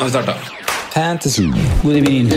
[0.00, 0.34] Nå har vi starta.
[0.94, 1.42] Fantasy.
[1.82, 2.28] God evening.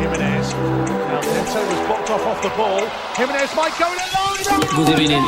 [0.00, 0.54] Jimenez.
[0.54, 2.80] Now Neto was blocked off off the ball.
[3.18, 4.38] Jimenez might go in alone.
[4.76, 5.24] God evening.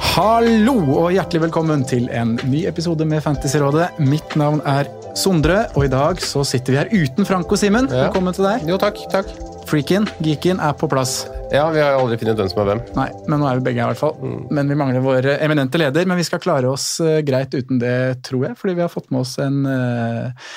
[0.00, 3.88] Hallo og hjertelig velkommen til en ny episode med Fantasyrådet.
[3.98, 7.88] Mitt navn er Sondre, og i dag så sitter vi her uten Frank og Simen.
[7.88, 8.68] Velkommen til deg.
[8.68, 9.00] Jo, takk.
[9.16, 9.53] takk.
[9.68, 11.24] Freaken, geeken, er på plass.
[11.52, 12.80] Ja, Vi har aldri funnet hvem som er hvem.
[12.96, 14.48] Nei, men nå er vi begge her i hvert fall.
[14.54, 16.06] Men vi mangler vår eh, eminente leder.
[16.10, 17.94] Men vi skal klare oss uh, greit uten det,
[18.26, 18.58] tror jeg.
[18.60, 20.52] Fordi vi har fått med oss en, uh,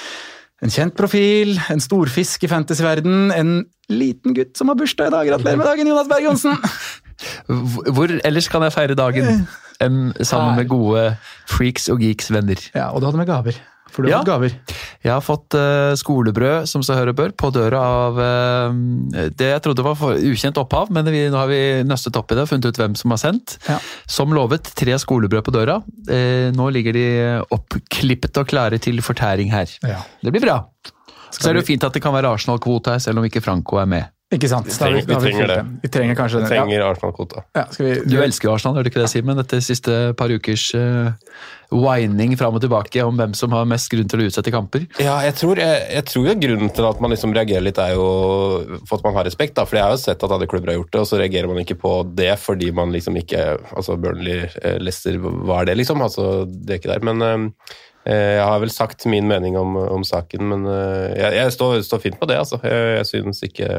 [0.66, 3.54] en kjent profil, en storfisk i fantasyverden, en
[3.94, 5.32] liten gutt som har bursdag i dag.
[5.32, 6.60] Gratulerer med dagen, Jonas Berg Johnsen!
[7.96, 9.48] Hvor ellers kan jeg feire dagen
[9.82, 10.60] enn sammen Her.
[10.60, 11.08] med gode
[11.50, 12.62] freaks og geeks venner?
[12.76, 13.58] Ja, Og du hadde med gaver.
[13.92, 14.20] For du har Ja.
[14.22, 14.56] fått gaver.
[15.04, 19.64] Jeg har fått uh, skolebrød, som seg hør bør, på døra av uh, det jeg
[19.64, 22.52] trodde var for ukjent opphav, men vi, nå har vi nøstet opp i det og
[22.52, 23.58] funnet ut hvem som har sendt.
[23.70, 23.78] Ja.
[24.10, 25.80] Som lovet, tre skolebrød på døra.
[26.10, 27.08] Uh, nå ligger de
[27.54, 29.72] oppklippet og klare til fortæring her.
[29.86, 30.02] Ja.
[30.24, 30.60] Det blir bra.
[31.32, 33.78] Så er det jo fint at det kan være Arsenal-kvote her, selv om ikke Franco
[33.82, 34.06] er med.
[34.36, 34.66] Ikke sant?
[34.68, 35.60] Vi trenger- vi trenger det.
[35.84, 36.48] Vi trenger kanskje det.
[36.52, 37.44] Trenger Arsenal-kvota.
[37.56, 37.62] Ja.
[37.80, 39.38] Vi, Du elsker jo Arsenal, gjør du ikke det, Simen?
[39.40, 41.14] Dette siste par ukers uh,
[41.72, 44.84] whining fram og tilbake om hvem som har mest grunn til å utsette kamper.
[45.00, 47.96] Ja, jeg tror, jeg, jeg tror jo grunnen til at man liksom reagerer litt, er
[47.96, 49.56] jo for at man har respekt.
[49.56, 51.48] da, For jeg har jo sett at andre klubber har gjort det, og så reagerer
[51.48, 53.48] man ikke på det fordi man liksom ikke
[53.80, 56.04] altså Burnley, eh, Leicester, hva er det, liksom?
[56.04, 57.06] altså Det er ikke der.
[57.14, 61.52] Men eh, jeg har vel sagt min mening om, om saken, men eh, jeg, jeg
[61.58, 62.60] står, står fint på det, altså.
[62.64, 63.70] Jeg, jeg synes ikke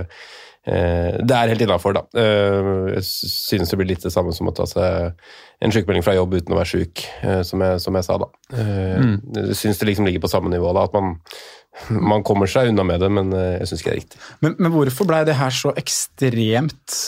[0.68, 2.02] eh, Det er helt innafor, da.
[2.18, 5.14] Eh, Jeg synes det blir litt det samme som å ta seg
[5.64, 8.28] en sykemelding fra jobb uten å være syk, eh, som jeg, som jeg sa, da.
[8.54, 9.06] Eh,
[9.38, 10.84] Jeg synes det liksom ligger på samme nivå, da.
[10.90, 11.14] At man,
[12.12, 14.20] man kommer seg unna med det, men eh, jeg syns ikke det er riktig.
[14.44, 16.98] Men, men hvorfor blei det her så ekstremt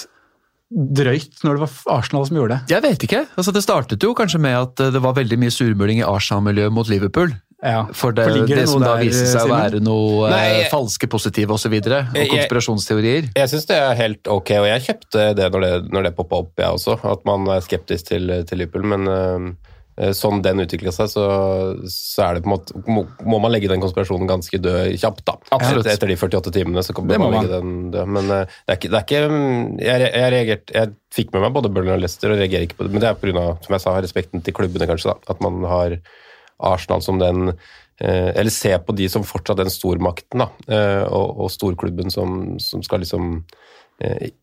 [0.71, 2.75] drøyt når det var Arsenal som gjorde det?
[2.77, 3.25] Jeg vet ikke.
[3.37, 6.73] altså Det startet jo kanskje med at eh, det var veldig mye surmuling i Arsenal-miljøet
[6.73, 7.33] mot Liverpool.
[7.61, 7.83] Ja.
[7.93, 10.71] For det, For det, det som da viste seg å være noe eh, Nei, jeg-
[10.73, 11.67] falske positive osv.
[11.69, 13.27] Og, videre, og konspirasjonsteorier.
[13.37, 16.41] Jeg syns det er helt ok, og jeg kjøpte det når det, når det poppa
[16.45, 16.97] opp, jeg også.
[17.05, 18.87] At man er skeptisk til, til Liverpool.
[18.95, 19.51] Men øh,
[20.17, 21.25] sånn den utvikla seg, så,
[21.93, 25.25] så er det på en måte må, må man legge den konspirasjonen ganske død kjapt,
[25.29, 25.35] da.
[25.57, 25.85] Absolutt.
[25.85, 28.13] Etter, etter de 48 timene så kan man, man legge den død.
[28.17, 29.21] Men uh, det er ikke, det er ikke
[29.85, 32.87] jeg, jeg, reagerte, jeg fikk med meg både Burnley og Leicester og reagerer ikke på
[32.87, 32.95] det.
[32.95, 33.45] Men det er pga.
[33.67, 35.13] som jeg sa, respekten til klubbene, kanskje.
[35.13, 35.99] da, At man har
[36.71, 40.49] Arsenal som den uh, Eller se på de som fortsatt den stormakten, da.
[40.71, 43.43] Uh, Og, og storklubben som, som skal liksom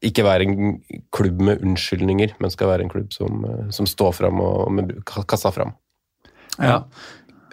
[0.05, 0.73] ikke være en
[1.15, 4.91] klubb med unnskyldninger, men skal være en klubb som, eh, som står fram og med
[5.07, 5.73] ka- kassa fram.
[6.59, 6.83] Ja.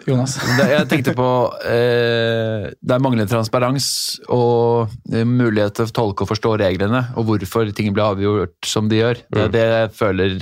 [0.05, 0.35] Jonas?
[0.69, 1.27] Jeg tenkte på
[1.65, 3.87] eh, Det er manglende transparens
[4.29, 8.89] og eh, mulighet til å tolke og forstå reglene, og hvorfor ting blir avgjort som
[8.91, 9.23] de gjør.
[9.33, 10.35] Det er det jeg føler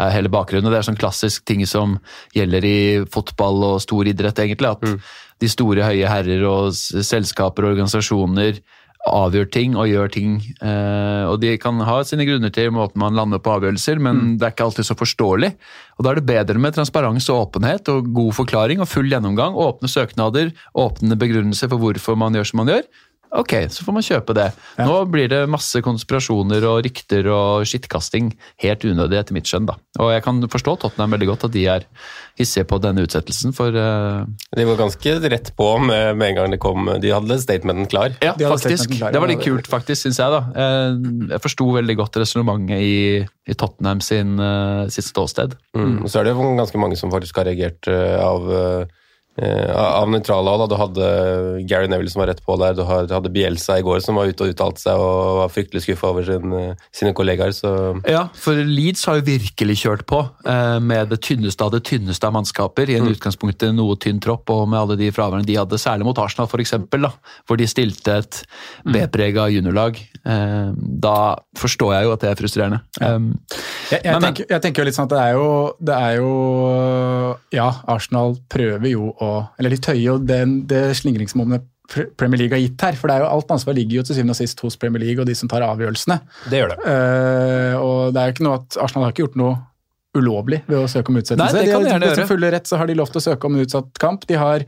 [0.00, 0.72] er hele bakgrunnen.
[0.72, 1.98] Det er sånn klassisk ting som
[2.32, 2.78] gjelder i
[3.12, 4.72] fotball og stor idrett, egentlig.
[4.72, 8.62] At de store, høye herrer og selskaper og organisasjoner
[9.08, 10.34] avgjør ting og gjør ting.
[10.62, 14.46] Eh, og de kan ha sine grunner til måten man lander på avgjørelser, men det
[14.46, 15.52] er ikke alltid så forståelig.
[15.98, 19.58] Og da er det bedre med transparens og åpenhet og god forklaring og full gjennomgang.
[19.58, 22.86] Åpne søknader, åpne begrunnelser for hvorfor man gjør som man gjør.
[23.32, 24.50] Ok, så får man kjøpe det.
[24.76, 28.28] Nå blir det masse konspirasjoner og rykter og skittkasting.
[28.60, 29.78] Helt unødig etter mitt skjønn, da.
[30.04, 31.86] Og jeg kan forstå Tottenham veldig godt at de er
[32.36, 34.28] hissige på denne utsettelsen, for uh...
[34.52, 38.12] De var ganske rett på med, med en gang det kom De hadde statementen klar.
[38.24, 38.92] Ja, faktisk.
[38.98, 40.32] klar, Det var litt kult, faktisk, syns jeg.
[40.32, 40.42] da.
[40.52, 41.00] Eh,
[41.32, 45.56] Jeg forsto veldig godt resonnementet i, i Tottenham sin, eh, sitt ståsted.
[45.76, 46.02] Mm.
[46.04, 48.48] Og så er det jo ganske mange som faktisk har reagert av,
[49.40, 50.68] av nøytrale hold.
[50.68, 51.06] Du hadde
[51.68, 54.44] Gary Neville som var rett på der, du hadde Bielsa i går som var ute
[54.44, 57.54] og uttalte seg og var fryktelig skuffa over sin, eh, sine kollegaer.
[57.56, 57.72] så...
[58.08, 62.28] Ja, for Leeds har jo virkelig kjørt på eh, med det tynneste av det tynneste
[62.28, 62.90] av mannskaper.
[62.92, 66.18] I en utgangspunktet noe tynn tropp, og med alle de fraværene de hadde, særlig mot
[66.20, 66.76] Arsenal f.eks.,
[67.48, 68.42] hvor de stilte et
[68.84, 69.96] B-prega juniorlag.
[70.22, 71.16] Eh, da
[71.58, 72.82] forstår jeg jo at det er frustrerende.
[73.00, 73.32] Um,
[73.90, 75.48] Jeg, jeg, Men- tenker, jeg tenker jo litt sånn at det er jo,
[75.82, 76.30] det er jo
[77.52, 79.21] Ja, Arsenal prøver jo å
[79.60, 81.68] Eller de tøyer jo den, det slingringsmonnet
[82.16, 82.96] Premier League har gitt her.
[82.98, 85.22] For det er jo alt ansvar ligger jo til syvende og sist hos Premier League
[85.22, 86.18] og de som tar avgjørelsene.
[86.48, 86.80] Det gjør det.
[86.86, 89.60] Uh, og det er jo ikke noe at Arsenal har ikke gjort noe
[90.16, 91.56] ulovlig ved å søke om utsettelse.
[91.56, 92.28] Nei, det kan de gjerne de, gjøre.
[92.28, 94.26] fulle rett så har de lov til å søke om utsatt kamp.
[94.28, 94.66] De har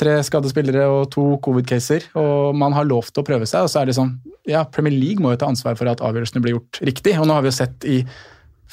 [0.00, 3.64] tre skadde spillere og to covid-caser, og man har lov til å prøve seg.
[3.64, 4.16] Og så er det sånn,
[4.50, 7.14] ja, Premier League må jo ta ansvar for at avgjørelsene blir gjort riktig.
[7.20, 8.00] Og nå har vi jo sett i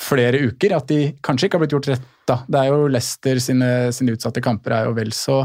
[0.01, 2.09] flere uker at de kanskje ikke har blitt gjort rett.
[2.31, 2.37] Da.
[2.47, 5.41] Det er jo Leicester sine, sine utsatte kamper er jo vel så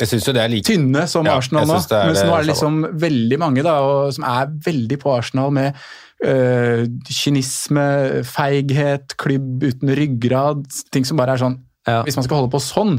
[0.00, 1.78] Jeg jo det er like tynne som Ja, Arsenal nå.
[1.78, 5.82] Mens nå er det liksom veldig mange da, og, som er veldig på Arsenal med
[6.24, 7.88] øh, kynisme,
[8.28, 10.64] feighet, klubb uten ryggrad.
[10.94, 12.02] Ting som bare er sånn Ja.
[12.04, 12.98] Hvis man skal holde på sånn,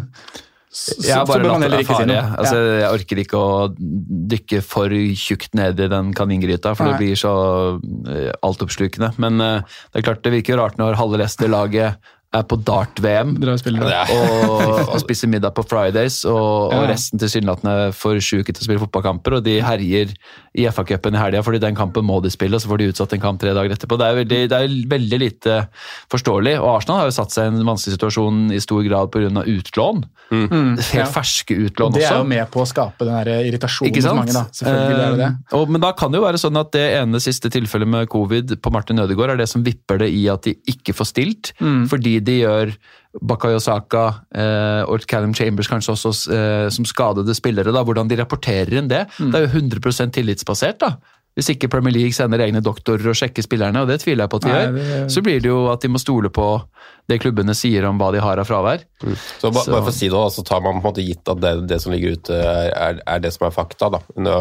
[0.69, 2.77] så, Jeg har bare latt det si Altså, Ja.
[2.83, 6.93] Jeg orker ikke å dykke for tjukt ned i den kaningryta, for Nei.
[6.93, 7.33] det blir så
[8.05, 9.15] eh, altoppslukende.
[9.17, 11.97] Men uh, det er klart det virker rart når halve Leicester-laget
[12.35, 18.53] er på dart-VM og, og spiser middag på Fridays, og, og resten tilsynelatende for sjuke
[18.53, 20.13] til å spille fotballkamper, og de herjer
[20.59, 23.15] i FA-cupen i helga fordi den kampen må de spille, og så får de utsatt
[23.17, 23.97] en kamp tre dager etterpå.
[23.97, 25.57] Det er, veldig, det er veldig lite
[26.13, 29.43] forståelig, og Arsenal har jo satt seg i en vanskelig situasjon i stor grad pga.
[29.49, 30.05] utlån.
[30.29, 31.05] Helt Ja.
[31.09, 31.99] ferske utlån også.
[31.99, 34.33] Det er jo med på å skape den irritasjonen hos mange.
[34.35, 34.45] da.
[34.53, 35.29] Selvfølgelig er det det.
[35.49, 38.09] Eh, og, men da kan det jo være sånn at det ene siste tilfellet med
[38.13, 41.53] covid på Martin Ødegaard er det som vipper det i at de ikke får stilt,
[41.59, 41.87] Mm.
[41.89, 42.73] fordi de gjør
[43.25, 44.03] Bakayo Saka
[44.37, 47.73] eh, og Callum Chambers kanskje også eh, som skadede spillere.
[47.73, 49.05] da, Hvordan de rapporterer inn det.
[49.17, 49.31] Mm.
[49.33, 50.79] Det er jo 100% tillitsbasert.
[50.83, 50.93] da.
[51.39, 54.39] Hvis ikke Premier League sender egne doktorer og sjekker spillerne, og det tviler jeg på
[54.41, 56.47] at de gjør, det- så blir det jo at de må stole på
[57.09, 58.83] det klubbene sier om hva de har av fravær.
[59.39, 61.01] Så, ba, Så- bare for å si det, da, så tar man på en måte
[61.07, 63.89] gitt at det, det som ligger ute, er, er, er det som er fakta.
[63.95, 63.99] da.
[64.15, 64.35] Nå,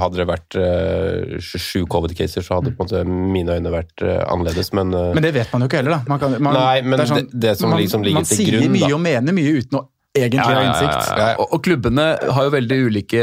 [0.00, 4.24] hadde det vært eh, sju covid-caser, så hadde på en måte mine øyne vært uh,
[4.32, 6.02] annerledes, men, uh, Men det vet man jo ikke heller, da.
[6.08, 8.68] Man kan, man, Nei, men er sånn- det- det som man, liksom ligger man sier
[8.68, 9.86] mye og mener mye uten å
[10.16, 11.10] egentlig ha innsikt.
[11.18, 11.28] ja.
[11.38, 13.22] Og, og klubbene har jo veldig ulike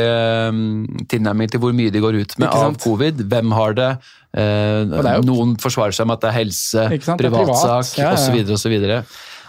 [0.50, 3.26] um, tilnærminger til hvor mye de går ut med av covid.
[3.28, 3.90] Hvem har det?
[4.38, 6.88] Eh, det jo- Noen forsvarer seg med at det er helse,
[7.18, 7.98] privatsak privat.
[7.98, 8.14] Ja, ja.
[8.14, 8.52] osv.
[8.56, 8.76] osv.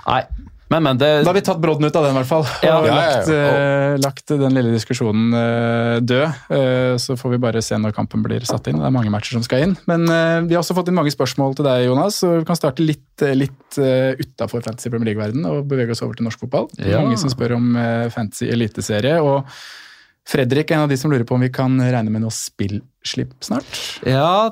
[0.08, 0.23] Nei,
[0.69, 2.44] men, men det Da har vi tatt brodden ut av den, i hvert fall.
[2.65, 2.75] Ja.
[2.79, 6.43] og Ja, ja, lagt, eh, lagt den lille diskusjonen eh, død.
[6.59, 8.81] Eh, så får vi bare se når kampen blir satt inn.
[8.81, 9.75] Det er mange matcher som skal inn.
[9.88, 10.06] Men
[10.49, 12.20] vi har også fått inn mange spørsmål til deg, Jonas.
[12.23, 16.29] Så vi kan starte litt, litt utafor Fantasy Premier League-verden og bevege oss over til
[16.29, 16.71] norsk fotball.
[16.79, 17.75] Mange som spør om
[18.14, 19.19] Fantasy eliteserie.
[19.25, 19.49] Og
[20.29, 23.38] Fredrik er en av de som lurer på om vi kan regne med noe spillslipp
[23.44, 23.79] snart.
[24.05, 24.50] Ja,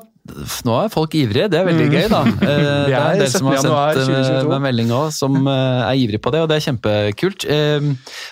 [0.67, 1.47] nå er folk ivrige.
[1.51, 2.21] Det er veldig gøy, da.
[2.47, 4.51] Eh, Det er en del som har sendt eh, 2022.
[4.51, 7.47] meg melding òg, som eh, er ivrig på det, og det er kjempekult.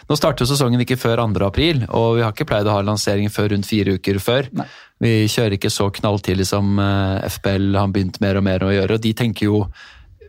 [0.10, 1.42] Nå starter jo sesongen ikke før 2.
[1.48, 4.50] april, og vi har ikke pleid å ha lansering før rundt fire uker før.
[4.56, 4.68] Nei.
[5.04, 9.04] Vi kjører ikke så knalltidlig som FBL har begynt mer og mer å gjøre, og
[9.04, 9.66] de tenker jo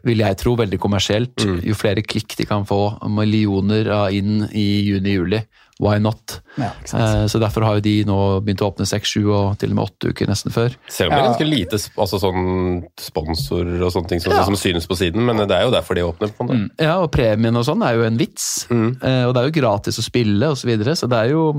[0.06, 1.42] vil jeg tro, veldig kommersielt.
[1.66, 2.80] Jo flere klikk de kan få,
[3.10, 5.40] millioner inn i juni-juli,
[5.82, 6.40] why not?
[6.56, 6.70] Ja.
[6.94, 9.76] Eh, Så Derfor har jo de nå begynt å åpne seks, sju og til og
[9.76, 10.76] med åtte uker nesten før.
[10.88, 14.44] Selv om det er ganske lite altså sånn sponsorer og sånne ting som, Ja.
[14.44, 16.32] som synes på siden, men det er jo derfor de åpner.
[16.32, 16.70] på en mm.
[16.80, 18.66] Ja, og premien og sånn er jo en vits.
[18.70, 21.50] Eh, og det er jo gratis å spille og så videre, så det er jo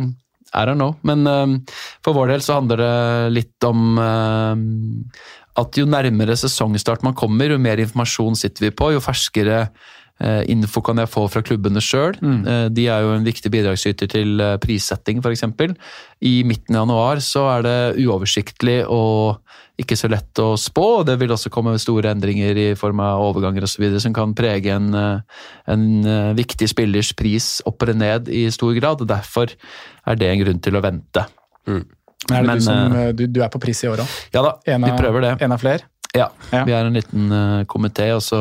[0.56, 0.96] I don't know.
[1.04, 4.56] Men eh, for vår del så handler det litt om eh,
[5.58, 9.68] at jo nærmere sesongstart man kommer, jo mer informasjon sitter vi på, jo ferskere
[10.50, 12.16] info kan jeg få fra klubbene sjøl.
[12.74, 15.44] De er jo en viktig bidragsyter til eh, prissetting, f.eks.
[16.26, 19.38] I midten av januar så er det uoversiktlig og
[19.78, 21.04] ikke så lett å spå.
[21.06, 23.86] Det vil også komme store endringer i form av overganger osv.
[24.02, 25.44] som kan prege en, eh,
[25.74, 29.02] en eh, viktig spillers pris opp eller ned i stor grad.
[29.02, 29.54] og Derfor
[30.08, 31.28] er det en grunn til å vente.
[31.68, 31.86] Men
[32.34, 34.18] er det men, du som eh, eh, du, du er på pris i år òg?
[34.34, 35.36] Ja da, vi prøver det.
[35.46, 35.86] En av flere?
[36.16, 36.64] Ja, Ja.
[36.66, 38.38] vi er en liten uh, komité, og så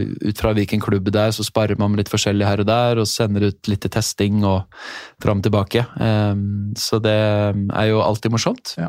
[0.00, 3.06] ut fra hvilken klubb det er, så sparer man litt forskjellig her og der, og
[3.06, 4.64] sender ut litt til testing og
[5.22, 5.84] fram og tilbake.
[6.00, 8.74] Um, så det er jo alltid morsomt.
[8.80, 8.88] Ja.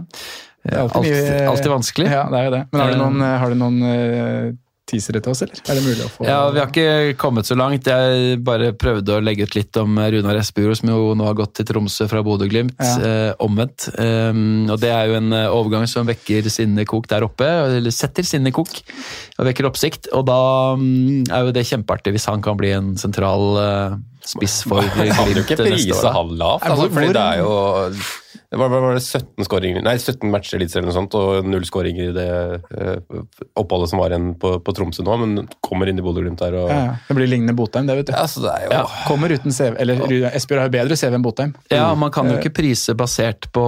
[0.63, 2.09] Eh, alltid Alt, mye- alltid vanskelig.
[2.11, 2.63] Ja, det er jo det.
[2.71, 4.51] Men har du Eh, noen, har du noen eh,
[4.91, 5.61] teasere til oss, eller?
[5.65, 7.87] Er det mulig å få Ja, Vi har ikke kommet så langt.
[7.87, 11.55] Jeg bare prøvde å legge ut litt om Runar Espejord, som jo nå har gått
[11.59, 12.77] til Tromsø fra Bodø-Glimt.
[12.79, 12.97] Ja.
[13.01, 13.89] Eh, omvendt.
[13.97, 17.47] Um, og Det er jo en eh, overgang som vekker sinnekok der oppe.
[17.79, 18.71] Eller setter sinnekok
[19.39, 20.11] og vekker oppsikt.
[20.17, 20.39] Og da
[20.77, 24.91] um, er jo det kjempeartig hvis han kan bli en sentral uh, spiss for Man
[24.93, 26.13] kan jo Glimt ikke neste prise år.
[26.17, 27.55] han lavt, altså, fordi det er jo
[28.51, 31.45] det var, var det 17, skåringer, nei, 17 matcher i Eliteserien eller noe sånt, og
[31.47, 32.25] null skåringer i det
[32.75, 33.21] eh,
[33.61, 36.67] oppholdet som var igjen på, på Tromsø nå, men kommer inn i Bodø-Glimt der og
[36.67, 36.97] ja, ja.
[37.07, 38.13] Det blir lignende Botheim, det, vet du.
[38.17, 38.83] Ja, det er jo Ja.
[39.07, 40.03] Kommer uten CV Eller
[40.33, 41.55] Espejord har jo bedre CV enn Botheim.
[41.71, 43.65] Ja, Man kan jo ikke prise basert på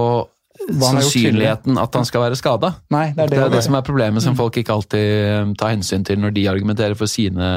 [0.68, 2.74] sannsynligheten at han skal være skada.
[2.88, 3.30] Det er det.
[3.32, 6.36] Det er det som er problemet, som folk ikke alltid eh, tar hensyn til når
[6.36, 7.48] de argumenterer for sine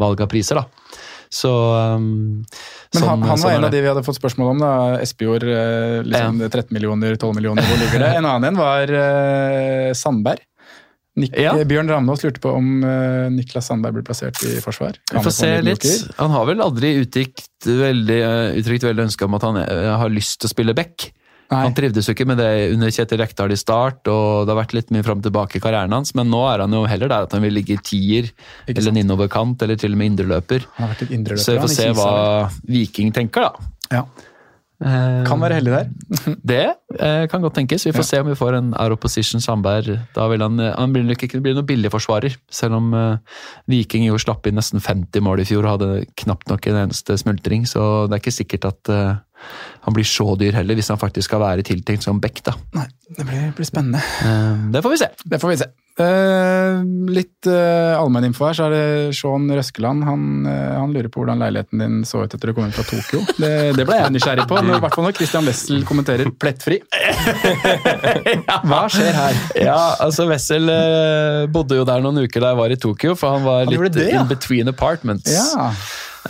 [0.00, 0.62] valg av priser.
[0.62, 1.04] da.
[1.32, 2.08] Så um,
[2.42, 4.64] Men sånn, han, han sånn var er en av de vi hadde fått spørsmål om.
[4.64, 5.46] da, Espejord.
[6.06, 6.50] liksom ja.
[6.50, 8.12] 13 millioner, 12 millioner, hvor ligger det?
[8.20, 10.44] En annen en var uh, Sandberg.
[11.16, 11.54] Nik Ja.
[11.64, 14.98] Bjørn Ramnås lurte på om uh, Niklas Sandberg blir plassert i forsvar.
[15.12, 15.86] Vi får se litt.
[16.18, 20.12] Han har vel aldri uttrykt veldig, uh, uttrykt veldig ønske om at han eh, har
[20.12, 21.08] lyst til å spille back.
[21.46, 21.62] Nei.
[21.62, 24.74] Han trivdes jo ikke med det under Kjetil Rekdal i start, og det har vært
[24.74, 27.28] litt mye fram og tilbake i karrieren hans, men nå er han jo heller der
[27.28, 28.32] at han vil ligge i tier,
[28.66, 30.66] Ikke eller en innoverkant, eller til og med indreløper.
[31.06, 31.42] Indreløper.
[31.42, 32.14] Så vi får se hva
[32.66, 33.70] Viking tenker, da.
[33.94, 34.06] Ja.
[34.76, 35.86] Kan være heldig der.
[36.52, 36.64] Det
[37.00, 37.86] eh, kan godt tenkes.
[37.86, 40.02] Vi får se om vi får en out of position Sandberg.
[40.14, 43.38] Da vil han, eh, han blir nok ikke bli noen billig forsvarer, selv om eh,
[43.72, 47.16] Viking jo slapp inn nesten 50 mål i fjor og hadde knapt nok en eneste
[47.22, 49.14] smultring, så det er ikke sikkert at eh,
[49.86, 52.42] han blir så dyr heller, hvis han faktisk skal være tiltenkt som back.
[52.46, 52.56] da.
[52.74, 54.00] Nei, det blir, blir spennende.
[54.18, 55.10] Uh, det får vi se.
[55.24, 55.68] Det får vi se.
[55.96, 60.02] Uh, litt uh, allmenninfo her, så er det Sean Røskeland.
[60.04, 62.84] Han, uh, han lurer på hvordan leiligheten din så ut etter du kom inn fra
[62.84, 63.22] Tokyo.
[63.38, 66.82] Det, det ble jeg nysgjerrig på, i hvert fall når Christian Wessel kommenterer 'plettfri'.
[68.68, 69.40] Hva skjer her?
[69.68, 73.38] Ja, altså Wessel uh, bodde jo der noen uker da jeg var i Tokyo, for
[73.38, 74.26] han var Han litt det, ja.
[74.26, 75.30] in between apartments.
[75.32, 75.70] Ja,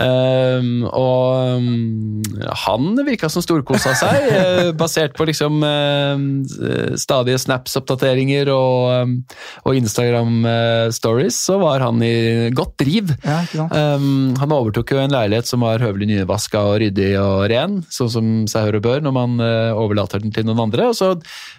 [0.03, 2.23] Ehm, og um,
[2.67, 9.17] han virka som storkosa seg, uh, basert på liksom uh, stadige Snaps-oppdateringer og, um,
[9.65, 13.15] og Instagram-stories, så var han i godt driv.
[13.25, 13.41] ja?
[13.71, 18.13] Um, han overtok jo en leilighet som var høvelig nyvaska og ryddig og ren, sånn
[18.13, 20.91] som seg hør og bør når man uh, overlater den til noen andre.
[20.91, 21.13] Og så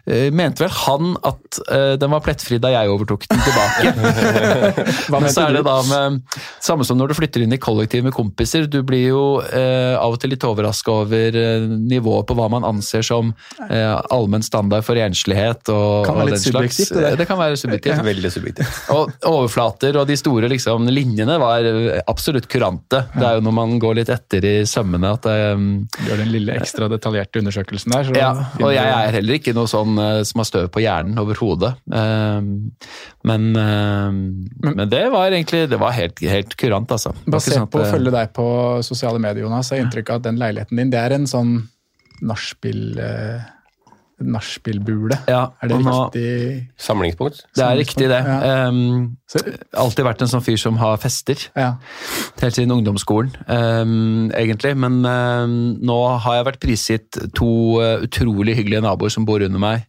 [0.07, 3.93] eh, mente vel han at eh, den var plettfri da jeg overtok den tilbake.
[5.13, 6.21] Men så er det da med
[6.63, 8.26] Samme som når du flytter inn i kollektiv med kompiser.
[8.71, 12.65] Du blir jo eh, av og til litt overraska over eh, nivået på hva man
[12.67, 13.33] anser som
[13.69, 15.67] eh, allmenn standard for enslighet.
[15.73, 16.77] Og, Kan være og litt slags.
[16.77, 17.19] subjektivt, det der.
[17.21, 18.03] Det kan være subjektivt.
[18.07, 18.79] veldig subjektivt.
[18.97, 23.03] Og overflater og de store liksom, linjene var eh, absolutt kurante.
[23.13, 25.67] Det er jo når man går litt etter i sømmene at det um,
[26.07, 28.07] Gjør den lille ekstra detaljerte undersøkelsen der.
[28.07, 28.31] Så ja,
[28.61, 31.73] og jeg er heller ikke noe sånn eh, som har støv på hjernen overhodet.
[31.91, 32.71] Um,
[33.27, 34.19] men, um,
[34.63, 37.13] men det var egentlig det var helt, helt kurant, altså.
[37.27, 38.47] Basert sånn på å følge følge deg på
[38.85, 41.29] sosiale medier, Jonas, så har jeg inntrykk av at den leiligheten din det er en
[41.29, 41.53] sånn
[42.25, 42.83] nachspiel...
[42.99, 43.53] eh,
[44.17, 45.13] Nachspielbule.
[45.29, 46.69] Ja, Er det riktig?
[46.81, 47.43] Samlingspunkt.
[47.53, 48.17] Det er riktig, det.
[48.25, 48.65] Ja.
[48.65, 49.11] Um,
[49.77, 51.37] alltid vært en sånn fyr som har fester.
[51.53, 51.75] ja.
[52.41, 54.73] Helt siden ungdomsskolen, um, egentlig.
[54.73, 55.53] Men um,
[55.85, 59.85] nå har jeg vært prisgitt to uh, utrolig hyggelige naboer som bor under meg.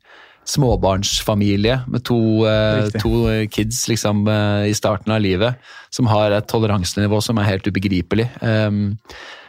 [0.48, 5.58] Småbarnsfamilie med to, uh, to uh, kids liksom, uh, i starten av livet,
[5.92, 8.30] som har et toleransenivå som er helt ubegripelig.
[8.40, 8.96] Um,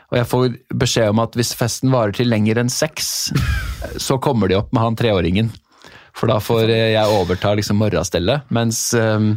[0.10, 0.46] og jeg får
[0.82, 3.30] beskjed om at hvis festen varer til lenger enn seks,
[4.08, 5.52] så kommer de opp med han treåringen.
[6.20, 8.50] For da får eh, jeg overta liksom morgenstellet.
[8.52, 9.36] Mens um,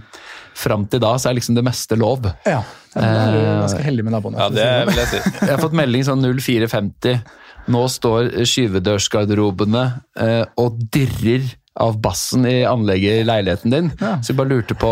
[0.59, 2.27] fram til da så er liksom det meste lov.
[2.49, 2.63] ja.
[2.97, 4.41] ja da er du ganske heldig med naboene.
[4.41, 4.91] Ja, det sånn.
[4.91, 5.21] vil jeg si.
[5.39, 7.23] Jeg har fått melding sånn 0450.
[7.71, 9.85] Nå står skyvedørsgarderobene
[10.19, 11.45] eh, og dirrer
[11.81, 13.87] av bassen i anlegget i leiligheten din.
[14.01, 14.17] Ja.
[14.21, 14.91] Så jeg bare lurte på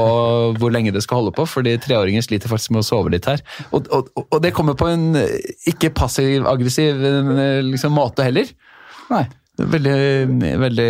[0.57, 3.43] hvor lenge det skal holde på, fordi treåringer sliter faktisk med å sove litt her.
[3.77, 5.11] Og, og, og det kommer på en
[5.69, 8.49] ikke passiv-aggressiv eh, liksom, måte heller.
[9.11, 9.27] Nei.
[9.61, 9.93] Veldig,
[10.61, 10.87] veldig,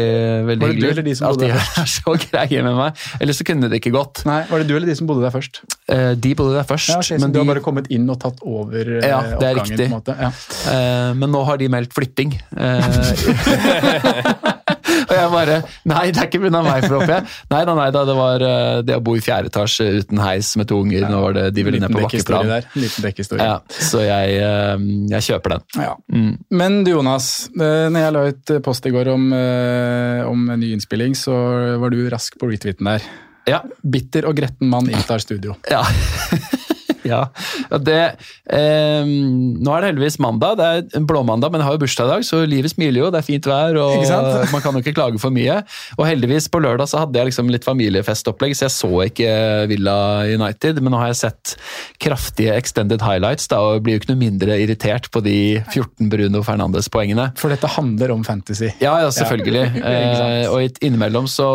[0.46, 1.78] veldig Var det du eller de som bodde der først?
[1.80, 2.90] er så greie med meg.
[3.20, 4.16] Ellers så kunne det ikke gått.
[4.28, 5.54] Nei, Var det du eller de som bodde der først?
[5.90, 8.18] Eh, De bodde der først, Ja, okay, men Du de har bare kommet inn og
[8.22, 9.64] tatt over eh, Ja, det er oppgangen?
[9.64, 9.86] riktig.
[9.88, 10.12] på en måte.
[10.20, 10.30] Ja.
[10.74, 12.30] Eh, men nå har de meldt flytting.
[15.20, 15.56] Jeg bare
[15.90, 16.62] Nei, det er ikke pga.
[16.64, 17.26] meg, håper jeg.
[17.52, 20.52] Nei da, nei da, det var eh, det å bo i fjerde etasje uten heis
[20.60, 21.06] med to unger.
[21.10, 22.50] Nå var det de ville ned på bakkeplan.
[22.50, 22.68] der.
[22.78, 23.46] Liten bekkehistorie.
[23.46, 23.58] Ja,
[23.90, 25.66] så jeg, eh, jeg kjøper den.
[25.86, 25.94] Ja.
[26.12, 26.32] Mm.
[26.62, 29.30] Men du Jonas, eh, når jeg la ut post i går om,
[30.30, 31.34] om en ny innspilling, så
[31.80, 33.04] var du rask på retweeten der.
[33.48, 33.62] Ja.
[33.82, 35.56] Bitter og gretten mann inntar studio.
[35.70, 35.84] ja.
[37.06, 37.22] ja.
[37.84, 37.98] Det,
[38.52, 42.08] eh, nå er det heldigvis mandag, det er en blåmandag, men jeg har jo bursdag
[42.08, 44.04] i dag, så livet smiler jo, det er fint vær, og
[44.54, 45.60] man kan jo ikke klage for mye.
[45.98, 49.30] Og heldigvis på lørdag så hadde jeg liksom litt familiefestopplegg, så jeg så ikke
[49.70, 51.54] Villa United, men nå har jeg sett
[52.02, 55.38] kraftige extended highlights, da, og blir jo ikke noe mindre irritert på de
[55.70, 57.30] 14 Bruno Fernandes-poengene.
[57.40, 58.70] For dette handler om fantasy.
[58.82, 59.66] Ja, ja, selvfølgelig.
[59.90, 61.46] Eh, og innimellom så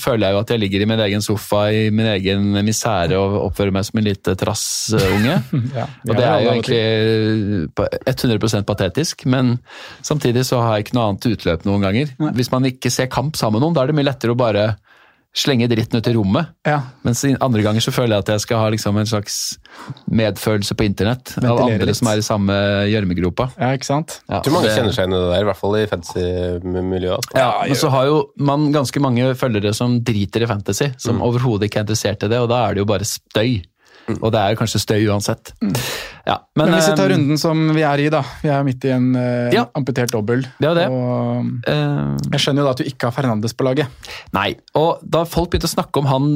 [0.00, 3.38] føler jeg jo at jeg ligger i min egen sofa i min egen misere og
[3.48, 4.34] oppfører meg som en lite
[4.90, 5.36] trassunge.
[5.78, 6.82] Ja, og det er jo egentlig
[8.06, 9.58] 100% patetisk, men
[10.04, 12.14] samtidig så har jeg ikke noe annet utløp noen ganger.
[12.36, 14.72] Hvis man ikke ser kamp sammen med noen, da er det mye lettere å bare
[15.32, 16.50] slenge dritten ut i rommet.
[16.68, 19.36] Ja, Mens andre ganger så føler jeg at jeg skal ha liksom en slags
[20.12, 21.96] medfølelse på internett av andre litt.
[21.96, 22.52] som er i samme
[22.92, 23.46] gjørmegropa.
[23.56, 24.18] ja, ikke sant?
[24.28, 25.86] Ja, Jeg tror mange det- kjenner seg igjen i det der, i hvert fall i
[25.88, 27.16] fantasy-miljøet.
[27.16, 27.38] altså.
[27.40, 31.22] Ja, men så har jo man ganske mange følgere som driter i fantasy, som Mm.
[31.22, 33.62] overhodet ikke er interessert i det, og da er det jo bare støy.
[34.20, 35.52] Og det er kanskje støy uansett.
[36.26, 36.70] Ja, men, Mm.
[36.70, 38.20] Men hvis vi tar eh, runden som vi er i, da.
[38.42, 39.64] Vi er midt i en eh, Ja.
[39.74, 40.44] amputert dobbel.
[40.60, 40.84] Det er det.
[40.90, 43.86] Og eh, jeg skjønner jo da at du ikke har Fernandes på laget.
[44.32, 46.28] Nei, og da folk begynte å snakke om han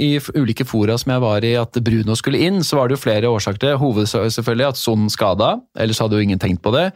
[0.00, 3.02] i ulike fora som jeg var i, at Bruno skulle inn, så var det jo
[3.04, 3.76] flere årsaker til.
[3.80, 6.90] Hoved selvfølgelig at Son skada, ellers hadde jo ingen tenkt på det.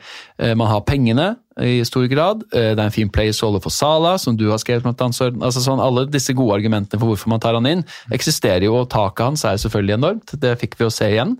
[0.56, 2.42] Man har pengene i stor grad.
[2.52, 5.38] Eh, Det er en fin placeholder for Sala, som du har skrevet blant annet.
[5.42, 8.90] Altså sånn, alle disse gode argumentene for hvorfor man tar han inn, eksisterer jo, og
[8.90, 10.34] taket hans er selvfølgelig enormt.
[10.40, 11.36] Det fikk vi jo se igjen.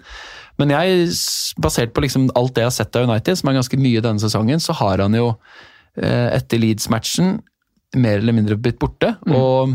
[0.59, 1.09] Men jeg,
[1.59, 4.23] basert på liksom alt det jeg har sett av United, som er ganske mye denne
[4.23, 5.33] sesongen, så har han jo
[5.99, 7.41] eh, etter Leeds-matchen
[7.97, 9.17] mer eller mindre blitt borte.
[9.27, 9.75] Og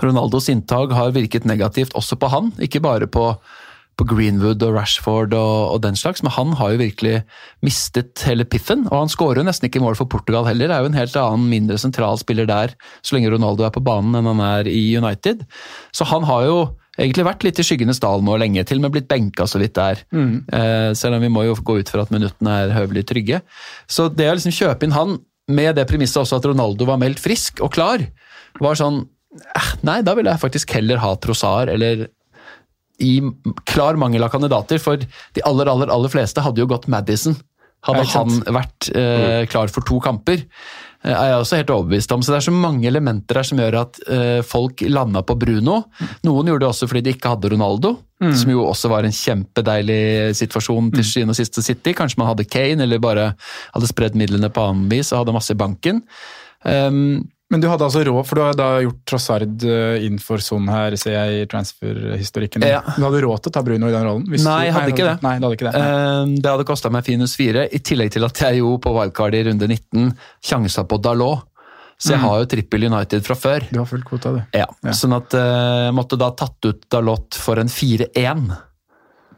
[0.00, 3.34] Ronaldos inntag har virket negativt også på han, ikke bare på,
[4.00, 7.20] på Greenwood og Rashford og, og den slags, men han har jo virkelig
[7.66, 8.86] mistet hele piffen.
[8.88, 11.16] Og han skårer jo nesten ikke mål for Portugal heller, det er jo en helt
[11.20, 14.82] annen, mindre sentral spiller der så lenge Ronaldo er på banen enn han er i
[14.96, 15.44] United.
[15.96, 16.60] Så han har jo
[17.00, 19.76] egentlig vært litt i skyggenes dal nå lenge, til og med blitt benka så vidt
[19.78, 20.02] der.
[20.56, 23.42] Eh, selv om vi må jo gå ut fra at minuttene er høvelig trygge.
[23.90, 25.18] Så det å liksom kjøpe inn han,
[25.50, 28.04] med det premisset også at Ronaldo var meldt frisk og klar,
[28.62, 29.02] var sånn
[29.34, 32.08] eh, Nei, da ville jeg faktisk heller ha Trossar eller
[33.00, 33.14] i
[33.68, 37.36] klar mangel av kandidater, for de aller, aller, aller fleste hadde jo gått Madison.
[37.86, 40.42] Hadde han vært eh, klar for to kamper,
[41.00, 42.20] eh, er jeg også helt overbevist om.
[42.20, 45.78] Så det er så mange elementer her som gjør at eh, folk landa på Bruno.
[46.28, 50.36] Noen gjorde det også fordi de ikke hadde Ronaldo, som jo også var en kjempedeilig
[50.36, 51.94] situasjon til syvende og siste City.
[51.96, 53.30] Kanskje man hadde Kane, eller bare
[53.72, 56.02] hadde spredd midlene på annen vis og hadde masse i banken.
[56.68, 60.38] Um, Men du hadde altså råd, for du har da gjort Trossard eh, inn for
[60.38, 62.62] Son her, ser jeg i transferhistorikken.
[62.62, 62.80] Ja.
[62.94, 64.24] Du hadde råd til å ta Bruno i den rollen?
[64.30, 65.16] Nei, jeg hadde ikke det.
[65.26, 65.74] Nei, hadde ikke det.
[65.74, 65.90] Nei.
[65.90, 69.34] Eh, Det hadde kosta meg finus fire, i tillegg til at jeg jo på wildcard
[69.34, 70.12] i runde 19
[70.46, 71.46] sjansa på Dalot.
[72.00, 73.66] Så jeg har jo trippel United fra før.
[73.68, 74.38] Du har full kvota, du.
[74.56, 74.94] Ja, Ja.
[74.96, 78.46] Sånn at jeg jeg måtte da tatt ut Dalot for en 4-1.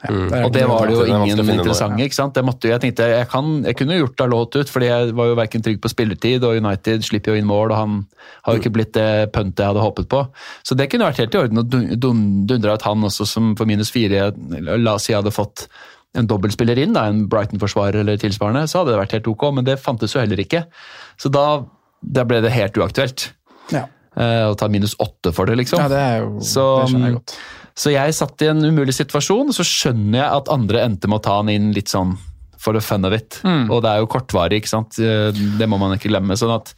[0.02, 2.02] Det er Og det var det jo Det ingen interessante.
[2.02, 2.34] ikke sant?
[2.42, 5.36] Måtte, jo- jeg tenkte jeg, kan, jeg kunne gjort Dalot ut, fordi jeg var jo
[5.38, 8.06] verken trygg på spilletid, og United slipper jo inn mål, og han
[8.42, 10.24] har jo ikke blitt det puntet jeg hadde håpet på.
[10.66, 13.54] Så det kunne vært helt i orden å dun- dun- dundre ut han også som
[13.54, 14.32] for minus fire.
[14.60, 15.68] La oss si jeg hadde fått
[16.14, 19.64] en dobbeltspiller inn, da, en Brighton-forsvarer eller tilsvarende, så hadde det vært helt ok, men
[19.64, 20.66] det fantes jo heller ikke.
[21.16, 21.62] Så da,
[22.02, 23.30] da ble det helt uaktuelt
[23.72, 23.86] Ja.
[24.12, 25.78] Uh, å ta minus åtte for det, liksom.
[25.80, 27.36] ja, det er jo Så, Det skjønner jeg godt.
[27.74, 31.20] Så jeg satt i en umulig situasjon, og så skjønner jeg at andre endte med
[31.20, 32.16] å ta han inn litt sånn
[32.62, 33.40] for the fun of it.
[33.42, 34.98] Og det er jo kortvarig, ikke sant.
[35.02, 36.36] Eh, Det må man ikke glemme.
[36.38, 36.74] sånn at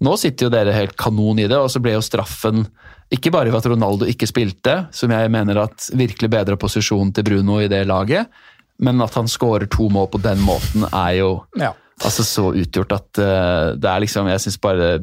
[0.00, 2.66] nå sitter jo dere helt kanon i det, og så ble jo straffen
[3.10, 7.24] ikke bare ved at Ronaldo ikke spilte, som jeg mener at virkelig bedra posisjonen til
[7.24, 8.26] Bruno i det laget,
[8.78, 11.72] men at han skårer to mål på den måten er jo Ja.
[12.04, 15.00] altså så utgjort at uh, det er liksom Jeg syns bare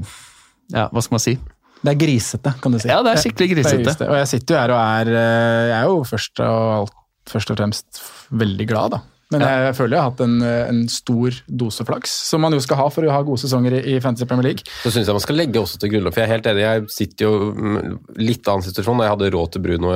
[0.71, 1.37] Ja, hva skal man si?
[1.83, 2.87] Det er grisete, kan du si.
[2.87, 3.83] Ja, det er skikkelig Det er grisete.
[3.83, 4.09] grisete.
[4.09, 6.93] Og jeg sitter jo her og er eh, Jeg er jo først og, alt,
[7.29, 9.01] først og fremst veldig glad, da.
[9.33, 12.53] Men jeg, jeg føler jeg har hatt en, eh, en stor dose flaks, som man
[12.53, 14.63] jo skal ha for å ha gode sesonger i, i Fantasy Premier League.
[14.83, 16.83] Så syns jeg man skal legge også til Grunnlov, for jeg er helt enig, jeg
[16.93, 18.99] sitter jo mm, litt annen situasjon.
[19.01, 19.95] da Jeg hadde råd til Bruno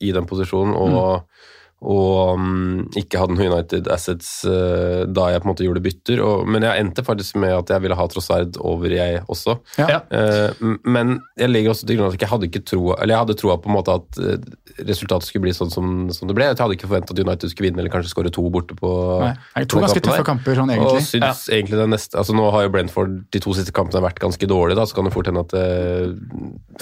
[0.00, 1.22] i- den posisjonen, og,
[1.78, 6.22] og um, ikke hadde noen United Assets uh, da jeg på en måte gjorde bytter.
[6.26, 9.54] Og, men jeg endte faktisk med at jeg ville ha Trossard over jeg også.
[9.78, 10.00] Ja.
[10.10, 13.36] Uh, men jeg legger også til grunn at jeg hadde ikke tro, Eller jeg hadde
[13.38, 14.48] troa på en måte at eh,
[14.88, 16.48] resultatet skulle bli sånn som, som det ble.
[16.50, 18.90] Jeg hadde ikke forventa at United skulle vinne eller kanskje skåre to borte på
[19.22, 21.22] Nei, det to på ganske tøffe kamper sånn Og egentlig.
[21.22, 21.32] ja.
[21.54, 24.80] egentlig det neste altså Nå har jo Brentford de to siste kampene vært ganske dårlige,
[24.80, 26.10] da, så kan det fort hende at uh,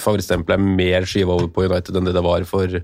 [0.01, 2.79] favorittstempelet er mer skyva over på United enn det det var for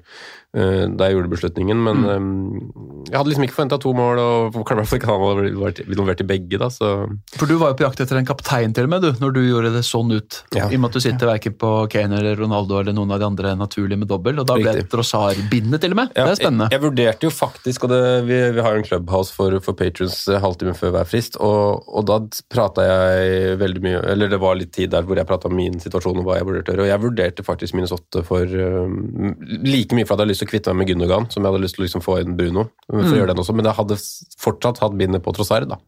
[0.53, 1.79] da jeg gjorde beslutningen.
[1.83, 2.57] Men Mm.
[2.63, 6.57] eh, Jeg hadde liksom ikke forventa to mål, og kan hadde vært involvert i begge.
[6.57, 7.09] da, så...
[7.37, 9.41] For du var jo på jakt etter en kaptein til og med, du, når du
[9.43, 10.39] gjorde det sånn ut.
[10.55, 10.69] Ja.
[10.69, 13.25] I og med at du sitter verken på Kane eller Ronaldo eller noen av de
[13.27, 14.89] andre naturlige med dobbel, og da ble Riktig.
[14.93, 16.13] Trossard-bindet til og med.
[16.15, 16.69] Ja, det er spennende.
[16.71, 19.73] Jeg, jeg vurderte jo faktisk, og det, vi, vi har jo en clubhouse for, for
[19.77, 22.19] patrons eh, halvtime før hver frist, og, og da
[22.53, 25.77] prata jeg veldig mye Eller det var litt tid der hvor jeg prata om min
[25.81, 29.35] situasjon og hva jeg vurderte å gjøre, og jeg vurderte faktisk minus åtte for um,
[29.65, 31.49] like mye for at jeg hadde lyst til å kvitte meg med Gundogan, som jeg
[31.49, 33.79] hadde lyst til å liksom få inn Bruno, for å gjøre den også, men jeg
[33.79, 33.99] hadde
[34.43, 35.79] fortsatt hatt bindet på Trossard, da.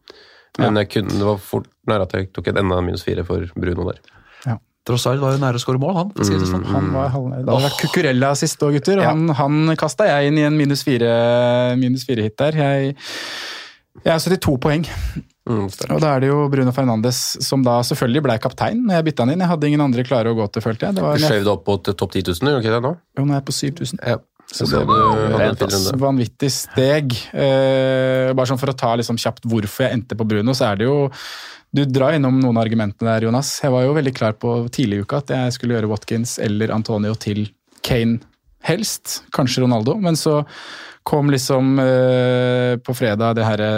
[0.56, 3.44] Men jeg kunne, det var fort nære at jeg tok et enda minus fire for
[3.60, 4.00] Bruno der.
[4.86, 6.10] Trossard var jo nære å skåre mål, han.
[6.14, 6.62] det sånn.
[6.70, 7.32] Han var halv...
[7.42, 9.00] Det var Cucurella sist òg, gutter.
[9.02, 11.10] Og han, han kasta jeg inn i en minus fire,
[11.80, 12.58] minus fire hit der.
[12.60, 12.92] Jeg,
[14.04, 14.86] jeg er 72 poeng.
[15.46, 15.66] Mm.
[15.66, 19.26] Og da er det jo Bruno Fernandes som da selvfølgelig ble kaptein når jeg bytta
[19.26, 19.42] han inn.
[19.42, 20.98] Jeg hadde ingen andre klare å gå til, følte jeg.
[20.98, 22.94] Det var Du skjøv det opp mot topp 10 000, gjorde du ikke det nå?
[23.18, 24.02] Jo, nå er jeg på 7000.
[24.06, 24.22] Ja.
[24.52, 25.62] Så det, var et.
[25.98, 27.16] Vanvittig steg.
[27.34, 30.80] Eh, bare sånn For å ta liksom kjapt hvorfor jeg endte på Bruno, så er
[30.80, 30.96] det jo
[31.74, 33.56] Du drar innom noen av argumentene der, Jonas.
[33.64, 36.72] Jeg var jo veldig klar på tidlig i uka at jeg skulle gjøre Watkins eller
[36.72, 37.48] Antonio til
[37.84, 38.22] Kane
[38.66, 39.22] helst.
[39.34, 39.98] Kanskje Ronaldo.
[40.00, 40.40] Men så
[41.06, 43.70] kom liksom eh, på fredag det herre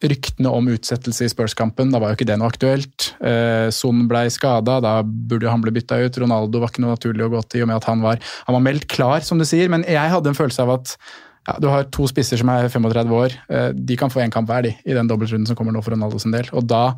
[0.00, 1.90] ryktene om utsettelse i Spurs-kampen.
[1.92, 3.10] Da var jo ikke det noe aktuelt.
[3.20, 6.20] Eh, Son ble skada, da burde han bli bytta ut.
[6.22, 8.56] Ronaldo var ikke noe naturlig å gå til i og med at han var, han
[8.56, 9.68] var meldt klar, som du sier.
[9.72, 10.96] Men jeg hadde en følelse av at
[11.48, 13.36] ja, du har to spisser som er 35 år.
[13.52, 15.96] Eh, de kan få én kamp hver de, i den dobbeltrunden som kommer nå for
[15.96, 16.48] Ronaldo sin del.
[16.56, 16.94] Og da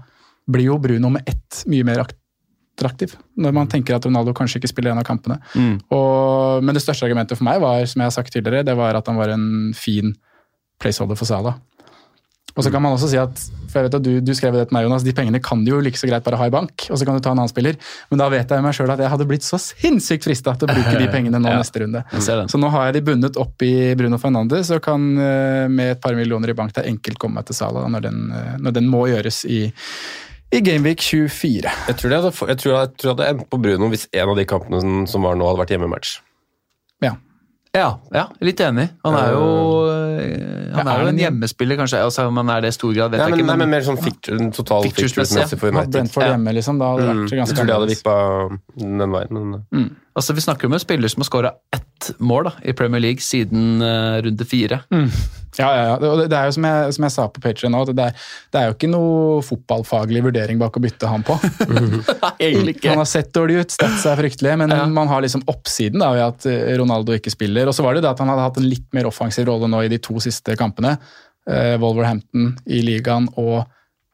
[0.50, 4.70] blir jo Bruno med ett mye mer attraktiv, når man tenker at Ronaldo kanskje ikke
[4.70, 5.38] spiller en av kampene.
[5.94, 8.98] Og, men det største argumentet for meg var, som jeg har sagt tidligere, det var
[8.98, 9.46] at han var en
[9.78, 10.14] fin
[10.82, 11.60] placeholder for Salah.
[12.56, 13.38] Og så kan man også si at,
[13.72, 15.70] for jeg vet at du, du skrev det til meg, Jonas, de pengene kan du
[15.72, 17.48] jo like så greit bare ha i bank, og så kan du ta en annen
[17.48, 17.78] spiller.
[18.10, 20.74] Men da vet jeg meg sjøl at jeg hadde blitt så sinnssykt frista til å
[20.76, 21.58] bruke de pengene nå Ja.
[21.62, 22.04] neste runde.
[22.52, 26.00] Så nå har jeg de bundet opp i Bruno Fernandes og kan eh, med et
[26.04, 28.76] par millioner i bank det er enkelt komme meg til Sala når den, eh, når
[28.76, 29.62] den må gjøres i,
[30.52, 31.72] i Gameweek 24.
[31.88, 34.28] Jeg tror, det hadde, jeg, tror, jeg tror det hadde endt på Bruno hvis en
[34.28, 36.18] av de kampene som- som var nå, hadde vært hjemmematch.
[37.00, 37.14] Ja.
[37.72, 38.90] Ja, ja, litt enig.
[39.02, 39.44] Han er jo,
[39.88, 42.02] eh, han Ja, er jo en hjemmespiller, kanskje.
[42.04, 43.46] Altså, om han er det i stor grad, vet jeg men, ikke.
[43.46, 45.90] nei, Men, men mer sånn fict- total Pictures-messig, for United.
[45.94, 46.34] Brentford Ja.
[46.34, 46.78] hjemme, liksom.
[46.78, 48.16] Da hadde det Mm, vært jeg ganske tror de hadde vippa
[48.76, 49.64] den veien.
[49.72, 53.02] Men, altså, vi snakker om en spiller som har skåra ett mål da, i Premier
[53.02, 54.82] League siden uh, runde fire.
[55.58, 55.96] Ja, ja, ja.
[56.00, 58.06] Det, det er jo som jeg, som jeg sa på Patreon nå, det
[58.52, 61.36] det er jo ikke noe fotballfaglig vurdering bak å bytte han på.
[62.40, 62.94] Egentlig ikke.
[62.94, 64.86] Han har sett dårlig ut, stats er fryktelige, men Ja.
[64.88, 67.68] man har liksom oppsiden da, ved at eh, Ronaldo ikke spiller.
[67.68, 69.84] Og så var det det at han hadde hatt en litt mer offensiv rolle nå
[69.84, 70.96] i de to siste kampene.
[71.48, 73.64] Uh, Wolverhampton i ligaen og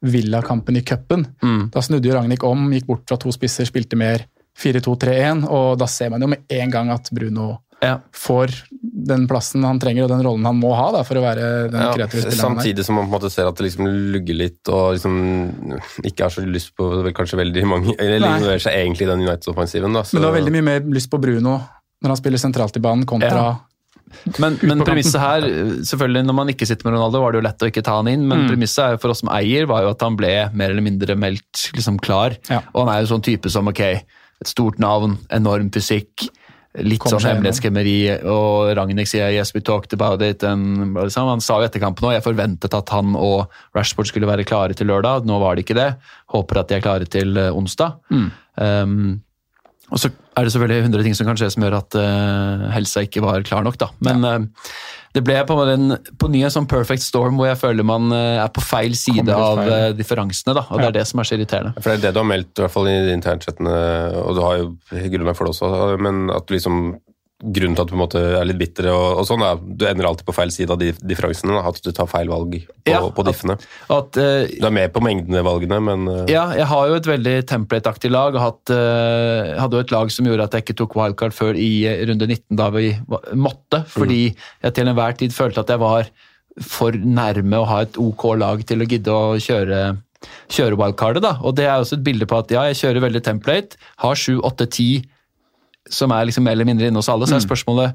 [0.08, 1.26] Villa-kampen i cupen.
[1.42, 1.68] Mm.
[1.74, 4.24] Da snudde jo Ragnhild om, gikk bort fra to spisser, spilte mer
[4.58, 8.00] 4-2-3-1, og da ser man jo med en gang at Bruno Ja.
[8.12, 8.50] får
[8.82, 11.80] den plassen han trenger og den rollen han må ha da, for å være den
[11.80, 12.42] ja, kreative spilleren er.
[12.42, 15.14] samtidig som man på en måte ser at det liksom lugger litt, og liksom
[16.02, 19.22] ikke har så lyst på vel, kanskje veldig mange Eller involverer seg egentlig i den
[19.22, 19.92] United-offensiven.
[19.94, 20.02] da.
[20.02, 21.60] så- Men du har veldig mye mer lyst på Bruno
[22.02, 23.56] når han spiller sentralt i banen, kontra Ja.
[24.40, 25.40] Men, men premisset her,
[25.84, 28.08] selvfølgelig når man ikke sitter med Ronaldo, var det jo lett å ikke ta han
[28.08, 28.48] inn, men Mm.
[28.50, 31.14] premisset er jo for oss som eier var jo at han ble mer eller mindre
[31.14, 32.34] meldt liksom klar.
[32.50, 32.62] Ja.
[32.74, 34.02] Og han er jo sånn type som ok,
[34.42, 36.28] et stort navn, enorm fysikk,
[36.84, 40.44] litt Kom sånn hemmelighetskremmeri, og Ragnhild sier 'yes, we talked about it'.
[40.44, 44.28] And, liksom, han sa jo etter kampen òg jeg forventet at han og Rashford skulle
[44.28, 45.96] være klare til lørdag, nå var de ikke det.
[46.30, 47.98] Håper at de er klare til eh, onsdag.
[48.10, 48.30] Mm.
[48.56, 49.22] Um,
[49.88, 53.02] og så er det selvfølgelig 100 ting som kan skje som gjør at uh, helsa
[53.06, 53.88] ikke var klar nok, da.
[54.04, 54.68] Men eh,
[55.16, 58.44] det ble på en, på ny en sånn perfect storm hvor jeg føler man uh,
[58.44, 59.62] er på feil side av
[59.98, 60.66] differansene, da.
[60.68, 61.74] Og det er det som er så irriterende.
[61.80, 63.76] For det er det du har meldt, i hvert fall i internchattene,
[64.22, 64.70] og du har jo
[65.14, 66.82] grunnlag for det også, men at du liksom
[67.38, 69.84] Grunnen til at du på en måte er litt bitter, og, og sånn, er du
[69.86, 71.60] ender alltid på feil side av de differansene.
[71.70, 73.54] At du tar feil valg på, Ja, på diffene.
[73.86, 77.06] At, uh, Du er med på mengdene valgene, men uh, ja, jeg har jo et
[77.06, 78.34] veldig template-aktig lag.
[78.42, 81.70] hatt, uh, hadde jo et lag som gjorde at jeg ikke tok wildcard før i
[82.10, 82.88] runde 19, da vi
[83.38, 83.84] måtte.
[83.92, 86.10] Fordi jeg til enhver tid følte at jeg var
[86.58, 89.92] for nærme å ha et OK lag til å gidde å kjøre
[90.50, 91.36] kjøre wildcardet, da.
[91.46, 94.40] Og det er også et bilde på at ja, jeg kjører veldig template, har 7,
[94.42, 95.06] 8, 10
[95.90, 97.94] som er liksom mer eller mindre inne hos alle, så er spørsmålet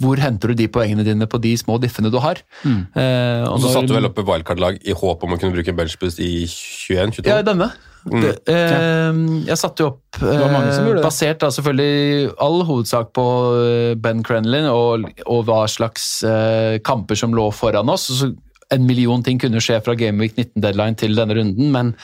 [0.00, 2.40] hvor henter du de poengene dine på de små diffene du har?
[2.64, 5.74] Eh, Og så når- satte du vel opp wildcard-lag i håp om å kunne bruke
[5.76, 7.26] benchboost i 21-22?
[7.26, 7.70] Ja, denne.
[8.04, 9.12] Det, eh,
[9.48, 13.24] jeg satte jo opp eh, basert da selvfølgelig all hovedsak på
[13.64, 18.10] eh, Ben Crenlin og, og hva slags eh, kamper som lå foran oss.
[18.12, 18.34] Så
[18.72, 21.94] en million ting kunne skje fra Gameweek 19-deadline til denne runden, men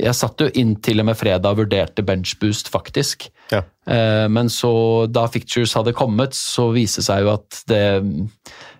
[0.00, 3.28] jeg satt jo inn til og med fredag og vurderte benchboost, faktisk.
[3.52, 3.62] Ja.
[3.90, 4.70] Eh, Men så,
[5.10, 7.82] da Fictures hadde kommet, så viste det seg jo at det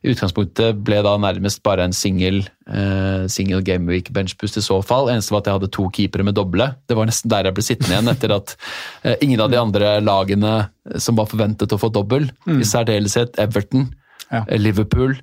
[0.00, 5.10] i utgangspunktet ble da nærmest bare en single, eh, single gameweek benchboost i så fall.
[5.12, 6.70] Eneste var at jeg hadde to keepere med doble.
[6.88, 8.56] Det var nesten der jeg ble sittende igjen, etter at
[9.04, 10.54] eh, ingen av de andre lagene
[10.96, 13.90] som var forventet å få dobbel, i særdeleshet Everton,
[14.30, 14.44] Ja.
[14.54, 15.16] Liverpool,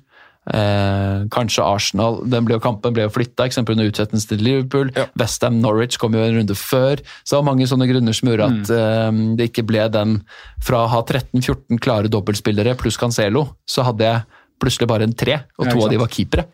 [0.48, 2.22] Eh, kanskje Arsenal.
[2.30, 4.92] Den ble jo, kampen ble jo flytta, under utsettelsen til Liverpool.
[4.96, 5.08] Ja.
[5.20, 7.02] Westham Norwich kom jo en runde før.
[7.22, 10.20] Så det var mange sånne grunner som gjorde at eh, det ikke ble den
[10.64, 14.24] Fra å ha 13-14 klare dobbeltspillere pluss Cancelo, så hadde jeg
[14.58, 16.48] plutselig bare en tre, og to av de var keepere.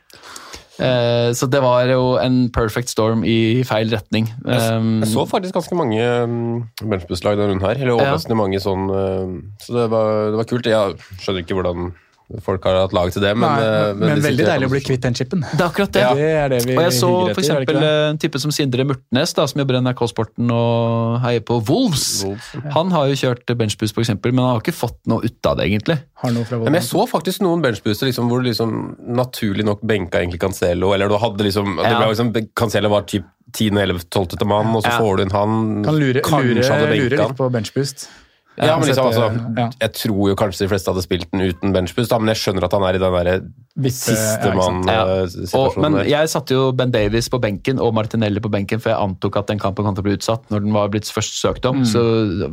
[0.74, 4.26] Eh, så det var jo en perfect storm i feil retning.
[4.42, 7.78] Jeg, Jeg så faktisk ganske mange um, benchbusslag denne runden her.
[7.78, 10.66] Eller overraskende mange sånn uh, Så det var, det var kult.
[10.68, 11.92] Jeg skjønner ikke hvordan
[12.42, 14.80] folk har hatt lag til det, men, Nei, men, men, de veldig deilig å bli
[14.84, 15.44] kvitt den chipen.
[15.52, 16.04] det er akkurat det.
[16.18, 17.38] Det er det vi Og jeg så f.eks.
[17.44, 21.60] eksempel en type som Sindre Murtnes, da, som jobber i NRK Sporten og heier på
[21.68, 22.24] Wolves.
[22.24, 25.58] Wolves, Han har jo kjørt benchboost, eksempel, men han har ikke fått noe ut av
[25.60, 25.98] det, egentlig.
[26.24, 28.74] Har noe fra Men jeg så faktisk noen benchbooster liksom, hvor du liksom
[29.14, 32.00] naturlig nok benka egentlig Cancelo, eller du hadde liksom, det Ja.
[32.00, 34.44] ble liksom Cancelo var typ 10., 11., 12.
[34.48, 34.98] mann, og så Ja.
[34.98, 38.08] får du inn han Kan lure, lure, lure litt på benchboost.
[38.54, 39.66] Ja, men liksom, altså, ja.
[39.80, 42.76] Jeg tror jo kanskje de fleste hadde spilt den uten benchboost, men jeg skjønner at
[42.76, 43.34] han er i den derre.
[43.74, 46.10] Og, sistemann-situasjonen men der.
[46.12, 49.50] jeg satte jo Ben Davies på benken og Martinelli på benken, for jeg antok at
[49.50, 51.82] den kampen kom til å bli utsatt når den var blitt først søkt om.
[51.88, 52.04] Så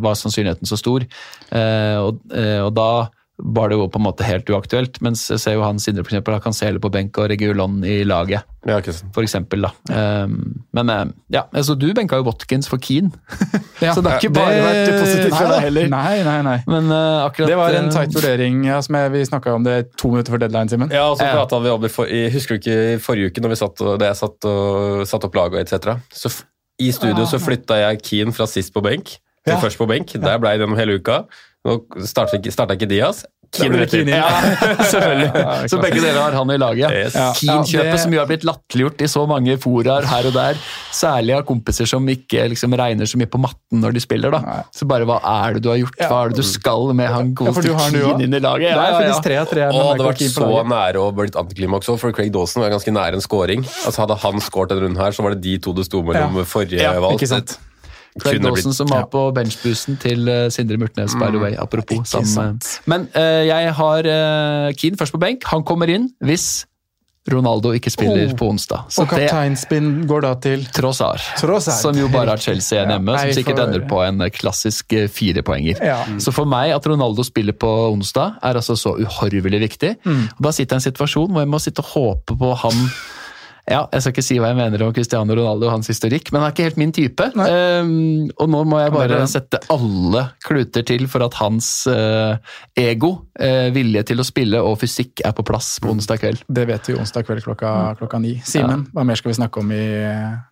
[0.01, 1.05] var sannsynligheten så stor.
[1.05, 2.89] Eh, og, eh, og da
[3.43, 4.99] var det jo på en måte helt uaktuelt.
[5.01, 8.03] Mens jeg ser jo han Sindre for eksempel, se hele på benk og Regulon i
[8.05, 9.09] laget, Ja, ikke sant.
[9.15, 9.65] for eksempel.
[9.65, 9.71] Da.
[10.25, 13.09] Um, men eh, ja, altså du benka jo Watkins for Keane,
[13.81, 15.89] Ja, så det har ikke bare vært positivt for deg heller.
[15.89, 16.57] Nei, nei, nei.
[16.69, 18.61] Men uh, akkurat Det var en eh, tight vurdering.
[18.69, 20.93] Ja, som jeg, vi snakka om det to minutter før deadline, Simen.
[20.93, 21.33] Ja, og så Ja.
[21.39, 23.81] pratet vi om det for, i, Husker du ikke i forrige uke når vi satt
[23.81, 25.97] og, da jeg satt og satt opp laget etc.
[26.13, 26.31] Så
[26.81, 29.59] i studio så flytta jeg Keane fra sist på benk til Ja.
[29.61, 30.13] først på benk.
[30.21, 31.23] Der ble jeg gjennom hele uka.
[31.67, 31.77] Nå
[32.09, 33.25] starta ikke, Diaz.
[33.51, 34.07] Keane Keen rett inn.
[34.07, 34.27] Ja,
[34.93, 35.25] selvfølgelig.
[35.35, 36.93] Ja, så begge dere har han i laget.
[36.95, 37.15] Yes.
[37.19, 37.25] Ja.
[37.35, 40.61] Keane-kjøpet som jo har blitt latterliggjort i så mange foraer her og der.
[40.95, 44.31] Særlig av kompiser som ikke liksom regner så mye på matten når de spiller.
[44.31, 44.39] da.
[44.47, 44.57] Nei.
[44.71, 45.99] Så bare hva er det du har gjort?
[45.99, 48.71] Hva er det du skal med han Ja, godeste Keane inn i laget?
[48.71, 49.17] Det ja, ja.
[49.27, 49.65] tre tre.
[49.67, 52.95] Og det har vært så nære å blitt antiklimaks òg, for Craig Dawson var ganske
[52.95, 53.67] nære en scoring.
[53.83, 56.39] Altså Hadde han skåret denne runden her, så var det de to det sto mellom
[56.39, 56.47] Ja.
[56.47, 57.19] forrige Ja, valg.
[57.19, 57.57] ikke sant?
[58.19, 59.11] Craig Dawson som var ja.
[59.11, 61.53] på benchboosten til eh, Sindre Murtnes, by the way.
[61.55, 62.03] Apropos.
[62.11, 62.59] Sammen.
[62.85, 65.47] Men uh, jeg har uh, Keane først på benk.
[65.53, 66.65] Han kommer inn hvis
[67.29, 68.35] Ronaldo ikke spiller Oh.
[68.35, 68.87] på onsdag.
[68.89, 71.77] Så Og kapteinspinn går da til Trossar, Trossard.
[71.77, 75.77] som jo bare har Chelsea igjen Ja, som sikkert for- ender på en klassisk firepoenger.
[75.85, 75.99] Ja.
[76.17, 79.95] Så for meg at Ronaldo spiller på onsdag, er altså så uhorvelig viktig.
[80.03, 80.23] Mm.
[80.35, 82.89] Og Da sitter jeg i en situasjon hvor jeg må sitte og håpe på han
[83.71, 86.41] ja, Jeg skal ikke si hva jeg mener om Cristiano Ronaldo og hans historikk, men
[86.41, 87.27] han er ikke helt min type.
[87.35, 92.35] Um, og nå må jeg bare sette alle kluter til for at hans uh,
[92.79, 96.43] ego, uh, vilje til å spille og fysikk er på plass på onsdag kveld.
[96.51, 98.37] Det vet vi onsdag kveld klokka, klokka ni.
[98.47, 99.83] Simen, hva mer skal vi snakke om i,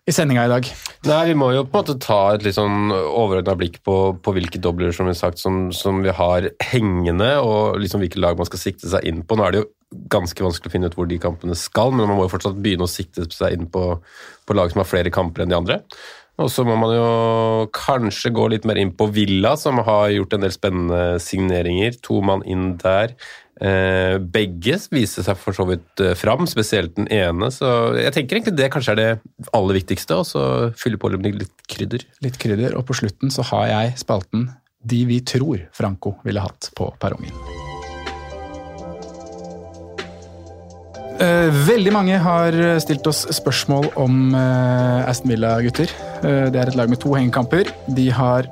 [0.08, 0.70] i sendinga i dag?
[1.08, 4.36] Nei, Vi må jo på en måte ta et litt sånn overordna blikk på, på
[4.36, 8.48] hvilke dobler som vi, sagt, som, som vi har hengende, og liksom hvilke lag man
[8.48, 9.36] skal sikte seg inn på.
[9.36, 12.18] Nå er det jo ganske vanskelig å finne ut hvor de kampene skal, men man
[12.18, 13.84] må jo fortsatt begynne å sikte seg inn på,
[14.46, 15.80] på lag som har flere kamper enn de andre.
[16.40, 20.36] Og så må man jo kanskje gå litt mer inn på Villa, som har gjort
[20.36, 21.98] en del spennende signeringer.
[22.06, 23.12] To mann inn der.
[23.60, 27.50] Eh, begge viser seg for så vidt eh, fram, spesielt den ene.
[27.52, 27.68] Så
[28.00, 30.44] jeg tenker egentlig det kanskje er det aller viktigste, og så
[30.80, 32.06] fylle på med litt krydder.
[32.24, 34.48] Litt krydder, og på slutten så har jeg spalten
[34.80, 37.68] De vi tror Franco ville hatt på perrongen.
[41.20, 45.90] Veldig mange har stilt oss spørsmål om eh, Aston Villa, gutter.
[46.24, 47.68] Eh, Det er et lag med to hengekamper.
[47.92, 48.48] De har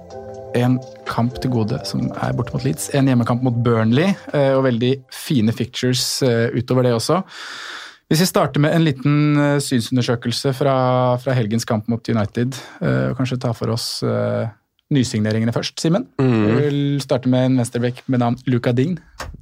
[0.59, 0.77] en
[1.09, 2.91] kamp til gode som er borte mot Leeds.
[2.97, 7.23] En hjemmekamp mot Burnley, eh, og veldig fine fictures eh, utover det også.
[8.09, 10.77] Hvis vi starter med en liten eh, synsundersøkelse fra,
[11.25, 14.49] fra helgens kamp mot United, eh, og kanskje ta for oss eh,
[14.95, 16.07] nysigneringene først, Simen.
[16.17, 18.95] Vi vil starte med en venstreback med navn Luca Dign.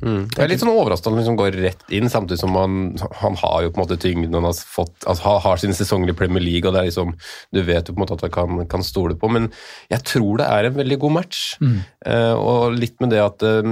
[0.02, 3.36] Jeg er litt sånn overrasket at han liksom går rett inn, samtidig som han, han
[3.40, 6.16] har jo på en måte tyngden han har fått, altså han har sine sesonger i
[6.18, 7.14] Premier League, og det er liksom,
[7.54, 9.48] du vet jo på en måte at han kan, kan stole på, men
[9.92, 11.44] jeg tror det er en veldig god match.
[11.62, 13.70] Eh, og litt med det at uh,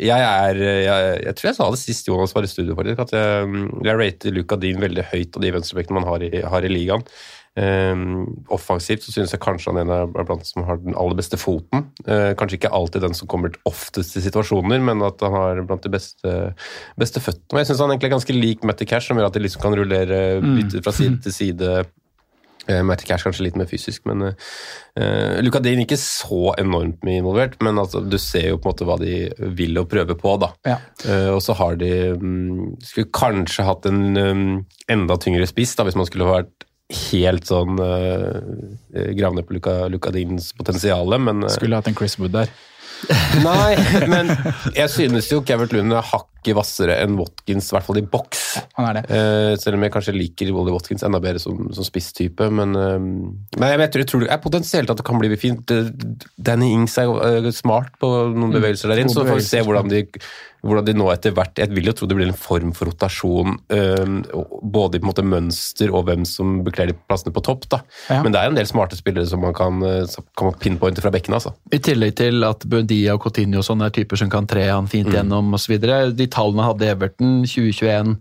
[0.00, 3.14] jeg er, jeg, jeg tror jeg sa det sist Jonas var i studio faktisk, at
[3.16, 6.72] jeg, jeg rater Luka Dean veldig høyt av de venstrebekkene man har i, har i
[6.72, 7.04] ligaen.
[7.58, 8.02] Eh,
[8.54, 11.88] offensivt så synes jeg kanskje han er blant som har den aller beste foten.
[12.06, 15.86] Eh, kanskje ikke alltid den som kommer oftest i situasjoner, men at han har blant
[15.86, 16.36] de beste,
[17.00, 17.64] beste føttene.
[17.64, 19.74] Jeg syns han egentlig er ganske lik Matty Cash, som gjør at de liksom kan
[19.76, 21.80] rullere bytte fra side til side.
[22.68, 27.18] Uh, Matty Cash kanskje litt mer fysisk, men uh, Luka Dean ikke så enormt mye
[27.18, 27.56] involvert.
[27.64, 29.14] Men altså, du ser jo på en måte hva de
[29.58, 30.52] vil å prøve på, da.
[30.68, 30.76] Ja.
[31.02, 34.44] Uh, og så har de um, Skulle kanskje hatt en um,
[34.92, 38.40] enda tyngre spiss, da, hvis man skulle vært helt sånn uh,
[39.16, 42.52] grave ned på Luka, Deans potensial, men uh, Skulle hatt en Chris Wood der.
[43.44, 43.76] Nei,
[44.10, 44.30] men
[44.76, 48.44] jeg synes jo Kevert Lund er hakket hvassere enn Watkins, i hvert fall i boks.
[48.78, 49.02] Han er det.
[49.12, 52.48] Eh, selv om jeg kanskje liker Wally Watkins enda bedre som, som spisstype.
[52.52, 55.74] Men, uh, men jeg, vet, jeg tror det er potensielt at det kan bli fint.
[55.74, 55.90] Eh,
[56.36, 59.48] Danny Ings er jo, eh, smart på noen bevegelser der inn, gode så får vi
[59.48, 60.04] se hvordan de,
[60.62, 63.58] hvordan de nå etter hvert Jeg vil jo tro det blir en form for rotasjon,
[64.62, 67.68] både i på en måte mønster og hvem som bekler de plassene på topp.
[67.72, 67.80] da.
[68.10, 68.20] Ja.
[68.22, 71.38] Men det er en del smarte spillere som man kan, som kan pinpointe fra bekkene.
[71.40, 71.54] altså.
[71.72, 74.86] I tillegg til at Buendia og Coutinho og sånn er typer som kan tre han
[74.90, 75.14] fint Mm.
[75.16, 75.78] gjennom osv.
[76.14, 78.16] De tallene hadde Everton 2021.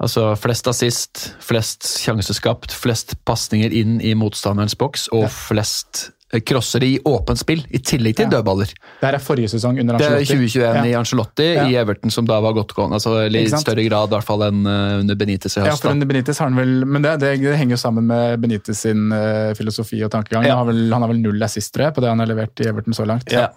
[0.00, 6.84] Altså flest assist, flest sjanseskapt, flest pasninger inn i motstanderens boks og flest eh, crossere
[6.84, 8.30] i åpent spill, i tillegg til Ja.
[8.30, 8.66] dødballer.
[9.00, 10.48] Det er forrige sesong under Det er Ancelotti.
[10.50, 10.98] 2021 i Ja.
[10.98, 11.66] Angelotti, Ja.
[11.68, 12.94] i Everton som da var godt gående.
[12.94, 16.06] Altså, I større grad i hvert fall enn eh, under Benitez i Ja, for under
[16.06, 20.02] Benitez har han vel Men det, det, henger jo sammen med Benitez sin uh, filosofi
[20.02, 20.44] og tankegang.
[20.44, 22.92] Han, har vel, han har vel null assistere på det han har levert i Everton
[22.92, 23.30] så langt.
[23.30, 23.48] Ja.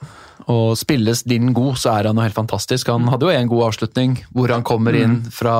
[0.47, 2.88] Og spilles din god, så er han jo helt fantastisk.
[2.88, 5.56] Han hadde jo en god avslutning, hvor han kommer inn fra,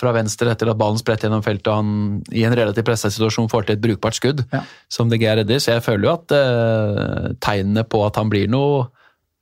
[0.00, 3.50] fra venstre etter at ballen spredt gjennom feltet, og han i en relativt pressa situasjon
[3.52, 4.62] får til et brukbart skudd, Ja.
[4.88, 5.60] som DG redder.
[5.60, 8.88] Så jeg føler jo at eh, tegnene på at han blir noe,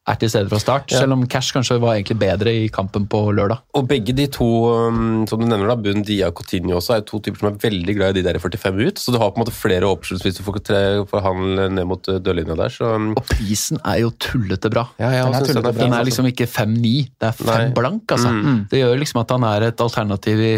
[0.07, 0.93] er til stede fra start.
[0.95, 1.01] Ja.
[1.03, 3.59] Selv om Cash kanskje var egentlig bedre i kampen på lørdag.
[3.75, 4.47] Og begge de to
[4.87, 7.57] um, som du nevner da, Bund, Dia og Coutinho også, er to typer som er
[7.65, 9.03] veldig glad i de der 45 ut.
[9.03, 11.27] Så du har på en måte flere options hvis du får, tre- får
[11.75, 12.71] ned mot uh, dørlinja der.
[12.77, 14.87] Så um, Og prisen er jo tullete bra.
[15.03, 15.73] ja, ja, Den er tullete den, er bra.
[15.75, 16.11] fin, Den er altså.
[16.13, 17.69] liksom ikke 5-9, det er 5 Nei.
[17.81, 18.31] blank, altså.
[18.37, 18.61] Mm.
[18.71, 20.55] Det gjør liksom at han er et alternativ i,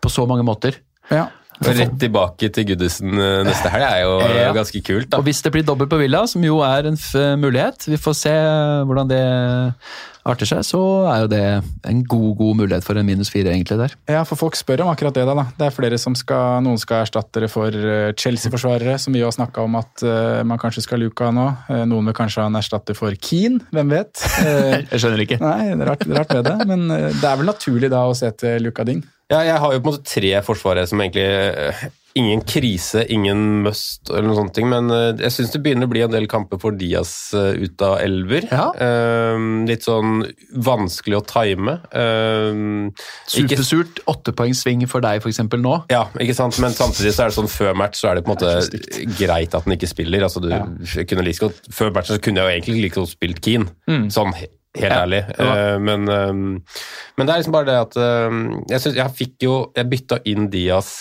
[0.00, 0.80] på så mange måter.
[1.12, 1.26] Ja.
[1.58, 4.52] Og Rett tilbake til Goodison uh, neste helg er jo uh, Ja.
[4.56, 5.08] ganske kult.
[5.10, 5.18] da.
[5.18, 8.14] Og hvis det blir dobbelt på Villa, som jo er en f mulighet, vi får
[8.14, 8.34] se
[8.86, 9.22] hvordan det
[10.28, 11.42] arter seg, så er jo det
[11.88, 13.94] en god god mulighet for en minus fire egentlig der.
[14.12, 15.24] Ja, for folk spør om akkurat det.
[15.24, 15.34] da.
[15.38, 15.44] da.
[15.56, 19.32] Det er flere som skal, Noen skal erstatte det for eh, Chelsea-forsvarere, som vi har
[19.32, 21.46] snakka om at eh, man kanskje skal luke av nå.
[21.72, 24.24] Eh, noen vil kanskje ha en erstatter for Keane, hvem vet?
[24.48, 25.38] Eh, Jeg skjønner ikke.
[25.40, 28.04] nei, det er rart, er rart med det, men eh, det er vel naturlig da
[28.06, 29.00] å se til Luka Ding.
[29.28, 31.88] Ja, jeg har jo på en måte tre forsvarere som egentlig uh,
[32.18, 35.90] Ingen krise, ingen must eller noen sånne ting, men uh, jeg syns det begynner å
[35.92, 38.48] bli en del kamper for Diaz uh, ut av elver.
[38.48, 38.64] Ja.
[39.68, 40.24] Litt sånn
[40.64, 41.76] vanskelig å time.
[43.28, 45.42] Supersurt åttepoengssving for deg f.eks.
[45.60, 45.74] nå.
[45.92, 46.58] Ja, ikke sant?
[46.64, 49.54] men samtidig så er det sånn før match så er det på en måte greit
[49.54, 50.24] at den ikke spiller.
[50.26, 50.64] Altså, du, Ja.
[51.12, 53.70] kunne liksom, før matchen så kunne jeg jo egentlig like godt spilt Keane,
[54.10, 55.22] sånn he- helt Ja, ærlig.
[55.36, 55.50] ja.
[55.74, 56.32] Eh, men, eh,
[57.18, 58.40] men det er liksom bare det at eh,
[58.72, 60.92] jeg, synes, jeg fikk jo Jeg bytta inn Diaz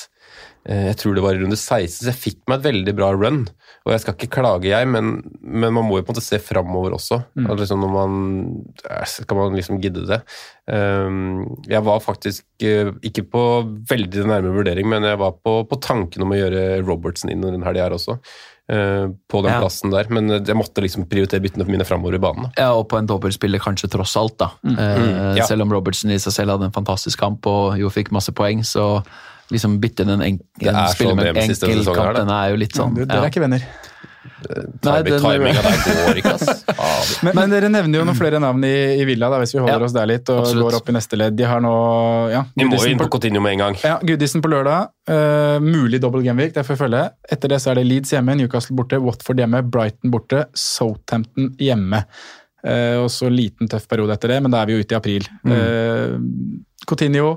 [0.67, 3.13] eh, jeg tror det var i runde 16, så jeg fikk meg et veldig bra
[3.15, 3.45] run.
[3.87, 6.41] Og jeg skal ikke klage, jeg, men, men man må jo på en måte se
[6.43, 7.21] framover også.
[7.39, 7.45] Mm.
[7.61, 8.17] liksom når man
[8.83, 10.19] eh, Skal man liksom gidde det?
[10.67, 13.43] Um, jeg var faktisk ikke på
[13.87, 17.63] veldig nærme vurdering, men jeg var på, på tanken om å gjøre Robertsen inn den
[17.63, 18.17] helga her også.
[18.69, 19.59] Eh, på den Ja.
[19.61, 22.43] plassen der, men jeg måtte liksom prioritere byttene mine framover i banen.
[22.43, 22.51] Da.
[22.57, 24.51] Ja, og på en dobbeltspiller kanskje tross alt, da.
[24.65, 25.37] Eh, Mm.
[25.37, 25.45] ja.
[25.45, 28.59] Selv om Robertsen i seg selv hadde en fantastisk kamp og jo fikk masse poeng,
[28.63, 29.03] så
[29.51, 32.73] liksom bytte inn en, en, er spiller med en enkel kamp, den er jo litt
[32.75, 32.93] sånn.
[32.95, 33.63] Du, dere er ikke venner.
[34.85, 36.63] Nei, den- Timinga der går ikke, ass.
[37.25, 39.79] Men, men dere nevner jo noen flere navn i, i Villa, da, hvis vi holder
[39.79, 40.65] Ja, oss der litt og absolutt.
[40.67, 41.35] går opp i neste ledd.
[41.39, 41.71] De har nå
[42.33, 43.77] ja, Vi må jo inn på Coutinho med en gang.
[43.81, 44.91] ja, Goodison på lørdag.
[45.09, 47.03] Uh, mulig dobbel gameweek, det får vi følge.
[47.33, 52.03] Etter det så er det Leeds hjemme, Newcastle borte, Watford hjemme, Brighton borte, Southampton hjemme.
[52.67, 54.99] Uh, og så liten tøff periode etter det, men da er vi jo ute i
[55.01, 55.27] april.
[55.47, 56.17] Uh,
[56.87, 57.33] Coutinho,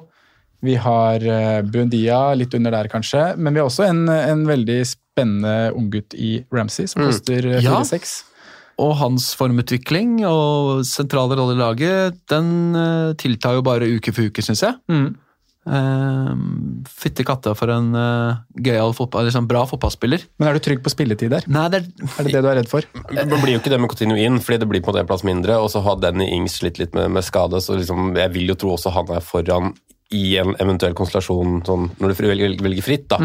[0.61, 1.22] vi har
[1.64, 4.98] Buendia, litt under der kanskje, men vi har også en, en veldig spennende
[5.76, 7.62] unggutt i Ramsey, som koster mm.
[7.64, 7.80] Ja.
[7.83, 8.18] 4-6.
[8.80, 14.30] Og hans formutvikling og sentrale rolle i laget, den eh, tiltar jo bare uke for
[14.30, 14.78] uke, syns jeg.
[14.92, 15.11] Mm.
[15.70, 16.30] Uh,
[16.88, 20.24] Fytti katta for en uh, gøyal fotball, eller sånn bra fotballspiller.
[20.40, 21.44] Men er du trygg på spilletid der?
[21.52, 22.88] Nei, det er, Er det det du er redd for?
[23.12, 25.61] Det blir jo ikke det med Coutinho inn, fordi det blir på en plass mindre.
[25.61, 28.59] Og så har Danny Ings slitt litt med, med skade, så liksom, jeg vil jo
[28.64, 29.74] tro også han er foran
[30.11, 33.07] i en eventuell konstellasjon sånn, når du velger, velger fritt.
[33.12, 33.18] da.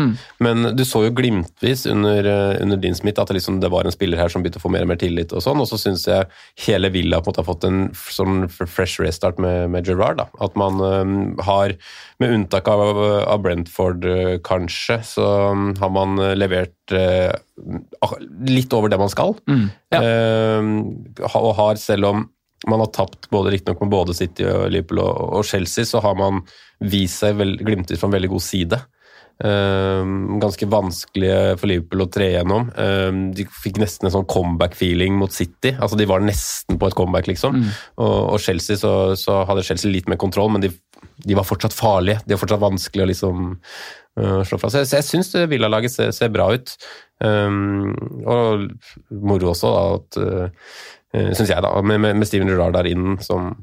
[0.46, 3.86] Men du så jo glimtvis under, eh, under din Smith at det, liksom, det var
[3.86, 5.34] en spiller her som begynte å få mer og mer tillit.
[5.34, 6.30] Og sånn, og så syns jeg
[6.68, 10.22] hele Villa på en måte har fått en sånn fresh restart med, med Gerrard.
[10.22, 10.28] da.
[10.46, 11.74] At man um, har,
[12.22, 12.84] med unntak av,
[13.26, 17.34] av Brentford eh, kanskje, så um, har man levert uh,
[18.46, 19.34] litt over det man skal.
[19.50, 19.68] Mm.
[19.90, 20.06] Ja.
[20.06, 22.28] Uh, og har, selv om
[22.70, 26.18] man har tapt både riktignok med både City og Liverpool og, og Chelsea, så har
[26.20, 26.44] man
[26.84, 28.82] vist seg vel, glimtet fra en veldig god side.
[29.44, 30.06] Eh,
[30.40, 32.70] ganske vanskelige for Liverpool å tre gjennom.
[32.80, 35.74] Eh, de fikk nesten en sånn comeback-feeling mot City.
[35.76, 37.60] altså De var nesten på et comeback, liksom.
[38.00, 40.72] Og, og Chelsea, så, så hadde Chelsea litt mer kontroll, men de,
[41.26, 42.24] de var fortsatt farlige.
[42.26, 44.88] De var fortsatt vanskelig å liksom uh, slå fra seg.
[44.88, 46.78] Så jeg syns Villa-laget ser, ser bra ut.
[47.24, 47.92] Um,
[48.28, 48.66] og
[49.24, 50.72] moro også, da, at uh,
[51.38, 53.54] syns jeg, da, med, med Steven Gerrard der inn som,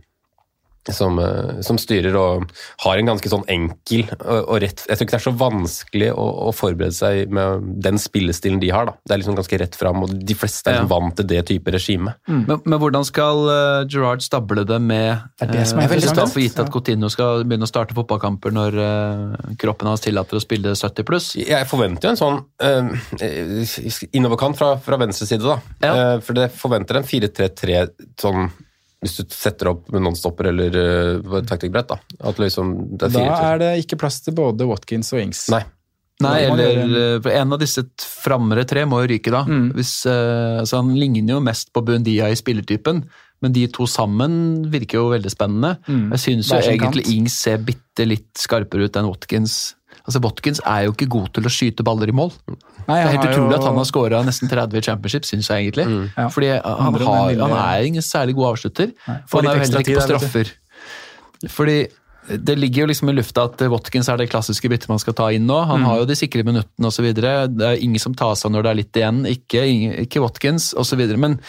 [0.90, 2.48] som, eh, som styrer og
[2.84, 6.10] har en ganske sånn enkel og, og rett Jeg tror ikke det er så vanskelig
[6.12, 8.88] å, å forberede seg med den spillestilen de har.
[8.90, 8.96] da.
[9.06, 10.88] Det er liksom ganske rett fram, og de fleste er ja.
[10.90, 12.16] vant til det type regime.
[12.26, 16.42] Men, men hvordan skal uh, Gerard stable det med Det er som er eh, veldig
[16.42, 20.74] gitt at Coutinho skal begynne å starte fotballkamper når uh, kroppen hans tillater å spille
[20.74, 21.32] 70 pluss?
[21.38, 25.60] Jeg forventer jo en sånn uh, innoverkant fra, fra venstre side, da.
[25.92, 27.82] Eh, for det forventer en 4-3-3
[28.20, 28.50] sånn
[29.02, 31.90] hvis du setter opp med nonstopper eller uh, taktikkbrett.
[31.90, 31.98] da.
[32.30, 35.48] At liksom, det er Da er det ikke plass til både Watkins og Ings.
[35.52, 35.64] Nei.
[36.22, 37.82] Nei, eller eh, en av disse
[38.22, 39.42] framre tre må jo ryke, da.
[39.48, 39.72] Mm.
[39.74, 43.02] Hvis, eh, altså han ligner jo mest på Buendia i spillertypen,
[43.42, 44.34] men de to sammen
[44.70, 45.74] virker jo veldig spennende.
[45.88, 46.12] Mm.
[46.14, 47.14] Jeg syns jo egentlig kant.
[47.16, 49.56] Ings ser bitte litt skarpere ut enn Watkins.
[50.02, 52.32] Altså Watkins er jo ikke god til å skyte baller i mål.
[52.88, 55.48] Nei, det er helt utrolig jo- at han har skåra nesten 30 i championship, syns
[55.52, 55.86] jeg egentlig.
[56.16, 56.26] Ja.
[56.28, 58.90] Fordi han, har, han er ingen særlig god avslutter.
[59.06, 60.52] Nei, For han er jo heller ikke på straffer.
[61.48, 61.76] Fordi
[62.28, 65.26] det ligger jo liksom i lufta at Watkins er det klassiske byttet man skal ta
[65.34, 65.56] inn nå.
[65.66, 65.86] Han Mm.
[65.88, 67.08] har jo de sikre minuttene osv.
[67.14, 69.18] Det er ingen som tar seg når det er litt igjen.
[69.26, 69.62] Ikke,
[70.06, 71.02] ikke Watkins osv.
[71.18, 71.40] Men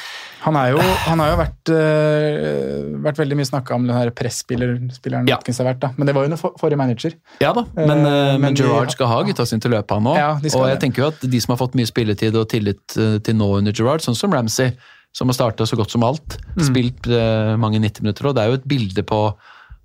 [0.42, 4.90] Han, jo, han har jo vært, øh, vært veldig mye snakka om den her presspilleren
[5.30, 5.38] Ja.
[5.38, 5.92] Watkins har vært, da.
[5.98, 7.14] Men det var jo under for, forrige manager.
[7.40, 10.18] ja da, men, uh, men men Gerrard skal ha gutta sine til løpet, han òg.
[10.18, 10.82] Ja, og jeg det.
[10.82, 12.88] tenker jo at de som har fått mye spilletid og tillit
[13.24, 14.74] til nå under Gerrard, sånn som Ramsey,
[15.14, 16.64] som har starta så godt som alt, Mm.
[16.68, 19.36] spilt uh, mange 90 minutter, og det er jo et bilde på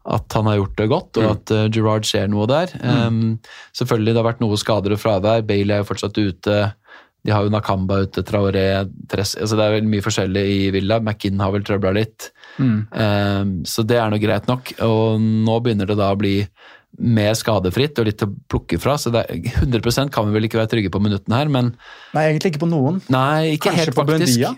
[0.07, 1.25] at han har gjort det godt, Mm.
[1.25, 2.71] og at uh, Gerard ser noe der.
[2.83, 3.39] Um,
[3.77, 5.43] selvfølgelig, det har vært noe skader og fravær.
[5.47, 6.59] Bailey er jo fortsatt ute.
[7.27, 8.63] De har jo Nakamba ute, Traoré
[9.11, 11.01] Tres, altså Det er vel mye forskjellig i Villa.
[11.03, 12.31] McInn har vel trøbla litt.
[12.63, 12.87] Mm.
[12.95, 14.71] Um, så det er nå greit nok.
[14.87, 16.37] Og nå begynner det da å bli
[17.05, 18.95] mer skadefritt og litt å plukke fra.
[18.99, 21.75] Så det er, 100% kan vi vel ikke være trygge på minuttene her, men
[22.15, 23.03] Nei, egentlig ikke på noen.
[23.13, 24.39] nei, ikke Kanskje helt på faktisk.
[24.39, 24.55] Buendia?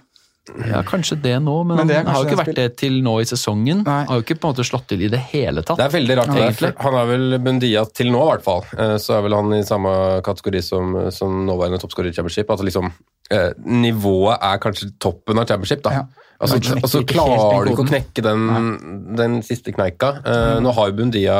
[0.48, 3.12] Ja, kanskje det nå, men, Men det han har jo ikke vært det til nå
[3.22, 3.82] i sesongen.
[3.86, 3.98] Nei.
[4.08, 5.78] Har jo ikke på en måte slått til i det hele tatt.
[5.78, 6.70] Det er veldig rart, Ja.
[6.80, 8.64] Han er vel Bundia til nå, i hvert fall.
[8.72, 9.92] Eh, Så er vel han i samme
[10.26, 12.50] kategori som, som nåværende toppskårer i Championship.
[12.50, 12.90] Altså liksom,
[13.30, 15.90] eh, Nivået er kanskje toppen av Championship, da.
[16.00, 16.04] Ja.
[16.40, 20.14] Altså, altså, klarer du ikke å knekke den, den siste kneika.
[20.24, 20.64] Mm.
[20.64, 21.38] Nå har jo Bundia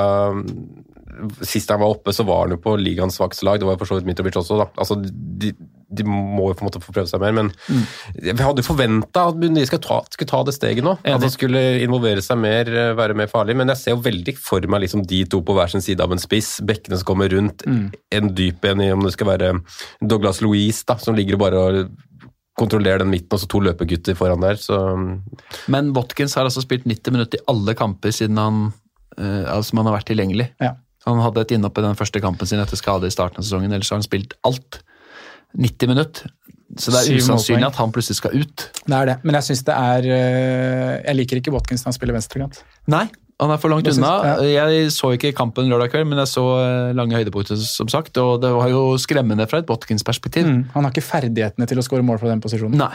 [1.44, 3.58] Sist han var oppe, så var han jo på ligaens svakeste lag.
[3.60, 4.68] Det var jo for så vidt Mitrovic også, da.
[4.80, 5.50] Altså, de,
[5.92, 7.84] de må jo på en måte få prøve seg mer, men Mm.
[8.36, 10.96] vi hadde jo forventa at de skulle ta, skulle ta det steget nå.
[11.04, 13.56] At de skulle involvere seg mer, eh, være mer farlig.
[13.56, 16.12] Men jeg ser jo veldig for meg liksom de to på hver sin side av
[16.12, 16.60] en spiss.
[16.60, 17.64] Bekkene som kommer rundt.
[17.66, 17.92] Mm.
[18.12, 19.60] En dyp en i om det skal være
[20.06, 21.90] Douglas Louise, da, som ligger og bare og
[22.60, 24.54] kontrollerer den midten, og så to løpegutter foran der.
[24.60, 24.76] Så
[25.68, 28.72] Men Watkins har altså spilt 90 minutter i alle kamper siden han,
[29.18, 30.50] eh, altså man har vært tilgjengelig.
[30.60, 30.74] Ja.
[31.06, 33.72] Han hadde et innhopp i den første kampen sin etter skade i starten av sesongen,
[33.72, 34.82] ellers har han spilt alt.
[35.58, 36.30] 90 minutter.
[36.78, 38.68] Så det er usannsynlig at han plutselig skal ut.
[38.86, 39.16] Det er det.
[39.26, 42.60] Men jeg syns det er øh, Jeg liker ikke Watkins når han spiller venstrekant.
[42.94, 43.08] Nei,
[43.42, 44.12] han er for langt unna.
[44.46, 48.38] Jeg så ikke kampen lørdag kveld, men jeg så eh, lange høydepunkter, som sagt, og
[48.44, 50.46] det var jo skremmende fra et Watkins-perspektiv.
[50.46, 50.62] Mm.
[50.76, 52.78] Han har ikke ferdighetene til å skåre mål fra den posisjonen.
[52.78, 52.94] Nei.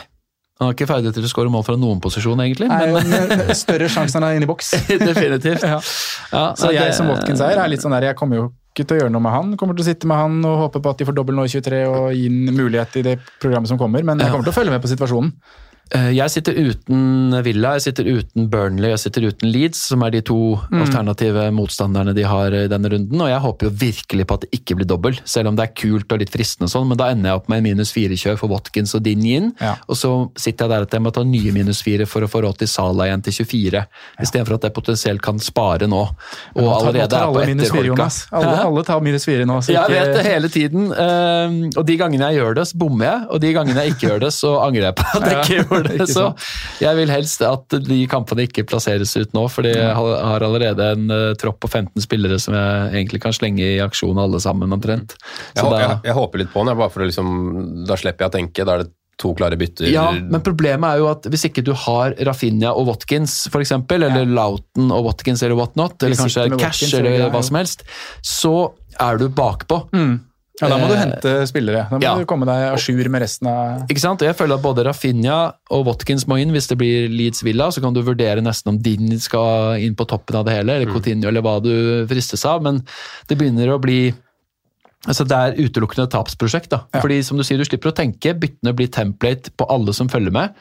[0.61, 2.69] Han har ikke ferdig til å skåre mål fra noen posisjon, egentlig.
[2.71, 4.71] Nei, men men større sjanse enn han er inne i boks.
[5.09, 5.65] Definitivt.
[5.73, 5.81] Ja.
[6.31, 8.45] Ja, Så jeg det- som Watkins-eier er litt sånn der, jeg kommer jo
[8.75, 9.51] ikke til å gjøre noe med han.
[9.59, 11.53] Kommer til å sitte med han og håpe på at de får dobbel nå i
[11.53, 14.57] 23 og gi ham mulighet i det programmet som kommer, men jeg kommer til å
[14.57, 15.31] følge med på situasjonen.
[15.93, 20.09] Eh, Jeg sitter uten Villa, jeg sitter uten Burnley, jeg sitter uten Leeds, som er
[20.15, 20.81] de to Mm.
[20.81, 23.21] alternative motstanderne de har i denne runden.
[23.21, 25.73] Og jeg håper jo virkelig på at det ikke blir dobbel, selv om det er
[25.75, 28.37] kult og litt fristende og sånn, men da ender jeg opp med en minus fire-kjør
[28.39, 29.53] for Watkins og Dinjen.
[29.61, 29.75] Ja.
[29.87, 32.41] Og så sitter jeg der at jeg må ta nye minus fire for å få
[32.41, 33.85] råd til Sala igjen til 24,
[34.21, 36.01] istedenfor at jeg potensielt kan spare nå.
[36.55, 38.09] Og tar- allerede tar er på etterholka.
[38.33, 39.61] Alle, alle tar minus fire nå.
[39.61, 42.77] så Jeg ikke- vet det hele tiden, eh, og de gangene jeg gjør det, så
[42.77, 43.27] bommer jeg.
[43.29, 45.87] Og de gangene jeg ikke gjør det, så angrer jeg på at jeg ikke for
[45.91, 46.07] det.
[46.15, 46.25] Så
[46.81, 51.05] jeg vil helst at de kampene ikke plasseres ut nå, for de har allerede en
[51.13, 55.17] eh, tropp på 15 spillere som jeg egentlig kan slenge i aksjon alle sammen, omtrent.
[55.53, 57.33] Jeg, da- jeg, jeg håper litt på den, bare for å liksom
[57.87, 58.65] Da slipper jeg å tenke.
[58.67, 59.87] Da er det to klare bytter.
[59.87, 64.27] Ja, men problemet er jo at hvis ikke du har Rafinha og Watkins, eksempel, eller
[64.27, 67.85] Lauten og Watkins eller whatnot, eller kanskje Cash Watkins, eller hva som helst,
[68.27, 68.51] så
[68.99, 69.77] er du bakpå.
[70.61, 71.81] Ja, Da må du Eh, hente spillere.
[71.89, 72.13] Da må ja.
[72.15, 74.21] du komme deg à jour med resten av Ikke sant?
[74.23, 75.39] Og jeg føler at både Rafinha
[75.75, 77.67] og Watkins må inn hvis det blir Leeds Villa.
[77.75, 80.91] Så kan du vurdere nesten om din skal inn på toppen av det hele, eller
[80.93, 82.63] Coutinho, eller hva du fristes av.
[82.63, 82.79] Men
[83.27, 84.13] det begynner å bli
[85.05, 86.69] Altså Det er utelukkende tapsprosjekt.
[86.71, 86.79] da.
[86.97, 88.31] Fordi som du sier, du slipper å tenke.
[88.33, 90.55] Byttene blir template på alle som følger med.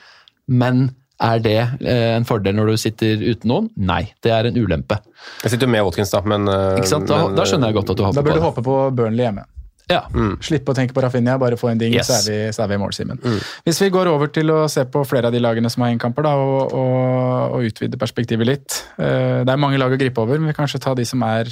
[0.49, 0.91] Men
[1.23, 3.71] er det eh, en fordel når du sitter uten noen?
[3.79, 4.99] Nei, det er en ulempe.
[5.47, 7.09] Jeg sitter jo med Watkins, da, men eh, Ikke sant?
[7.09, 8.49] Da, men, da skjønner jeg godt at du håper Da hopper bør på du det.
[8.51, 9.47] håpe på Burnley hjemme.
[9.91, 10.01] Ja.
[10.41, 12.09] Slippe å tenke på Rafinha, bare få en ding, Yes.
[12.09, 13.19] så, er vi, så er vi i mål, Simen.
[13.67, 16.25] Hvis vi går over til å se på flere av de lagene som har innkamper,
[16.25, 18.79] da, og, og, og utvide perspektivet litt.
[18.97, 21.21] Eh, Det er mange lag å gripe over, men vi kan kanskje ta de som
[21.29, 21.51] er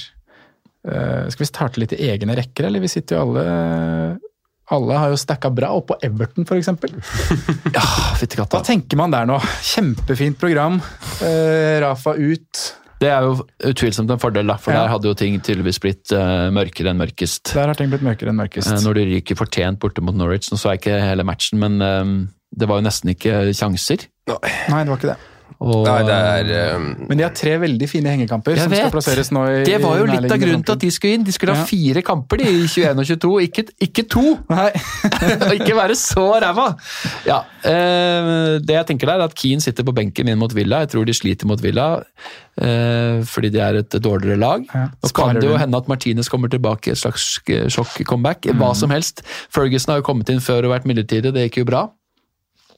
[0.89, 2.81] eh, Skal vi starte litt i egne rekker, eller?
[2.81, 4.19] Vi sitter jo alle
[4.73, 6.71] alle har jo stacka bra, oppå på Everton f.eks.
[7.77, 7.83] Ja,
[8.47, 9.37] Hva tenker man der nå?
[9.69, 10.79] Kjempefint program.
[11.21, 12.61] Eh, Rafa ut.
[13.03, 13.33] Det er jo
[13.73, 14.85] utvilsomt en fordel, da, for Ja.
[14.85, 17.51] der hadde jo ting tydeligvis blitt uh, mørkere enn mørkest.
[17.57, 18.71] Der har ting blitt mørkere enn mørkest.
[18.71, 20.53] Uh, Når de ryker fortjent borte mot Norwich.
[20.53, 22.13] Nå så jeg ikke hele matchen, men eh,
[22.55, 24.07] det var jo nesten ikke sjanser.
[24.31, 25.19] Nei, det var ikke det.
[25.61, 26.87] Og, Nei, det er um...
[27.09, 29.99] Men de har tre veldig fine hengekamper Jeg som skal plasseres nå i det var
[30.01, 31.27] jo litt av grunnen til at de skulle inn.
[31.27, 34.25] De skulle ha fire kamper de, i 21 og 22, ikke, ikke to!
[34.51, 34.69] Nei.
[35.49, 36.69] Og ikke være så ræva!
[37.29, 40.83] Ja, eh, det jeg tenker der er at Keane sitter på benken min mot Villa.
[40.85, 44.67] Jeg tror de sliter mot Villa eh, fordi de er et dårligere lag.
[44.73, 48.51] Ja, Nå kan det jo hende at Martinez kommer tilbake, et slags eh, sjokk-comeback.
[48.51, 48.63] Mm.
[48.63, 49.25] Hva som helst.
[49.53, 51.87] Ferguson har jo kommet inn før og vært midlertidig, det gikk jo bra.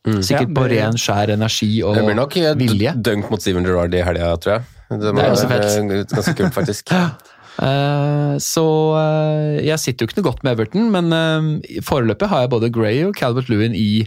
[0.04, 2.00] Sikkert Ja, på ren, skjær energi og vilje.
[2.00, 2.90] Det blir nok vilje.
[3.06, 4.66] dunk mot Steven Gerrard i helga, tror jeg.
[4.90, 5.64] Det, Det er også fett.
[5.80, 6.92] eh, Ganske kult, faktisk.
[6.92, 8.66] Uh, så
[8.98, 12.72] uh, jeg sitter jo ikke noe godt med Everton, men uh, foreløpig har jeg både
[12.74, 14.04] Gray og Calvert Lewin i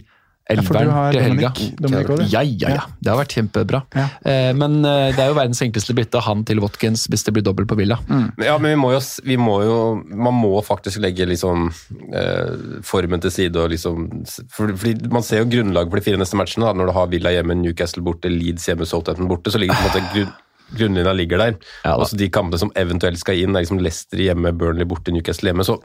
[0.48, 1.50] elveren ja, til helga.
[1.52, 2.26] Dominic- Dominic også.
[2.32, 2.84] Ja, ja, ja.
[3.04, 3.82] Det har vært kjempebra.
[3.94, 4.06] Ja.
[4.32, 7.44] Eh, men eh, det er jo verdens enkleste bytte han til Watkins hvis det blir
[7.44, 7.98] dobbelt på Villa.
[8.08, 8.30] Mm.
[8.46, 9.76] Ja, men vi må jo, vi må jo
[10.08, 11.68] Man må faktisk legge liksom
[12.14, 14.08] eh, formen til side og liksom
[14.50, 16.66] for, for man ser jo grunnlaget for de fire neste matchene.
[16.68, 16.74] Da.
[16.80, 19.88] Når du har Villa hjemme, Newcastle borte, Leeds hjemme, Southampton borte, så ligger det på
[19.88, 20.36] en måte grunn,
[20.74, 21.56] grunnlinja ligger der.
[21.84, 21.96] Ja, da.
[21.96, 25.52] og så de kampene som eventuelt skal inn, er liksom Leicester hjemme, Burnley borte, Newcastle
[25.52, 25.66] hjemme.
[25.66, 25.78] Så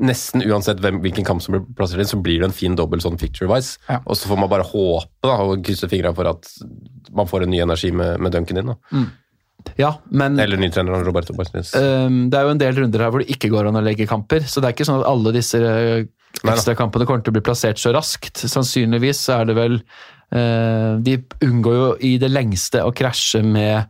[0.00, 3.02] nesten uansett hvem, hvilken kamp som blir plassert inn, så blir det en fin dobbel
[3.04, 3.78] sånn picture-wise.
[3.88, 4.02] Ja.
[4.04, 6.52] Og så får man bare håpe da, og krysse fingra for at
[7.14, 8.74] man får en ny energi med, med Duncan inn.
[8.74, 9.06] Da.
[9.78, 11.72] Ja, men Eller ny trener Roberto Martinez.
[11.74, 14.06] Um, det er jo en del runder her hvor det ikke går an å legge
[14.08, 15.58] kamper, så det er ikke sånn at alle disse
[16.44, 18.38] Nei ekstrakampene kommer til å bli plassert så raskt.
[18.46, 23.88] Sannsynligvis er det vel uh, De unngår jo i det lengste å krasje med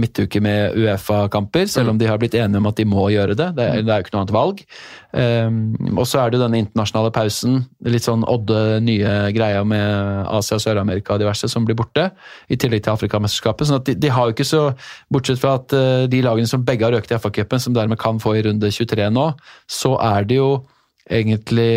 [0.00, 3.50] midtuke med Uefa-kamper, selv om de har blitt enige om at de må gjøre det.
[3.58, 4.62] Det er, det er jo ikke noe annet valg.
[5.10, 7.58] Um, og så er det jo denne internasjonale pausen,
[7.90, 12.08] litt sånn odde nye greia med Asia, Sør-Amerika og diverse, som blir borte.
[12.48, 13.68] I tillegg til Afrikamesterskapet.
[13.68, 14.64] sånn at de, de har jo ikke så
[15.10, 18.20] Bortsett fra at uh, de lagene som begge har økt i FA-cupen, som dermed kan
[18.22, 19.32] få i runde 23 nå,
[19.70, 20.52] så er det jo
[21.10, 21.72] egentlig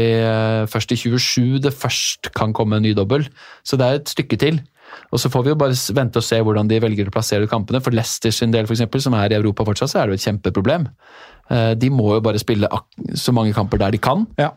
[0.69, 3.25] først i 27 det først kan komme en ny dobbel.
[3.65, 4.59] Så det er et stykke til.
[5.11, 7.81] Og så får vi jo bare vente og se hvordan de velger å plassere kampene.
[7.83, 10.21] For Leicester sin del, for eksempel, som er i Europa fortsatt, så er det jo
[10.21, 10.87] et kjempeproblem.
[11.51, 12.69] Eh, De må jo bare spille
[13.15, 14.27] så mange kamper der de kan.
[14.39, 14.51] Ja.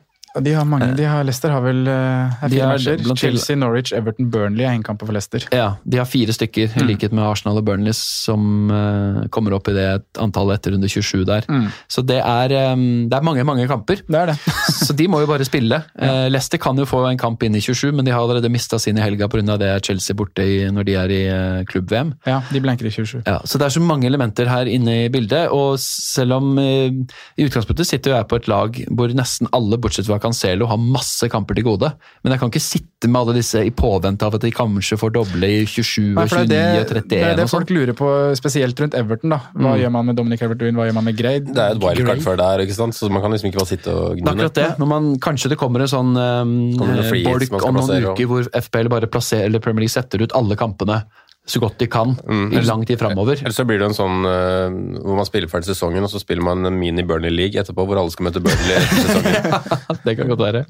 [0.44, 3.02] De har mange, de har, Leicester har vel uh, fire matcher.
[3.16, 5.46] Chelsea, Norwich, Everton, Burnley er hengekamper for Leicester.
[5.54, 9.70] Ja, De har fire stykker, i likhet med Arsenal og Burnley, som uh, kommer opp
[9.72, 9.86] i det
[10.22, 11.48] antallet etter runde 27 der.
[11.92, 14.02] Så det er, um, det er mange, mange kamper.
[14.06, 14.38] Det er det.
[14.86, 15.82] Så de må jo bare spille.
[15.96, 18.78] Uh, Leicester kan jo få en kamp inn i 27, men de har allerede mista
[18.78, 19.56] sin i helga pga.
[19.58, 22.12] det er Chelsea borte i, når de er i uh, klubb-VM.
[22.28, 23.22] Ja, de blenker i 27.
[23.26, 26.94] Ja, så det er så mange elementer her inne i bildet, og selv om eh,
[27.36, 31.28] i utgangspunktet sitter jeg på et lag hvor nesten alle, bortsett fra Cancelo, har masse
[31.32, 31.90] kamper til gode.
[32.24, 35.14] Men jeg kan ikke sitte med alle disse i påvente av at de kanskje får
[35.14, 37.54] doble i 27 Nei, 29 det, og det, 31 det er det og sånn.
[37.54, 39.34] folk lurer på, spesielt rundt Everton.
[39.34, 39.40] da.
[39.56, 41.52] Hva gjør man med Dominic Everton, hva gjør man med Grade?
[41.52, 42.96] Det er et wildcard før der, ikke sant?
[42.96, 44.70] så man kan liksom ikke bare sitte og er akkurat det.
[44.82, 48.50] Når man, kanskje det kommer en sånn um, Kommer det bolk om noen uker hvor
[48.66, 51.02] FPL bare plasserer, eller Premier League setter ut alle kampene
[51.46, 52.16] så godt de kan
[52.50, 53.38] i lang tid framover.
[53.38, 54.66] Eller så blir det en sånn uh,
[55.04, 58.10] hvor man spiller ferdig sesongen, og så spiller man en mini-Burnley League etterpå, hvor alle
[58.14, 60.00] skal møte Burnley etter sesongen.
[60.02, 60.64] det kan godt være.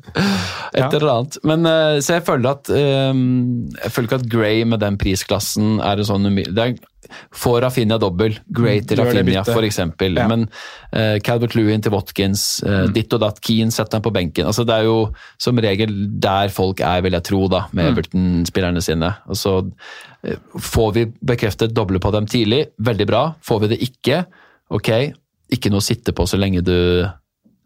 [0.77, 1.39] Et eller annet.
[1.49, 3.25] Men, uh, så jeg føler at um,
[3.79, 6.93] Jeg føler ikke at Gray med den prisklassen er en sånn umiddelbar det er-
[7.35, 9.53] Få Rafinha dobbel, Gray til Rafinha f.eks.
[9.55, 10.17] for eksempel.
[10.19, 10.27] Ja.
[10.31, 10.47] Men
[10.91, 14.49] uh, Calvert Lewin til Watkins, eh, ditt og datt, Keane setter han på benken.
[14.49, 14.97] Altså, det er jo
[15.39, 19.13] som regel der folk er, vil jeg tro, da, med Everton-spillerne sine.
[19.31, 19.59] Og så
[20.59, 23.23] Får vi bekreftet doble på dem tidlig, veldig bra.
[23.47, 24.25] Får vi det ikke,
[24.75, 24.91] ok,
[25.55, 27.07] ikke noe å sitte på så lenge du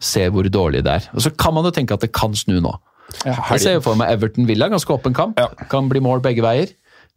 [0.01, 1.09] ser hvor dårlig det er.
[1.15, 2.73] Og så kan man jo tenke at det kan snu nå.
[3.27, 5.41] Jeg ser jo for meg Everton Villa, ganske åpen kamp.
[5.73, 6.71] Kan bli mål begge veier.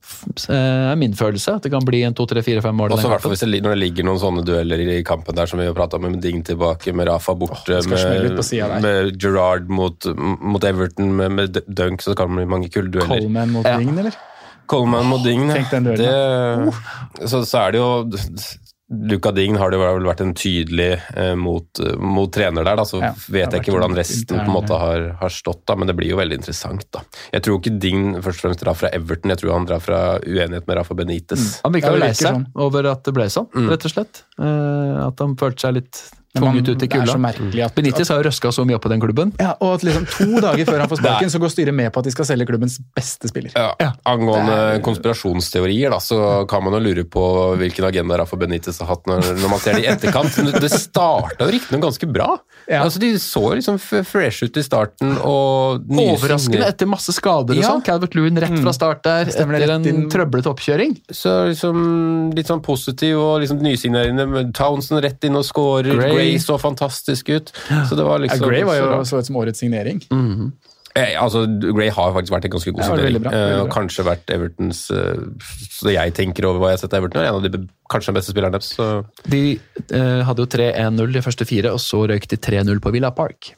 [0.04, 1.54] F- eh, er min følelse.
[1.56, 2.92] At det kan bli en to, tre, fire, fem mål.
[2.92, 5.62] Også hvert fall hvis det, Når det ligger noen sånne dueller i kampen der som
[5.62, 9.70] vi har prata om, med Ding tilbake, med Rafa borte, det ut med, med Gerrard
[9.70, 10.10] mot,
[10.42, 13.22] mot Everton, med, med Dunk, så kan det bli mange kule dueller.
[13.22, 13.78] Coleman mot Ja.
[13.80, 14.18] Ding, eller?
[14.72, 15.64] Coleman mot Dign, ja.
[15.72, 16.70] Den duellen,
[17.20, 17.90] det, så, så er det jo
[18.94, 23.00] Luka Dign har det vel vært en tydelig eh, mot, mot trener der, da, så
[23.02, 25.96] Ja, vet jeg ikke hvordan resten på en måte har, har stått, da, men det
[25.98, 26.86] blir jo veldig interessant.
[26.94, 27.02] da.
[27.34, 30.02] Jeg tror ikke Dign først og fremst drar fra Everton, jeg tror han drar fra
[30.22, 31.48] uenighet med Rafa Benitez.
[31.66, 34.26] Han virka jo lei seg over at det ble sånn, rett og slett.
[34.38, 36.04] Eh, at han følte seg litt
[36.38, 37.66] tvunget ut i det er så kulda.
[37.66, 39.34] at, Benitez har jo røska så mye opp på den klubben.
[39.40, 42.00] ja, og at liksom to dager før han får sparken, så går styret med på
[42.00, 43.52] at de skal selge klubbens beste spiller.
[43.56, 43.92] Ja.
[44.06, 47.24] Angående konspirasjonsteorier, da, så kan man jo lure på
[47.60, 50.38] hvilken agenda Rafa Benitez har hatt når, når man ser det i etterkant.
[50.44, 52.30] Men det starta riktignok ganske bra.
[52.68, 52.82] Ja.
[52.86, 55.18] Altså, De så liksom fresh ut i starten.
[55.22, 57.72] og nye Overraskende etter masse skader og Ja.
[57.74, 57.84] sånn.
[57.86, 60.98] Calvert Lewin rett fra start der, Stemmer etter en inn- trøblete oppkjøring.
[61.12, 64.24] Så liksom litt sånn positiv og liksom nysignerende.
[64.34, 65.94] med Townsend rett inn og scorer.
[65.98, 66.23] Gray.
[66.24, 67.52] Gray så fantastisk ut.
[67.90, 70.02] Så det var Ja, liksom Gray var jo så ut som årets signering.
[70.96, 73.22] Eh, altså, Gray har faktisk vært en ganske god Ja, signering.
[73.24, 75.24] bra, eh, kanskje vært Evertons eh,
[75.74, 78.12] Så jeg tenker over hva jeg har sett av Everton, er en av de kanskje
[78.12, 78.70] den beste spilleren deres.
[78.78, 79.06] Så.
[79.26, 79.42] De
[79.90, 83.56] eh, hadde jo 3-1-0 de første fire, og så røyk de 3-0 på Villa Park.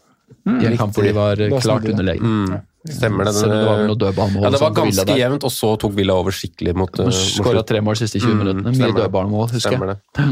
[0.48, 2.64] I en kamp hvor de var klart snudde det.
[2.86, 3.34] Stemmer det.
[3.34, 6.16] Selv det var vel noe dødballmål ja, det var ganske jevnt, og så tok Villa
[6.22, 8.74] over skikkelig mot, uh, Skåra tre mål de siste 20 minuttene.
[8.78, 10.02] Mye dødballmål, husker Stemmer jeg.
[10.20, 10.26] det.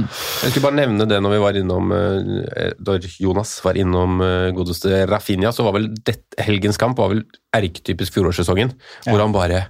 [0.44, 4.50] Jeg skulle bare nevne det når vi var innom eh, Da Jonas var innom eh,
[4.56, 7.24] godeste Rafinha, så var vel det, helgens kamp var vel
[7.54, 8.74] erketypisk fjorårssesongen,
[9.10, 9.66] hvor han bare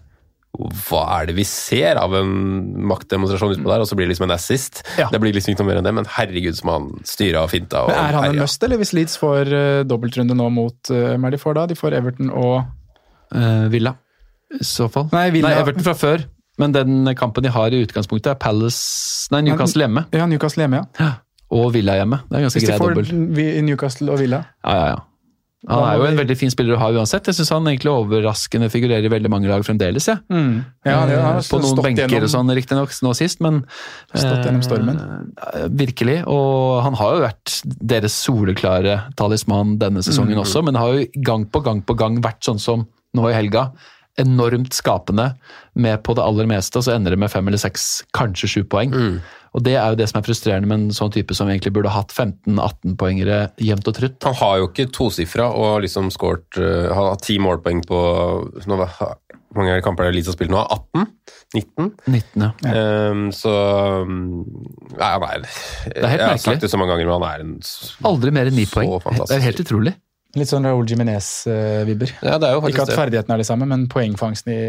[0.53, 2.29] hva er det vi ser av en
[2.85, 4.83] maktdemonstrasjon utpå der, og så blir det liksom en assist.
[4.99, 5.07] Ja.
[5.09, 7.81] Det blir liksom ikke noe mer enn det, men herregud som han styra og finta.
[7.87, 10.99] Og Men er han en must, eller hvis Leeds får uh, dobbeltrunde nå mot uh,
[11.15, 11.65] Hvem er de får da?
[11.71, 12.59] De får Everton og
[13.33, 13.95] uh, Villa,
[14.53, 15.09] i så fall.
[15.15, 16.27] Nei, Villa- Everton fra før.
[16.61, 20.05] Men den kampen de har i utgangspunktet, er Palace Nei, Newcastle hjemme.
[20.13, 21.07] Ja, Newcastle hjemme, ja.
[21.53, 22.21] Og Villa hjemme.
[22.29, 23.33] Det er ganske Hvis de får dobbel.
[23.33, 24.43] vi- Newcastle og Villa.
[24.61, 25.01] Ja, ja, ja.
[25.70, 27.24] Han er jo en veldig fin spiller å ha uansett.
[27.30, 30.07] Jeg syns han egentlig overraskende figurerer i veldig mange lag fremdeles.
[30.11, 30.18] Ja.
[30.30, 33.64] Ja, det har Eh, på noen benker gjennom- og sånn riktignok nå sist, men
[34.14, 34.99] Stått gjennom stormen.
[35.53, 36.28] eh, virkelig.
[36.28, 40.43] Og han har jo vært deres soleklare talisman denne sesongen Mm.
[40.43, 42.86] også, men har jo gang på gang på gang vært sånn som
[43.16, 43.72] nå i helga.
[44.22, 45.32] Enormt skapende,
[45.74, 48.61] med på det aller meste, og så ender det med fem eller seks, kanskje sju
[48.70, 48.93] poeng.
[48.93, 49.16] Mm.
[49.53, 51.91] Og det er jo det som er frustrerende med en sånn type som egentlig burde
[51.93, 54.18] hatt 15-18-poengere jevnt og trutt.
[54.26, 57.99] Han har jo ikke tosifra og liksom skåret uh, Har ti målpoeng på
[58.66, 60.64] nå, Hvor mange kamper er det Leeds har spilt nå?
[60.64, 61.05] 18?
[61.53, 61.91] 19?
[62.09, 62.74] 19, ja.
[63.14, 63.53] Um, så
[64.01, 64.41] um,
[64.97, 67.45] Nei, han er er helt Jeg har sagt det så mange ganger, men han er
[67.45, 67.53] en
[68.09, 68.89] Aldri mer enn ni poeng.
[69.05, 69.30] fantastisk.
[69.30, 69.93] Det er helt utrolig.
[70.34, 72.09] Litt sånn Raúl Jiminez-vibber.
[72.25, 74.61] Ja, Ikke at ferdighetene er de samme, men poengfangsten i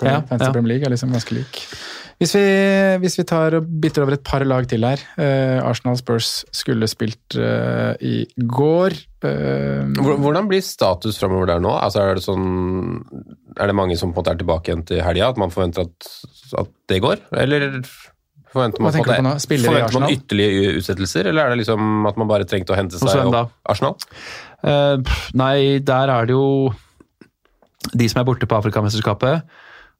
[0.00, 0.50] Premier, Ja, ja.
[0.50, 1.60] Premier League er liksom ganske lik.
[2.22, 2.42] Hvis vi,
[3.02, 5.00] hvis vi tar og bytter over et par lag til her.
[5.18, 8.94] uh, Arsenal Spurs skulle spilt uh, i går.
[9.22, 9.90] Uh,
[10.22, 11.72] Hvordan blir status framover der nå?
[11.78, 13.02] Altså, er det sånn
[13.58, 15.30] Er det mange som på en måte er tilbake igjen til helga?
[15.34, 16.10] At man forventer at,
[16.62, 17.22] at det går?
[17.42, 17.82] Eller
[18.52, 22.44] forventer man, på det- forventer man ytterligere utsettelser, eller er det liksom at man bare
[22.44, 23.96] trengte å hente seg opp Arsenal?
[24.62, 26.72] Eh, nei, der er det jo
[27.92, 29.42] de som er borte på Afrikamesterskapet.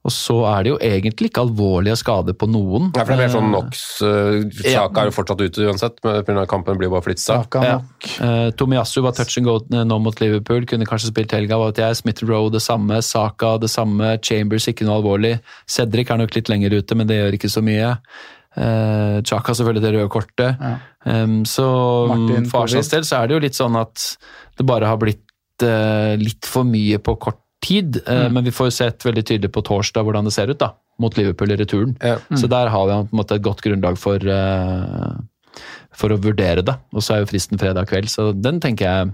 [0.03, 2.89] Og så er det jo egentlig ikke alvorlige skader på noen.
[2.91, 4.83] Ja, for det er mer sånn NOx-saka uh, Ja.
[4.99, 6.43] Er jo fortsatt ute uansett, pga.
[6.51, 7.39] kampen blir bare flytta.
[7.63, 7.77] Ja.
[8.03, 11.61] Eh, Tomiyasu var touch and go eh, nå mot Liverpool, kunne kanskje spilt helga.
[11.63, 12.01] vet jeg.
[12.01, 15.37] Smith Roe det samme, Saka det samme, Chambers ikke noe alvorlig.
[15.71, 17.95] Cedric er nok litt lenger ute, men det gjør ikke så mye.
[18.53, 20.59] Uh, Chaka selvfølgelig det røde kortet.
[20.59, 20.75] Ja.
[21.07, 21.65] Um, så
[22.11, 24.03] Martin for Arsenals del så er det jo litt sånn at
[24.57, 28.01] det bare har blitt eh, litt for mye på kort tid.
[28.07, 28.33] Eh, Mm.
[28.33, 31.15] Men vi får jo sett veldig tydelig på torsdag hvordan det ser ut da, mot
[31.17, 31.95] Liverpool i returen.
[32.03, 32.17] Ja.
[32.35, 35.13] Så der har vi på en måte et godt grunnlag for, eh,
[35.93, 36.75] for å vurdere det.
[36.93, 39.13] Og så er jo fristen fredag kveld, så den tenker jeg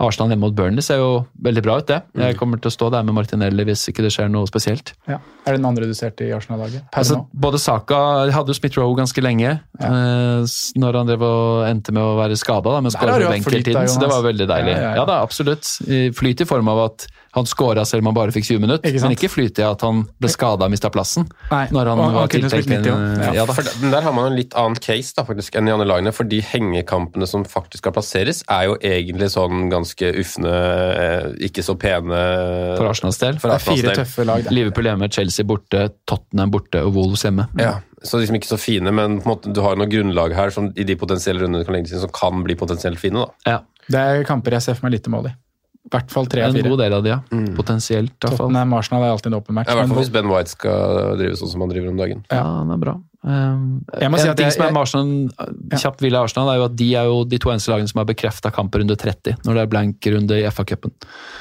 [0.00, 1.08] Arsenal hjemme mot Burnley ser jo
[1.44, 1.98] veldig bra ut, det.
[2.16, 4.94] Jeg kommer til å stå der med Martinelli hvis ikke det skjer noe spesielt.
[5.10, 5.18] Ja.
[5.44, 6.86] Er det den andre du ser til i Arsenal-laget?
[6.96, 8.00] Altså, både Saka
[8.32, 12.78] hadde jo Smith-Roe ganske lenge, eh, når han drev og endte med å være skada,
[12.80, 14.76] men hatt benk hele tiden, så det var veldig deilig.
[14.76, 15.08] Ja, Ja, ja, ja.
[15.08, 15.68] da, absolutt.
[16.16, 19.02] Flyt i form av at han skåra selv om han bare fikk 20 minutter, Ikke
[19.02, 21.28] men ikke flyt i at han ble skada og mista plassen.
[21.50, 23.32] Nei, Når han han var tiltenkt 90 en- Ja.
[23.32, 23.52] ja da.
[23.52, 26.24] For der, har man en litt annen case da, faktisk, enn de andre lagene, for
[26.24, 31.76] de hengekampene som faktisk skal plasseres, er jo egentlig sånn ganske ufne, eh, ikke så
[31.78, 33.38] pene For Arsenals del.
[33.38, 34.04] For Det er fire del.
[34.04, 34.42] tøffe lag.
[34.44, 34.52] det.
[34.52, 37.48] Liverpool hjemme, Chelsea borte, Tottenham borte og Wolves hjemme.
[37.58, 40.50] Ja, så liksom ikke så fine, men på en måte, du har noe grunnlag her
[40.50, 43.14] som i de potensielle rundene du kan legge til, som kan bli potensielt fine.
[43.14, 43.26] da.
[43.46, 43.58] Ja,
[43.88, 45.34] Det er kamper jeg ser for meg lite mål i.
[45.80, 47.20] I hvert fall tre av En god del av de, ja.
[47.56, 48.50] Potensielt, i hvert fall.
[48.50, 49.70] Tottenham Arsenal er alltid en åpen match.
[49.70, 52.20] Ja, I hvert fall hvis Ben White skal drive sånn som han driver om dagen.
[52.30, 52.94] Ja, han er bra.
[53.20, 56.56] Um, Jeg må en si at ting som er med Arsenal, kjapt ville Arsenal, er
[56.56, 59.58] jo at de er jo de to eneste lagene som har bekrefta kamprunde 30, når
[59.58, 60.94] det er blank-runde i FA-cupen.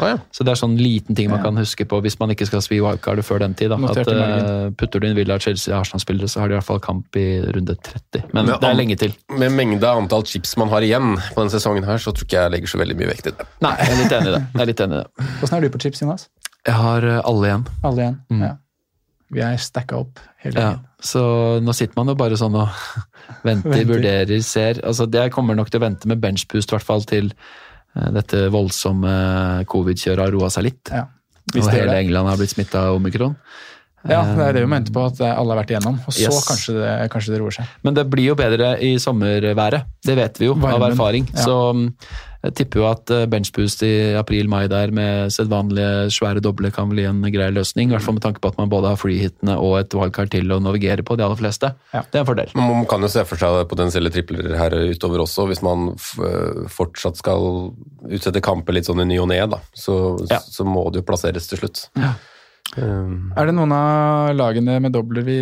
[0.03, 0.17] Oh, ja.
[0.35, 1.45] Så det er sånn liten ting man Ja.
[1.47, 3.71] kan huske på hvis man ikke skal svi wildcardet før den tid.
[3.71, 3.79] Da.
[3.93, 7.15] At uh, Putter du inn Villa, Chelsea, Arsenal-spillere, så har de i hvert fall kamp
[7.15, 8.27] i runde 30.
[8.35, 9.15] Men med, det er lenge til.
[9.39, 12.43] Med mengde av antall chips man har igjen på denne sesongen her, så tror ikke
[12.43, 13.47] jeg legger så veldig mye vekt i det.
[13.63, 14.43] Nei, jeg er litt enig i det.
[14.51, 15.27] Jeg er litt enig i det.
[15.39, 16.27] Hvordan er du på chips, Jonas?
[16.67, 17.63] Jeg har uh, alle igjen.
[17.87, 18.17] Alle igjen?
[18.35, 18.41] Mm.
[18.43, 18.57] Ja.
[19.31, 20.85] Vi er stacka opp hele Ja, tiden.
[21.05, 21.21] så
[21.61, 22.69] nå sitter man jo bare sånn og
[23.45, 23.85] venter, Venter.
[23.93, 24.81] vurderer, ser.
[24.83, 27.31] Altså, det- jeg kommer nok til å vente med benchpust, i hvert fall til
[27.95, 30.89] eh, dette voldsomme covid-kjøret har roa seg litt.
[30.93, 31.05] Ja.
[31.55, 32.05] Og hele det.
[32.05, 33.35] England har blitt smitta av omikron.
[34.07, 35.97] Ja, det er det vi mente på, at alle har vært igjennom.
[36.07, 36.45] Og så Yes.
[36.47, 37.65] kanskje, det, kanskje det roer seg.
[37.83, 39.83] Men det blir jo bedre i sommerværet.
[40.05, 41.27] Det vet vi jo av erfaring.
[41.33, 41.43] ja.
[41.43, 41.93] Så mm,
[42.45, 47.03] jeg tipper jo at eh, benchboost i april-mai der med sedvanlige svære doble kan bli
[47.09, 47.89] en grei løsning.
[47.89, 50.47] I hvert fall med tanke på at man både har freehitene og et wildcard til
[50.55, 51.73] å navigere på, de aller fleste.
[51.91, 52.05] Ja.
[52.07, 52.53] Det er en fordel.
[52.55, 55.91] Man kan jo se for seg potensielle tripler her utover også, hvis man
[56.71, 57.73] fortsatt skal
[58.07, 59.59] utsette kamper litt sånn i ny og ne, da.
[59.75, 59.99] Så,
[60.31, 60.39] Ja.
[60.39, 61.89] så må det jo plasseres til slutt.
[62.77, 65.37] Um, Er det noen av lagene med dobler vi,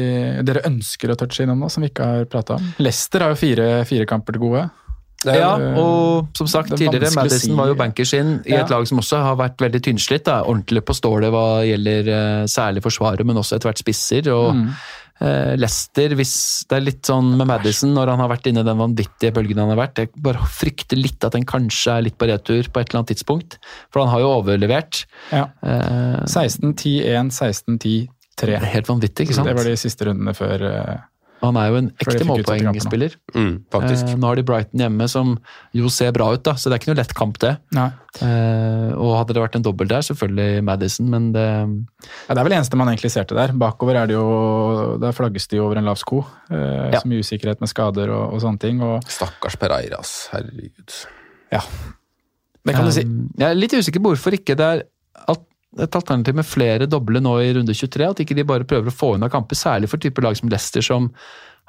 [0.47, 2.69] dere ønsker å touche innom nå, som vi ikke har prata om?
[2.79, 4.69] Leicester har jo fire, fire kamper til gode.
[5.25, 8.61] Ja, og som sagt er tidligere, Madison var jo bankers inn i Ja.
[8.63, 10.23] et lag som også har vært veldig tynnslitt.
[10.25, 14.27] da, Ordentlig på stålet hva gjelder eh, særlig forsvaret, men også etter hvert spisser.
[14.31, 14.69] og Mm.
[15.19, 18.63] eh, Lester, hvis det er litt sånn med Madison, når han har vært inne i
[18.69, 22.17] den vanvittige bølgen han har vært, jeg bare frykter litt at den kanskje er litt
[22.19, 23.57] på retur på et eller annet tidspunkt.
[23.91, 25.05] For han har jo overlevert.
[25.33, 25.47] Ja.
[25.63, 28.07] Eh, 16-10-1, 16-10-3.
[28.37, 29.47] det er helt vanvittig, ikke sant?
[29.47, 30.97] Det var de siste rundene før eh,
[31.41, 33.13] Han er jo en ekte målpoengspiller.
[33.35, 34.07] mm, faktisk.
[34.09, 35.35] Eh, nå har de Brighton hjemme, som
[35.77, 37.51] jo ser bra ut, da, så det er ikke noe lett kamp, det.
[37.77, 37.91] Nei.
[38.25, 42.43] Eh, og hadde det vært en dobbel der, selvfølgelig Madison, men det Ja, det er
[42.47, 43.53] vel det eneste man egentlig ser til der.
[43.53, 46.23] Bakover er det jo Der flagges det jo over en lav sko.
[46.49, 46.99] Eh, Ja.
[47.03, 48.81] Så mye usikkerhet med skader og, og sånne ting.
[48.81, 50.29] Og Stakkars Pereiras.
[50.33, 51.05] Herregud.
[51.51, 51.61] ja.
[52.65, 53.03] Det kan du si.
[53.05, 54.81] Um, Jeg er litt usikker på hvorfor ikke det er
[55.29, 55.45] alt,
[55.79, 58.09] et alternativ med flere doble nå i runde 23.
[58.09, 60.81] At ikke de bare prøver å få unna kamper, særlig for typer lag som Leicester,
[60.85, 61.11] som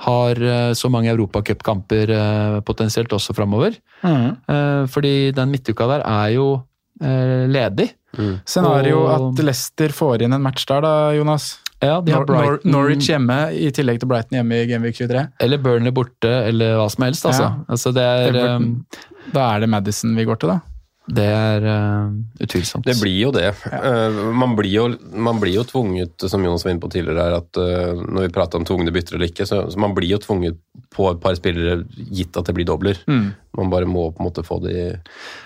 [0.06, 3.74] har eh, så mange europacupkamper eh, potensielt også framover.
[4.02, 4.28] Mhm.
[4.48, 6.48] Eh, Fordi den midtuka der er jo
[7.00, 7.52] ledig.
[7.54, 7.88] ledig.
[8.46, 11.58] Scenario Og- at Leicester får inn en match der, da, Jonas.
[11.80, 15.28] Ja, de har Nor Nor Norwich hjemme i tillegg til Brighton hjemme i Gameweek 23.
[15.38, 17.24] eller Burnley borte, eller hva som helst.
[17.24, 17.42] Altså.
[17.42, 17.54] Ja.
[17.68, 18.62] Altså, det er, Everton.
[18.64, 18.86] um,
[19.32, 20.60] Da er det Madison vi går til, da.
[21.08, 22.10] Det er uh,
[22.44, 22.84] utvilsomt.
[22.84, 23.48] Det blir jo det.
[23.64, 24.84] Eh, man, blir jo,
[25.16, 28.34] man blir jo tvunget, som Jonas var inne på tidligere, her, at uh, når vi
[28.34, 30.60] prater om tvungne bytter eller ikke, så, så man blir jo tvunget
[30.94, 33.00] på et par spillere, gitt at det blir dobler.
[33.08, 34.74] Man bare må på en måte få de,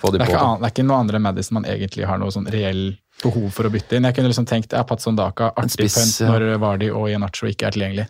[0.03, 0.35] få de Det på.
[0.35, 2.85] ikke an, det er ikke noe andre enn Madison man egentlig har noe sånn reell
[3.23, 4.07] behov for å bytte inn.
[4.09, 6.31] Jeg kunne liksom tenkt ja, Patson Daka, artig punt ja.
[6.31, 8.07] når Vardi og Ianacho ikke er tilgjengelig.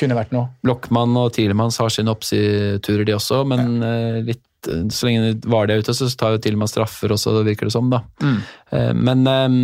[0.00, 0.50] Kunne vært noe.
[0.64, 4.42] Blokkmann og Tielemanns har sine oppsiturer, de også, men eh, litt
[4.90, 7.90] så lenge Vardø er ute, så tar jo man straffer også, det virker det som.
[7.92, 8.00] da.
[8.22, 8.38] Mm.
[9.04, 9.58] Men eh,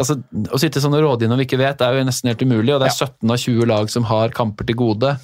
[0.00, 0.18] altså,
[0.50, 2.74] å sitte sånn og råde inn når vi ikke vet, er jo nesten helt umulig.
[2.74, 5.16] og Det er 17 av 20 lag som har kamper til gode.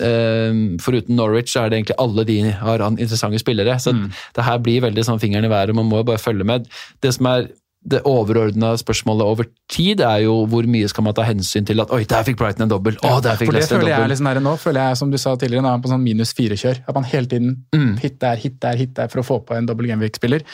[0.00, 0.52] Eh,
[0.82, 3.76] Foruten Norwich så er det egentlig alle de har an- interessante spillere.
[3.80, 3.92] Så
[4.34, 6.66] det her blir veldig sånn fingeren i været, man må jo bare følge med.
[7.00, 7.48] Det som er
[7.84, 11.90] det overordna spørsmålet over tid er jo hvor mye skal man ta hensyn til at
[11.92, 14.12] oi, der fikk Brighton en dobbel, å, der fikk det Leicester en føler jeg er
[14.14, 16.80] liksom her nå, føler jeg som du sa tidligere, nå er på sånn minus fire-kjør.
[16.88, 17.96] At man hele tiden Mm.
[18.00, 20.46] hit der, hit der, hit der for å få på en dobbel Genvik-spiller.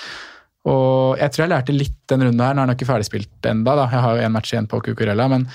[0.69, 3.77] Og jeg tror jeg lærte litt den runden her, nå er den ikke ferdigspilt enda
[3.79, 3.87] da.
[3.95, 5.47] Jeg har jo en match igjen på Cucurella, men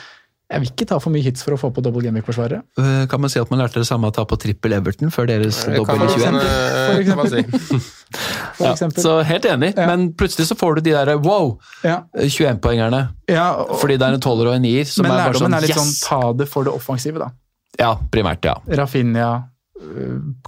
[0.52, 2.60] jeg vil ikke ta for mye hits for å få på dobbel gameweek-forsvarere.
[2.78, 5.26] Eh, Kan man si at man lærte det samme å ta på trippel Everton før
[5.32, 6.38] deres Det dobbel i 21?
[6.86, 7.16] For eksempel.
[7.18, 7.80] man si.
[8.56, 9.02] For Ja, eksempel.
[9.04, 9.88] så helt enig, Ja.
[9.90, 12.04] men plutselig så får du de der wow, Ja.
[12.16, 13.02] 21-poengerne.
[13.28, 13.48] Ja,
[13.82, 14.86] Fordi det er en tolver og en nier.
[15.02, 15.82] men men er bare sånn, er litt yes!
[15.82, 17.32] sånn ta det for det offensive, da.
[17.80, 18.54] Ja, primært, ja.
[18.70, 19.50] Rafinha,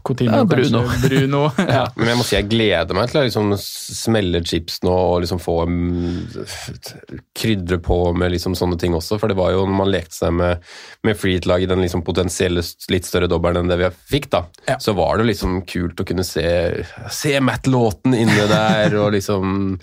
[0.04, 0.84] Coutinho, Ja, Bruno.
[0.88, 1.10] kanskje.
[1.10, 1.42] Bruno.
[1.68, 1.84] ja.
[2.00, 5.42] Men jeg må si jeg gleder meg til å liksom smelle chips nå og liksom
[5.44, 6.46] få mm,
[7.38, 9.18] krydre på med liksom sånne ting også.
[9.20, 10.64] For det var jo når man lekte seg med,
[11.08, 12.64] med freehit-lag i den liksom potensielle
[12.94, 14.78] litt større dobbelen enn det vi fikk, da, Ja.
[14.84, 16.48] så var det liksom kult å kunne se,
[17.14, 19.78] se Matt Lawton inne der og liksom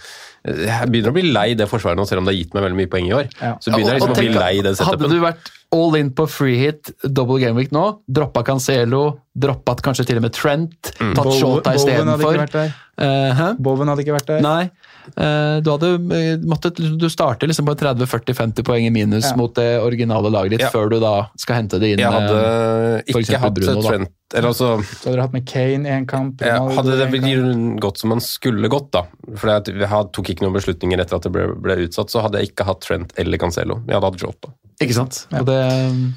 [0.44, 2.76] Jeg begynner å bli lei det forsvaret nå, selv om det har gitt meg veldig
[2.82, 3.28] mye poeng i år.
[3.40, 3.54] Ja.
[3.64, 5.14] Så begynner jeg liksom å bli lei den Hadde setupen.
[5.14, 9.02] du vært all in på free hit, double game week nå, droppa Cancelo,
[9.34, 11.12] droppa kanskje til og med Trent, Mm.
[11.18, 14.44] tatt Shota istedenfor uh, Bowen hadde ikke vært der.
[14.44, 14.70] Nei.
[15.18, 19.36] Uh, du hadde eh, måttet Du starter liksom på 30-40-50 poeng i minus Ja.
[19.36, 20.70] mot det originale laget ditt, Ja.
[20.72, 21.98] før du da skal hente det inn.
[21.98, 23.82] Jeg hadde ikke hatt Bruno.
[23.82, 26.42] Trent Eller altså Så hadde du hatt med Kane i en kamp.
[26.42, 27.78] Ja, Ronaldo hadde det kamp.
[27.84, 29.04] gått som man skulle gått, da
[29.38, 32.52] For jeg tok ikke noen beslutninger etter at det ble, ble utsatt, så hadde jeg
[32.52, 33.80] ikke hatt Trent eller Cancelo.
[33.86, 34.52] Jeg hadde hatt Jota.
[34.82, 35.20] Ikke sant?
[35.38, 35.56] Og det,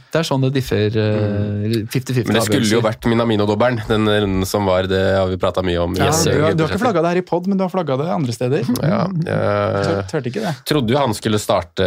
[0.09, 2.25] det er sånn det differ eh, 50-50.
[2.25, 4.89] Men det skulle jo vært Minamino-dobbelen, den runden som var.
[4.89, 5.93] Det har vi prata mye om.
[5.99, 7.99] Ja, du, har, du har ikke flagga det her i pod, men du har flagga
[8.01, 8.65] det andre steder.
[8.87, 10.51] Ja, jeg tørte ikke det.
[10.69, 11.85] trodde jo han skulle starte,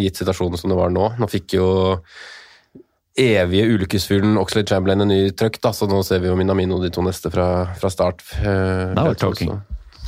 [0.00, 1.10] gitt situasjonen som det var nå.
[1.20, 1.66] Nå fikk jo
[3.18, 6.90] evige ulykkesfuglen Oxlade Chamberlain en ny trøkk, da, så nå ser vi jo Minamino de
[6.94, 7.46] to neste fra,
[7.78, 8.24] fra start.
[8.40, 9.52] Uh, Now we're talking.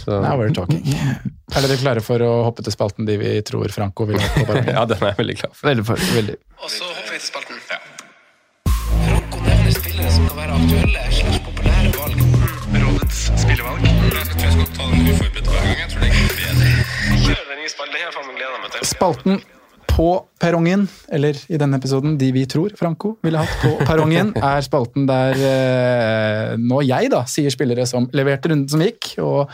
[0.03, 0.83] Så, Now we're talking.
[1.55, 4.59] Er dere klare for å hoppe til spalten de vi tror Franco vil ha på
[4.75, 5.71] ja, den er jeg veldig klar for.
[5.71, 6.37] Veldig, for- veldig.
[6.63, 7.63] Og så hopper vi til spalten.
[9.07, 12.23] Franco nevner spillere som kan være aktuelle slags populære valg.
[12.77, 13.87] Rådets spillevalg.
[13.87, 15.79] Jeg tror jeg skal ta den uforberedt hver gang.
[15.81, 16.73] Jeg tror det er bedre.
[17.27, 17.95] Kjør den nye spalten.
[17.97, 18.89] Det har jeg faen meg gleda meg til.
[18.93, 19.41] Spalten
[19.97, 24.65] på perrongen, eller i denne episoden de vi tror Franco ville hatt på perrongen, er
[24.65, 29.53] spalten der eh, nå jeg da sier spillere som leverte runden som gikk, og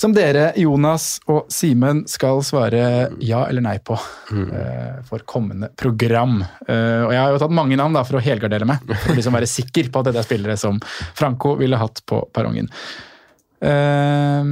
[0.00, 3.98] som dere, Jonas og Simen, skal svare ja eller nei på
[4.32, 6.38] eh, for kommende program.
[6.40, 9.18] Eh, og jeg har jo tatt mange navn da for å helgardere meg, for å
[9.18, 10.80] liksom være sikker på at dette er spillere som
[11.18, 12.72] Franco ville hatt på perrongen.
[13.60, 14.44] Eh,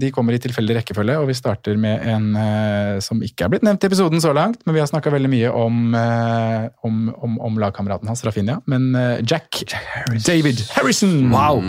[0.00, 3.66] De kommer i tilfeldig rekkefølge, og vi starter med en eh, som ikke er blitt
[3.66, 7.38] nevnt i episoden så langt, men vi har snakka veldig mye om, eh, om, om,
[7.50, 8.60] om lagkameraten hans, Rafinha.
[8.66, 8.90] Men
[9.22, 9.80] Jack Jack,
[10.26, 11.62] David Harrison Wow!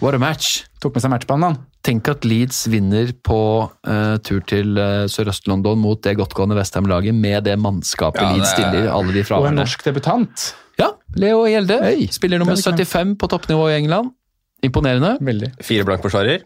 [0.00, 0.64] What a match!
[0.82, 1.60] tok med seg matchbanen, han.
[1.84, 7.46] Tenk at Leeds vinner på uh, tur til uh, Sørøst-London mot det godtgående Westham-laget med
[7.46, 10.44] det mannskapet Ja, Leeds det er- stiller, alle de Og en norsk debutant.
[10.80, 11.78] Ja, Leo Gjelde.
[11.84, 14.12] Hey, Spiller nummer det er ikke 75 på toppnivå i England.
[14.64, 15.14] Imponerende.
[15.24, 15.52] Veldig.
[15.64, 16.42] Fire blankforsvarer.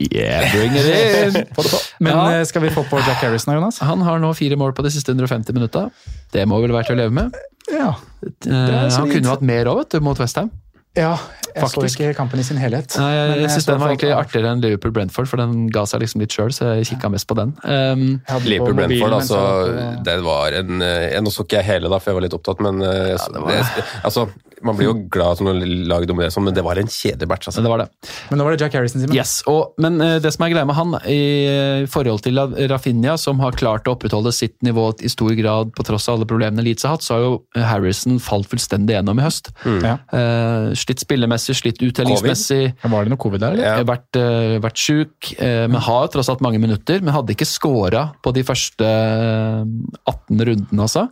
[0.00, 1.46] Yeah, bring it in!
[2.06, 2.24] Men Ja.
[2.38, 3.80] eh, skal vi få på Jack Harrison da, Jonas?
[3.82, 5.88] Han har nå fire mål på de siste 150 minutta.
[6.32, 7.34] Det må vel være til å leve med.
[7.74, 7.88] Ja.
[8.22, 10.50] Eh, han kunne jo hatt mer òg, vet du, mot Westham.
[10.98, 11.12] Ja
[11.50, 11.96] jeg Faktisk.
[11.98, 12.94] så ikke kampen i sin helhet.
[12.94, 15.98] Nei, jeg, jeg, jeg syns den var egentlig artigere enn Liverpool-Brentford, for den ga seg
[16.04, 17.50] liksom litt sjøl, så jeg kikka mest på den.
[17.66, 21.32] Um, Jeg hadde på Liverpool mobilen Brentford, altså, var på- det var en eh, Nå
[21.34, 23.58] så ikke jeg hele, da, for jeg var litt opptatt, men eh, det,
[24.06, 24.28] altså,
[24.62, 25.58] Man blir jo glad når
[25.90, 27.48] lag dominerer sånn, men det var en kjedelig match.
[27.50, 27.62] Altså.
[27.66, 27.88] det var det.
[28.30, 29.16] Men nå var det Jack Harrison, Simen.
[29.18, 32.38] Yes, og, Men eh, det som er greia med han, i forhold til
[32.70, 36.30] Rafinha, som har klart å opprettholde sitt nivå i stor grad på tross av alle
[36.30, 39.50] problemene Leeds har hatt, så har jo Harrison falt fullstendig gjennom i høst.
[39.66, 39.96] Ja.
[40.14, 42.74] Eh, slitt spillemessig, slitt uttellingsmessig.
[42.82, 43.80] Var det noe covid der, eller?
[43.80, 43.86] Ja.
[43.88, 47.00] Vært, uh, vært sjuk, Uh, men har tross alt mange minutter.
[47.04, 49.62] Men hadde ikke scora på de første eh,
[50.10, 51.06] 18 rundene, altså.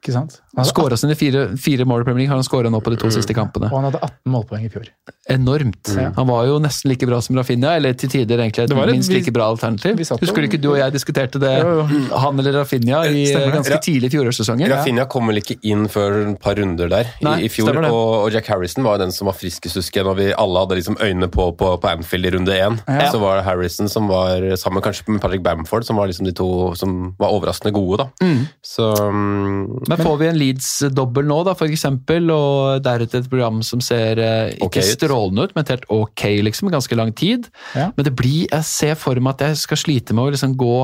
[0.00, 0.38] Ikke sant?
[0.56, 2.98] Han Skåra sine fire, fire mål i Premier League, har han skåra nå på de
[3.00, 3.70] to siste kampene.
[3.72, 4.86] Og han hadde 18 målpoeng i fjor.
[5.30, 5.88] Enormt.
[5.96, 6.10] Ja.
[6.16, 9.16] Han var jo nesten like bra som Rafinha, eller til tider egentlig et minst vi-
[9.18, 9.96] like bra alternativ.
[9.98, 11.82] jo- Husker du ikke du og jeg diskuterte det, Jo,
[12.18, 14.68] han eller Rafinha, i Stemmer ganske tidlig i fjorårssesongen?
[14.70, 18.24] Rafinha kom vel ikke inn før et par runder der i, Nei, i fjor, og,
[18.26, 20.76] og Jack Harrison var jo den som var friskest, husker jeg, når vi alle hadde
[20.78, 22.78] liksom øynene på, på, på Anfield i runde én.
[22.86, 23.10] Ja.
[23.10, 26.32] Så var det Harrison som var sammen kanskje med Patrick Bamford, som var liksom de
[26.32, 28.08] to som var overraskende gode, da.
[28.22, 28.46] Mm.
[28.62, 33.62] Så um, Men får vi en Leeds-dobbel nå, da, for eksempel, og deretter et program
[33.66, 37.48] som ser eh, ikke okay strålende ut, men helt ok, liksom, i ganske lang tid.
[37.74, 37.90] Ja.
[37.96, 40.76] Men det blir, jeg ser for meg at jeg skal slite med å liksom gå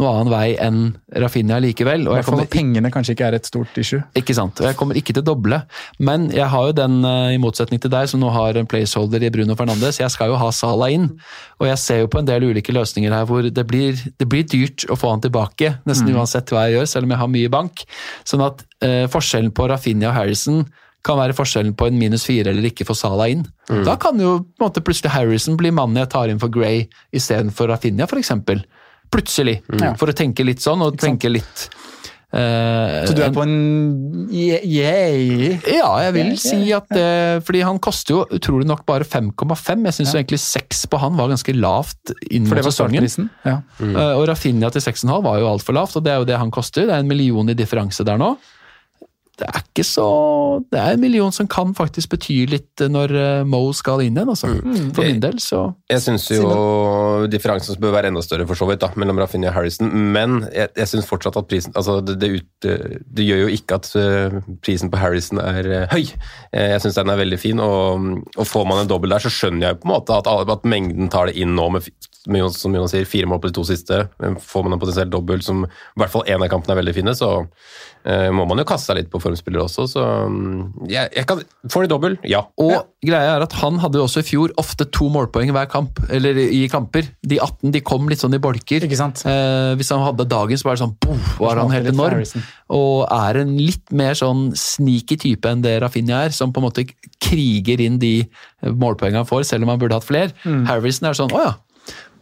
[0.00, 0.78] noe annen vei enn
[1.22, 2.06] Rafinha likevel.
[2.08, 4.00] Og jeg kommer pengene kanskje ikke er et stort issue.
[4.18, 5.60] Ikke sant, og jeg kommer ikke til å doble.
[6.02, 9.22] Men jeg har jo den, eh, i motsetning til deg, som nå har en placeholder
[9.22, 10.00] i Bruno Fernandes.
[10.00, 11.10] Jeg skal jo ha Salah inn,
[11.60, 14.44] og jeg ser jo på en del ulike løsninger her hvor det blir, det blir
[14.44, 17.52] dyrt å få han tilbake, nesten uansett hva jeg gjør, selv om jeg har mye
[17.52, 17.84] bank.
[18.24, 20.64] Sånn at eh, forskjellen på Rafinha og Harrison
[21.02, 23.42] kan være forskjellen på en minus fire eller ikke få Salah inn.
[23.86, 26.84] Da kan jo på en måte plutselig Harrison bli mannen jeg tar inn for Gray
[27.12, 28.30] istedenfor Rafinha, f.eks.
[29.12, 29.60] Plutselig.
[29.68, 29.94] Mm.
[30.00, 31.68] For å tenke litt sånn, og tenke litt
[32.32, 37.34] Uh, Så du er på en yeah, ja, jeg vil yeah, ja, si at eh,
[37.44, 39.84] Fordi han koster jo utrolig nok bare 5,5.
[39.90, 43.28] Jeg syns egentlig 6 på han var ganske lavt inn det mot sesongen.
[43.44, 43.58] Ja.
[43.76, 43.92] Mm.
[43.92, 46.54] Uh, og Rafinha til 6,5 var jo altfor lavt, og det er jo det han
[46.54, 46.88] koster.
[46.88, 48.32] Det er en million i differanse der nå.
[49.36, 50.08] det er ikke så
[50.72, 54.54] Det er en million som kan faktisk bety litt når Mo skal inn igjen, altså.
[54.96, 56.48] For min del, så Jeg syns jo
[57.32, 60.70] differansen bør være enda større for så vidt da, mellom Rafinha og Harrison, men jeg,
[60.78, 62.68] jeg syns fortsatt at prisen altså det, det, ut,
[63.18, 66.06] det gjør jo ikke at eh, prisen på Harrison er eh, høy.
[66.52, 69.32] Eh, Jeg syns den er veldig fin, og, og får man en dobbel der, så
[69.32, 71.88] skjønner jeg på en måte at, at mengden tar det inn nå med
[72.22, 73.96] som Jonas- som sier, fire mål på de to siste.
[74.18, 77.14] Får man en potensielt dobbel som i hvert fall én av kampene er veldig fine,
[77.18, 77.32] så
[78.34, 81.84] må man jo kaste seg litt på formspillere også, så mm, jeg, jeg kan Får
[81.84, 82.16] de dobbel?
[82.26, 82.40] Ja.
[82.58, 86.00] Og greia er at han hadde jo også i fjor ofte to målpoeng hver kamp,
[86.10, 87.06] eller i kamper.
[87.22, 88.86] De 18 de kom litt sånn i bolker.
[88.86, 89.22] Ikke sant?
[89.28, 92.22] Eh, hvis han hadde dagen, så var det sånn boff, var han helt enorm.
[92.74, 96.68] Og er en litt mer sånn sneaky type enn det Rafinha er, som på en
[96.68, 96.86] måte
[97.22, 98.14] kriger inn de
[98.62, 100.34] målpoengene han får, selv om han burde hatt flere.
[100.42, 100.64] Mm.
[100.70, 101.52] Harrison er sånn, å ja.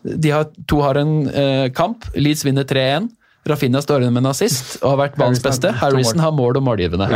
[0.01, 3.11] De har, to har en eh, kamp, Leeds vinner 3-1.
[3.49, 5.72] Rafinha står igjen med en assist og har vært banens beste.
[5.80, 7.09] Harrison har mål og målgivende.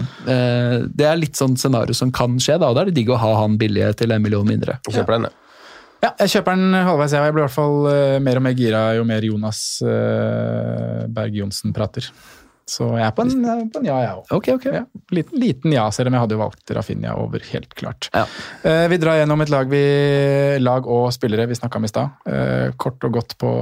[0.00, 3.12] Eh, det er litt sånn scenario som kan skje, da, og da er det digg
[3.12, 4.78] å ha han billige til en million mindre.
[4.88, 5.42] Kjøper den, ja.
[6.04, 7.14] Ja, jeg kjøper den halvveis.
[7.16, 11.72] Jeg blir i hvert fall eh, mer og mer gira jo mer Jonas uh, Berg-Johnsen
[11.76, 12.10] prater.
[12.66, 14.30] Så jeg er på en, på en ja, jeg òg.
[14.34, 14.64] Ok, ok.
[14.74, 14.82] Ja,
[15.14, 18.08] liten, liten ja, selv om jeg hadde jo valgt Rafinha over, helt klart.
[18.10, 18.24] Ja.
[18.66, 19.82] Eh, vi drar gjennom et lag, vi,
[20.58, 22.26] lag og spillere vi snakka om i stad.
[22.26, 23.52] Eh, kort og godt på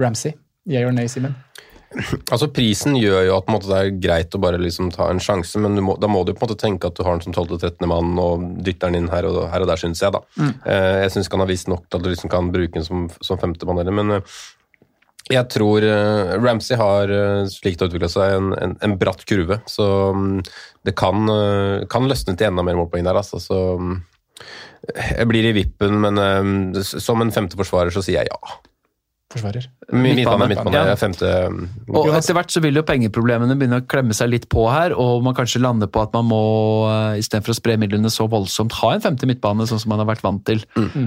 [0.00, 0.36] Ramsey.
[0.68, 1.36] Yeah or nay, Simen?
[2.32, 5.58] Altså Prisen gjør jo at måte, det er greit å bare liksom ta en sjanse,
[5.62, 7.82] men må, da må du på en måte tenke at du har den som 12.-13.
[7.90, 10.14] mann og dytter den inn her og, her og der, syns jeg.
[10.14, 10.22] da.
[10.38, 12.86] Eh, jeg syns ikke han har vist nok til at du liksom kan bruke den
[12.86, 14.38] som, som femtemann heller, men eh,
[15.30, 19.20] jeg tror uh, Ramsey har, uh, slik det har utvikla seg, en, en, en bratt
[19.28, 19.60] kurve.
[19.70, 20.40] Så um,
[20.86, 23.20] det kan, uh, kan løsne til enda mer målpoeng der.
[23.20, 23.38] Altså.
[23.38, 24.00] Så Um,
[24.96, 28.54] jeg blir i vippen, men um, som en femte forsvarer så sier jeg ja.
[29.30, 29.68] Forsvarer.
[29.94, 30.94] Midtbane, midtbane, ja.
[30.98, 31.28] femte
[31.94, 35.22] Og etter hvert så vil jo pengeproblemene begynne å klemme seg litt på her, og
[35.22, 36.40] man kanskje lander på at man må,
[36.90, 40.08] eh, istedenfor å spre midlene så voldsomt, ha en femte midtbane, sånn som man har
[40.10, 40.64] vært vant til.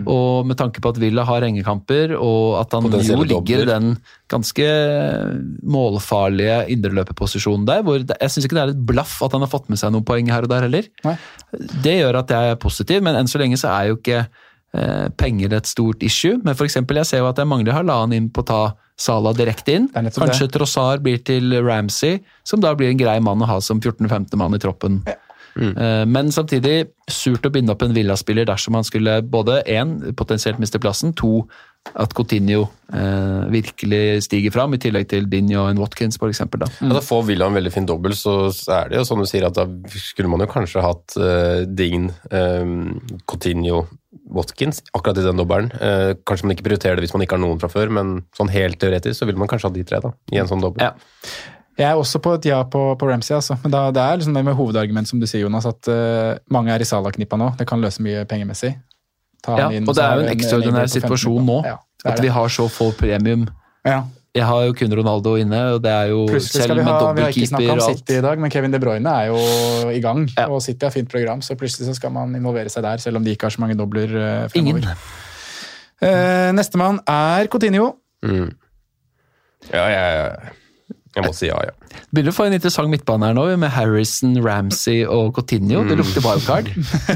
[0.07, 3.91] Og med tanke på at Villa har rengekamper, og at han jo ligger i den
[4.31, 4.69] ganske
[5.75, 9.51] målfarlige indreløperposisjonen der, hvor det, jeg syns ikke det er et blaff at han har
[9.51, 10.87] fått med seg noen poeng her og der heller.
[11.03, 11.17] Nei.
[11.83, 14.23] Det gjør at jeg er positiv, men enn så lenge så er jo ikke
[15.17, 16.39] penger et stort issue.
[16.41, 18.61] Men for eksempel, jeg ser jo at jeg mangler halvannen inn på å ta
[18.97, 19.87] Sala direkte inn.
[19.93, 23.81] Det Trossar Kanskje blir til Ramsey, som da blir en grei mann å ha som
[23.81, 24.37] 14.-15.
[24.37, 25.01] mann i troppen.
[25.55, 30.61] Eh, Men samtidig surt å binde opp en Villa-spiller dersom han skulle både én, potensielt
[30.61, 31.43] miste plassen, to,
[31.99, 36.63] at Coutinho eh, virkelig stiger fram, i tillegg til Dinho og en Watkins, for eksempel.
[36.63, 36.69] Da.
[36.79, 39.27] Ja, da får Villa en veldig fin dobbel, så så er det jo som du
[39.29, 43.83] sier at da skulle man jo kanskje hatt eh, Dign, eh, Coutinho,
[44.33, 45.71] Watkins akkurat i den dobbelen.
[45.79, 48.49] Eh, kanskje man ikke prioriterer det hvis man ikke har noen fra før, men sånn
[48.53, 50.83] helt teoretisk så vil man kanskje ha de tre da, i en sånn dobbel.
[50.85, 50.93] Ja.
[51.77, 53.55] Jeg er også på et ja på, på Ramsey, altså.
[53.63, 56.69] Men da, det er liksom det med hovedargument, som du sier, Jonas, at uh, mange
[56.69, 57.47] er i Salah-knippa nå.
[57.57, 58.75] Det kan løse mye pengemessig.
[59.43, 61.55] Ta Ja, inn, og det er jo en en- ekstraordinær en på 15 situasjon nå,
[61.65, 63.47] Ja, at vi har så få premium.
[63.83, 64.03] Ja.
[64.33, 66.95] Jeg har jo kun Ronaldo inne, og det er jo Plutselig selv med vi og
[66.95, 67.17] alt.
[67.17, 67.97] vi har ikke dobbeltkeeper snakka om.
[67.99, 70.23] City i dag, men Kevin De Bruyne er jo i gang.
[70.37, 70.47] Ja.
[70.49, 73.27] Og City har fint program, så plutselig så skal man involvere seg der, selv om
[73.27, 74.81] de ikke har så mange dobler eh, fremover.
[74.81, 74.89] Ingen.
[76.01, 77.91] Eh, Nestemann er Coutinho.
[78.25, 78.49] Mm.
[79.69, 80.53] Ja, jeg,
[81.15, 81.77] jeg må si ja, ja.
[82.13, 85.83] Begynner å få en interessant midtbane her nå, med Harrison, Ramsey og Coutinho.
[85.87, 86.69] Det lukter wildcard.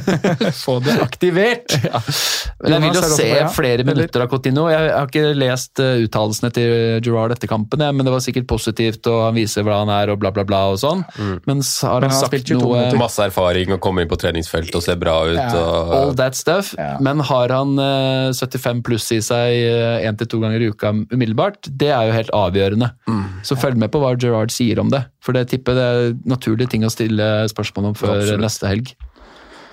[0.64, 1.76] Få det aktivert!
[2.64, 4.68] Men jeg vil jo se flere minutter av Coutinho.
[4.72, 6.72] Jeg har ikke lest uh, uttalelsene til
[7.06, 10.18] Gerard etter kampen, men det var sikkert positivt, og han viser hva han er, og
[10.22, 11.04] bla, bla, bla og sånn.
[11.46, 13.00] Men så har Men han, han har sagt noe minutter.
[13.00, 15.38] Masse erfaring og kommer inn på treningsfelt og ser bra ut.
[15.38, 15.62] Ja,
[16.00, 16.74] All that stuff.
[16.78, 16.96] Ja.
[17.04, 21.70] Men har han eh, 75 pluss i seg én til to ganger i uka umiddelbart,
[21.70, 22.90] det er jo helt avgjørende.
[23.08, 23.24] Mm.
[23.46, 25.04] Så følg med på hva Gerard sier om det.
[25.24, 28.44] For det tipper det er naturlige ting å stille spørsmål om før Absolutt.
[28.44, 28.92] neste helg.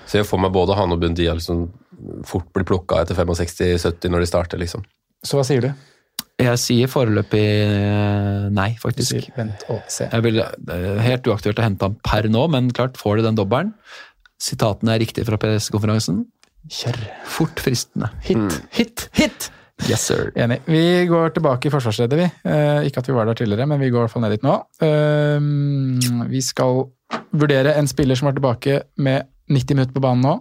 [0.05, 1.67] Så jeg får meg både han og Bundia liksom
[2.27, 4.85] fort blir plukka etter 65-70 når de starter, liksom.
[5.25, 5.69] Så hva sier du?
[6.35, 9.13] Jeg sier foreløpig eh, nei, faktisk.
[9.13, 10.09] sier vent og se.
[10.11, 13.29] Jeg vil, det er helt uaktuelt å hente han per nå, men klart, får du
[13.29, 13.73] den dobbelen
[14.41, 16.25] Sitatene er riktige fra pressekonferansen.
[16.67, 16.97] Kjør.
[17.37, 18.09] Fort fristende.
[18.25, 19.47] Hit, hit, hit!
[19.83, 20.31] Yes, sir.
[20.39, 20.61] Enig.
[20.71, 22.27] Vi går tilbake i forsvarsleddet, vi.
[22.49, 24.45] Eh, ikke at vi var der tidligere, men vi går i hvert fall ned dit
[24.45, 24.55] nå.
[24.87, 26.85] Eh, vi skal
[27.35, 30.35] vurdere en spiller som var tilbake med 90 minutter på banen nå.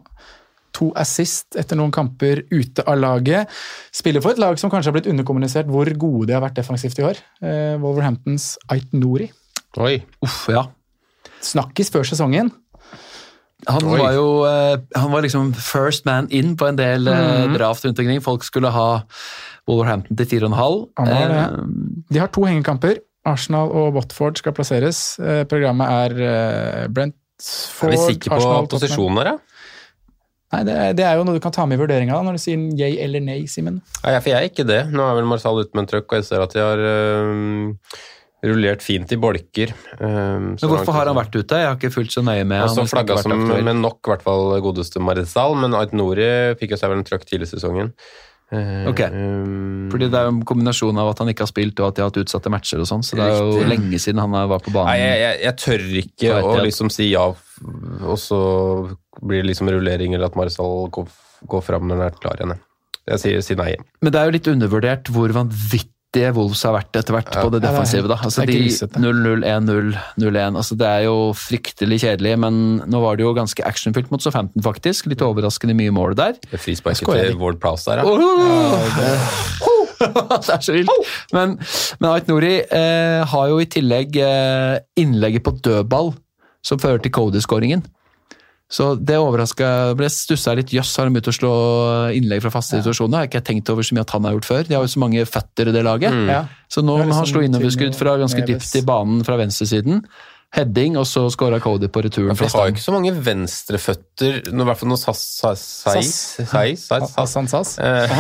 [0.79, 3.51] To assist etter noen kamper ute av laget.
[3.95, 6.99] Spiller for et lag som kanskje har blitt underkommunisert hvor gode de har vært defensivt
[7.03, 7.21] i år.
[7.43, 9.29] Eh, Wolverhamptons Ait Nori.
[9.83, 9.99] Oi.
[10.25, 10.69] Uff, ja.
[11.45, 12.51] Snakkis før sesongen.
[13.69, 13.99] Han Oi.
[14.01, 17.99] var jo eh, han var liksom first man in på en del eh, draft rundt
[18.03, 18.21] omkring.
[18.25, 18.89] Folk skulle ha
[19.69, 20.55] Wolverhampton til 4,5.
[21.01, 21.43] Han var det.
[21.43, 23.01] Eh, De har to hengekamper.
[23.25, 25.19] Arsenal og Watford skal plasseres.
[25.19, 29.39] Eh, Programmet er eh, Er vi sikre på posisjoner, da?
[30.55, 32.43] Nei, det er, det er jo noe du kan ta med i vurderinga når du
[32.45, 33.81] sier yay eller nei, Simen.
[34.05, 34.83] Nei, for jeg er ikke det.
[34.95, 37.73] Nå er vel Marsal ute med en trøkk, og jeg ser at de har øhm,
[38.45, 39.73] rullert fint i bolker.
[39.99, 41.59] Um, Men hvorfor har han vært ute?
[41.63, 42.61] Jeg har ikke fulgt så nøye med.
[42.61, 43.35] Han har liksom flagga som
[43.65, 46.29] med nok, i hvert fall godeste Marisal, men Ait Nori
[46.61, 47.93] fikk jo seg vel en trøkk tidlig i sesongen.
[48.53, 49.01] Uh, Ok.
[49.01, 51.97] øhm, Fordi det er jo en kombinasjon av at han ikke har spilt og at
[51.97, 53.71] de har hatt utsatte matcher og sånn, så det er jo Riktig.
[53.73, 54.93] lenge siden han var på banen.
[54.93, 57.25] Nei, jeg, jeg, jeg tør ikke å liksom si ja,
[58.05, 58.39] og så
[59.25, 61.09] blir det liksom rullering, eller at Marisal går,
[61.51, 62.55] går fram når han er klar igjen.
[63.09, 63.19] jeg.
[63.25, 63.75] Sier, si nei.
[64.05, 65.33] Men det er jo litt undervurdert hvor
[66.15, 68.09] vanvittige Wolves har vært etter hvert på det det defensive.
[68.09, 68.19] da.
[68.23, 70.57] Altså de 0-0, 1-0, 0-1.
[70.57, 74.63] altså Det er jo fryktelig kjedelig, men nå var det jo ganske actionfylt mot Southampton,
[74.63, 75.07] faktisk.
[75.11, 76.39] Litt overraskende mye mål der.
[76.51, 78.05] Det frisparket til Ward Prowse der, ja.
[80.05, 80.91] det er så vilt.
[81.33, 81.57] Men,
[82.01, 86.13] men Ait Nori eh, har jo i tillegg eh, innlegget på dødball
[86.65, 87.85] som fører til Cody-skåringen.
[88.75, 89.69] Så det overraska
[89.99, 90.73] ble stussa litt.
[90.75, 91.55] Jøss, har de begynt å slå
[92.17, 93.21] innlegg fra faste situasjoner?
[93.21, 94.63] Har ikke jeg tenkt over så mye at han har gjort før.
[94.67, 96.17] De har jo så mange føtter i det laget.
[96.17, 96.31] Mm.
[96.33, 96.41] Ja.
[96.67, 100.03] Så nå Det er han slå innoverskudd fra ganske dypt i banen fra venstresiden.
[100.55, 102.37] Heading, og så skåra Cody på returen.
[102.39, 105.57] For de har jo ikke så mange venstreføtter, i hvert fall når Hassan
[107.51, 107.73] Sass.
[107.83, 108.13] Eh,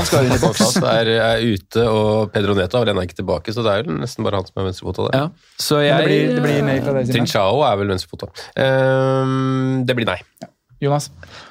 [0.91, 3.95] er, er ute, og Pedro Neto er vel ennå ikke tilbake, så det er jo
[4.01, 5.14] nesten bare han som er venstrefota der.
[5.20, 5.26] Ja,
[5.62, 7.14] så jeg, det blir, det blir nei fra deg, Simen.
[7.20, 8.26] Trincao er vel venstrefota.
[8.59, 10.18] Um, det blir nei.
[10.82, 11.07] Jonas.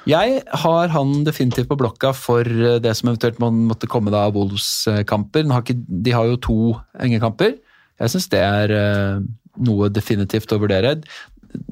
[0.06, 4.34] Jeg har han definitivt på blokka for eh, det som eventuelt måtte komme da av
[4.36, 5.42] Wolves-kamper.
[5.48, 6.58] De har ikke- De har jo to
[7.00, 7.56] engekamper.
[8.00, 9.18] Jeg syns det er eh,
[9.56, 10.96] noe definitivt å vurdere.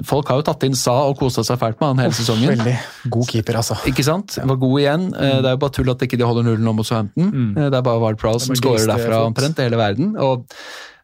[0.06, 2.52] Folk har jo tatt inn Sa og kosa seg fælt med han hele sesongen.
[2.54, 3.74] Veldig god keeper, altså.
[3.90, 4.36] Ikke sant?
[4.38, 5.08] Var god igjen.
[5.16, 7.32] Eh, Det er jo bare tull at ikke de holder nullen nå mot Southampton.
[7.32, 7.54] Mm.
[7.58, 10.12] Det er bare Ward Prowse som er skårer derfra omtrent i hele verden.
[10.22, 10.46] Og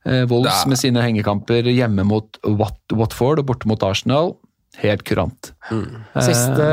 [0.06, 4.36] eh, Wolves med sine hengekamper hjemme mot Wat Watford og borte mot Arsenal,
[4.78, 5.50] helt kurant.
[5.72, 6.04] Mm.
[6.22, 6.68] Siste,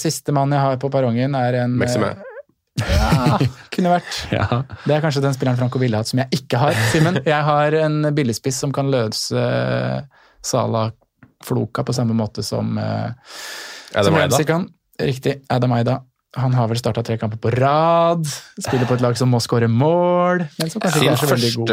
[0.00, 2.14] siste mann jeg har på perrongen, er en Maxime.
[2.80, 3.38] Ja,
[3.74, 4.18] kunne vært.
[4.34, 4.62] Ja.
[4.84, 7.20] Det er kanskje den spilleren Franco ville hatt, som jeg ikke har, Simen.
[7.24, 9.46] Jeg har en billigspiss som kan løse
[10.44, 10.88] Sala
[11.44, 13.16] Floka på samme måte som, Adam
[13.94, 14.18] Er som?
[14.20, 14.68] Ramsey kan.
[15.00, 15.40] Riktig.
[15.52, 16.00] Adam Aida.
[16.36, 18.26] Han har vel starta tre kamper på rad.
[18.60, 21.52] Spiller på et lag som må skåre mål, men som kanskje ikke er så veldig
[21.56, 21.72] god.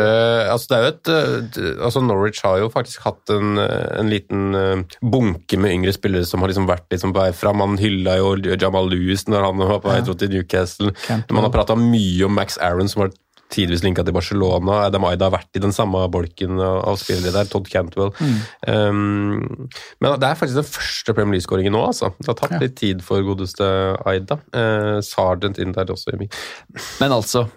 [0.54, 5.60] altså et, eh, altså Norwich har jo faktisk hatt en, eh, en liten eh, bunke
[5.60, 7.60] med yngre spillere som har liksom vært liksom på vei fram.
[7.60, 10.14] Man hylla jo Jamal Lewis når han var på vei Ja.
[10.14, 10.94] til Newcastle.
[11.06, 11.36] Campbell.
[11.36, 13.12] Man har prata mye om Max Aaron, som var
[13.54, 14.84] tidvis linka til Barcelona.
[14.88, 17.50] Adam Aida har vært i den samme bolken av spillere der.
[17.52, 18.14] Todd Cantwell.
[18.18, 18.38] Mm.
[18.68, 19.70] Um,
[20.02, 22.14] men det er faktisk den første Premier League-skåringen nå, altså.
[22.20, 22.60] Det har tatt Ja.
[22.64, 23.68] litt tid for godeste
[24.10, 24.40] Aida.
[24.56, 26.16] Uh, Sargent inn der også.
[26.18, 27.48] Men altså,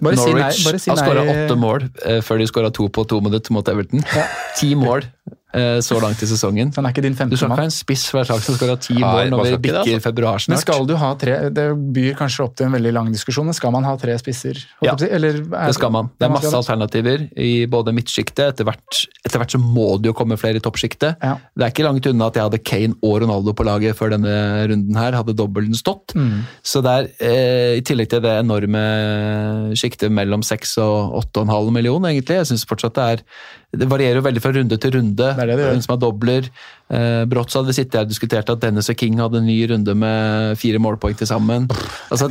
[0.00, 0.40] Bare si nei.
[0.42, 3.52] Norwich Bare si har skåra åtte mål eh, før de skåra to på to minutter
[3.52, 4.04] mot Everton.
[4.58, 5.34] Ti mål eh,
[5.84, 6.72] så langt i sesongen.
[6.72, 8.58] Så han er ikke din Du femte skal ikke ha en spiss hver lag som
[8.60, 10.00] ha ti mål når vi bikker altså.
[10.04, 10.64] februar februar Men snart.
[10.64, 13.72] skal du ha tre Det byr kanskje opp til en veldig lang diskusjon, men skal
[13.74, 14.58] man ha tre spisser?
[14.82, 14.94] Ja?
[14.94, 16.10] Eller er- Det skal man.
[16.18, 18.52] Det er masse alternativer i både midtsjiktet.
[18.54, 18.64] Etter
[19.24, 21.16] etter hvert så må det jo komme flere i toppsjiktet.
[21.22, 21.36] Ja.
[21.56, 24.68] Det er ikke langt unna at jeg hadde Kane og Ronaldo på laget før denne
[24.68, 25.12] runden her.
[25.12, 26.14] Hadde dobbelen stått.
[26.14, 26.44] Mm.
[26.62, 32.10] Så det er, eh, i tillegg til det enorme sjiktet mellom 6 og 8,5 millioner,
[32.10, 32.36] egentlig.
[32.42, 33.22] Jeg synes fortsatt det er
[33.76, 35.16] Det varierer jo veldig fra runde til runde.
[35.36, 35.66] Det er det det.
[35.68, 36.46] Hvem som har dobler.
[36.88, 39.46] Eh, brått så hadde vi sittet her og diskutert at Dennis og King hadde en
[39.50, 41.66] ny runde med fire målpoeng til sammen.
[42.08, 42.30] Altså,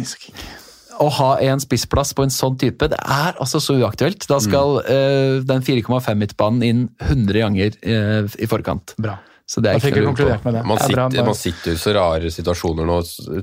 [0.98, 4.26] å ha en spissplass på en sånn type, det er altså så uaktuelt.
[4.28, 4.90] Da skal Mm.
[4.90, 8.96] eh, den 4,5 midtbanen inn 100 ganger eh, i forkant.
[8.98, 9.20] Bra.
[9.48, 10.26] Så det er ikke noe på.
[10.44, 10.66] med det.
[10.66, 12.98] Man Det er bra, sitter, man sitter jo i så rare situasjoner nå,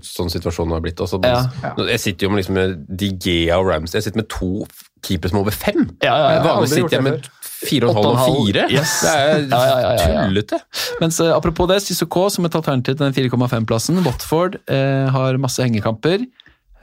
[0.05, 0.99] sånn situasjonen har blitt.
[1.01, 1.23] Også.
[1.25, 1.47] Ja.
[1.79, 4.01] Jeg sitter jo med, liksom, med Digea og Ramsay.
[4.01, 4.67] jeg sitter med to
[5.01, 5.87] keepere som er over fem.
[6.03, 7.31] Ja, ja, Vanligvis sitter jeg med
[7.65, 8.67] fire og en halv og fire.
[8.73, 8.95] Yes.
[9.05, 10.61] Det er Ja, ja, ja, tullete.
[11.03, 14.01] Mens eh, apropos det, Sissoko som et alternativ til den 4,5-plassen.
[14.07, 16.27] Watford eh, har masse hengekamper.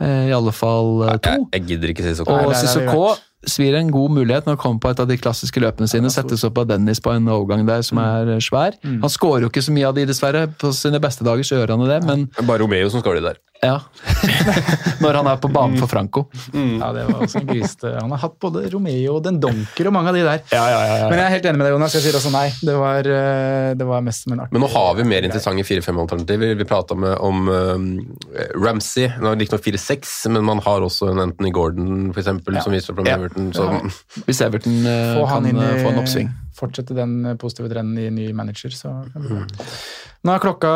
[0.02, 1.36] Eh, I alle fall eh, to.
[1.36, 3.12] Jeg, jeg gidder ikke si så Og Sissoko
[3.48, 6.12] svir en god mulighet når han kommer på et av de klassiske løpene sine.
[6.14, 8.76] Settes opp av Dennis på en overgang der som er svær.
[8.76, 8.80] svær.
[9.02, 10.48] Han skårer jo ikke så mye av de, dessverre.
[10.62, 13.30] På sine beste dager så gjør han jo det, men Bare Romeo som skårer de
[13.32, 13.40] der.
[13.62, 13.78] ja.
[15.02, 16.24] Når han er på banen for Franco.
[16.54, 19.94] Ja, det var også en grisete Han har hatt både Romeo og Den Donker og
[19.96, 20.42] mange av de der.
[20.54, 21.96] Ja, ja, ja, Men jeg er helt enig med deg, Jonas.
[21.98, 22.44] Jeg sier også nei.
[22.62, 25.66] Det var, eh, det var mest som en artig Men nå har vi mer interessante
[25.66, 26.54] 4-5-alternativer.
[26.62, 27.88] Vi prata om um,
[28.62, 29.10] Ramsey.
[29.22, 32.74] Nå er det Riktignok 4-6, men man har også en Anthony Gordon, for eksempel, som
[32.78, 33.18] viser fra Ja.
[33.32, 33.54] Everton.
[33.54, 36.32] Så Hvis Everton uh, kan eh, i få en oppsving.
[36.58, 39.46] Fortsette den positive trenden i ny manager, så bra.
[40.22, 40.72] Nå er klokka,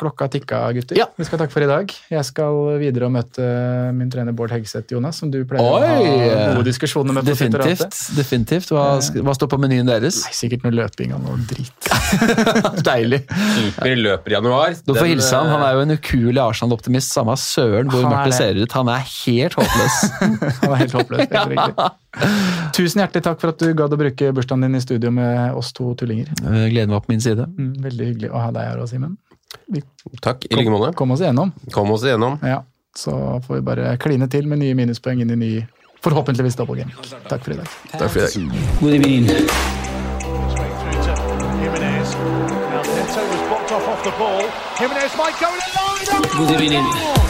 [0.00, 0.98] klokka tikka, gutter.
[1.20, 1.92] Vi skal takke for i dag.
[2.10, 3.44] Jeg skal videre og møte
[3.94, 7.22] min trener Bård Hegseth, Jonas, som du pleier å ha gode diskusjoner med.
[7.22, 7.94] på Definitivt.
[8.16, 8.72] Definitivt.
[8.74, 10.18] Hva, hva står på menyen deres?
[10.26, 11.90] Nei, sikkert noe løping og noe drit.
[12.90, 13.22] Deilig.
[13.54, 14.74] Super løper i januar.
[14.82, 15.52] Du får hilse han.
[15.54, 17.14] Han er jo en ukuelig Arsenal-optimist.
[17.14, 18.74] Samme søren hvor Han mørkt det ser ut.
[18.80, 20.00] Han er helt håpløs.
[20.64, 21.26] Han er helt håpløs.
[21.30, 21.90] helt riktig.
[22.76, 25.72] Tusen hjertelig takk for at du gadd å bruke bursdagen din i studio med oss
[25.76, 26.30] to tullinger.
[26.42, 27.46] Eh, Gleden var på min side.
[27.58, 29.16] Mm, Veldig hyggelig å ha deg her òg, Simen.
[30.22, 30.92] Takk, i like måte.
[30.98, 31.52] kom oss igjennom.
[31.74, 32.38] Kom oss igjennom.
[32.46, 32.62] Ja,
[32.96, 33.12] så
[33.46, 35.50] får vi bare kline til med nye minuspoeng inn i ny
[36.02, 36.94] forhåpentligvis dobbeltgame.
[37.28, 37.68] Takk for i dag.
[37.94, 38.32] Takk for i dag.
[38.80, 39.26] Good evening.
[39.26, 41.00] Swing through
[46.38, 47.29] Good Jimenez.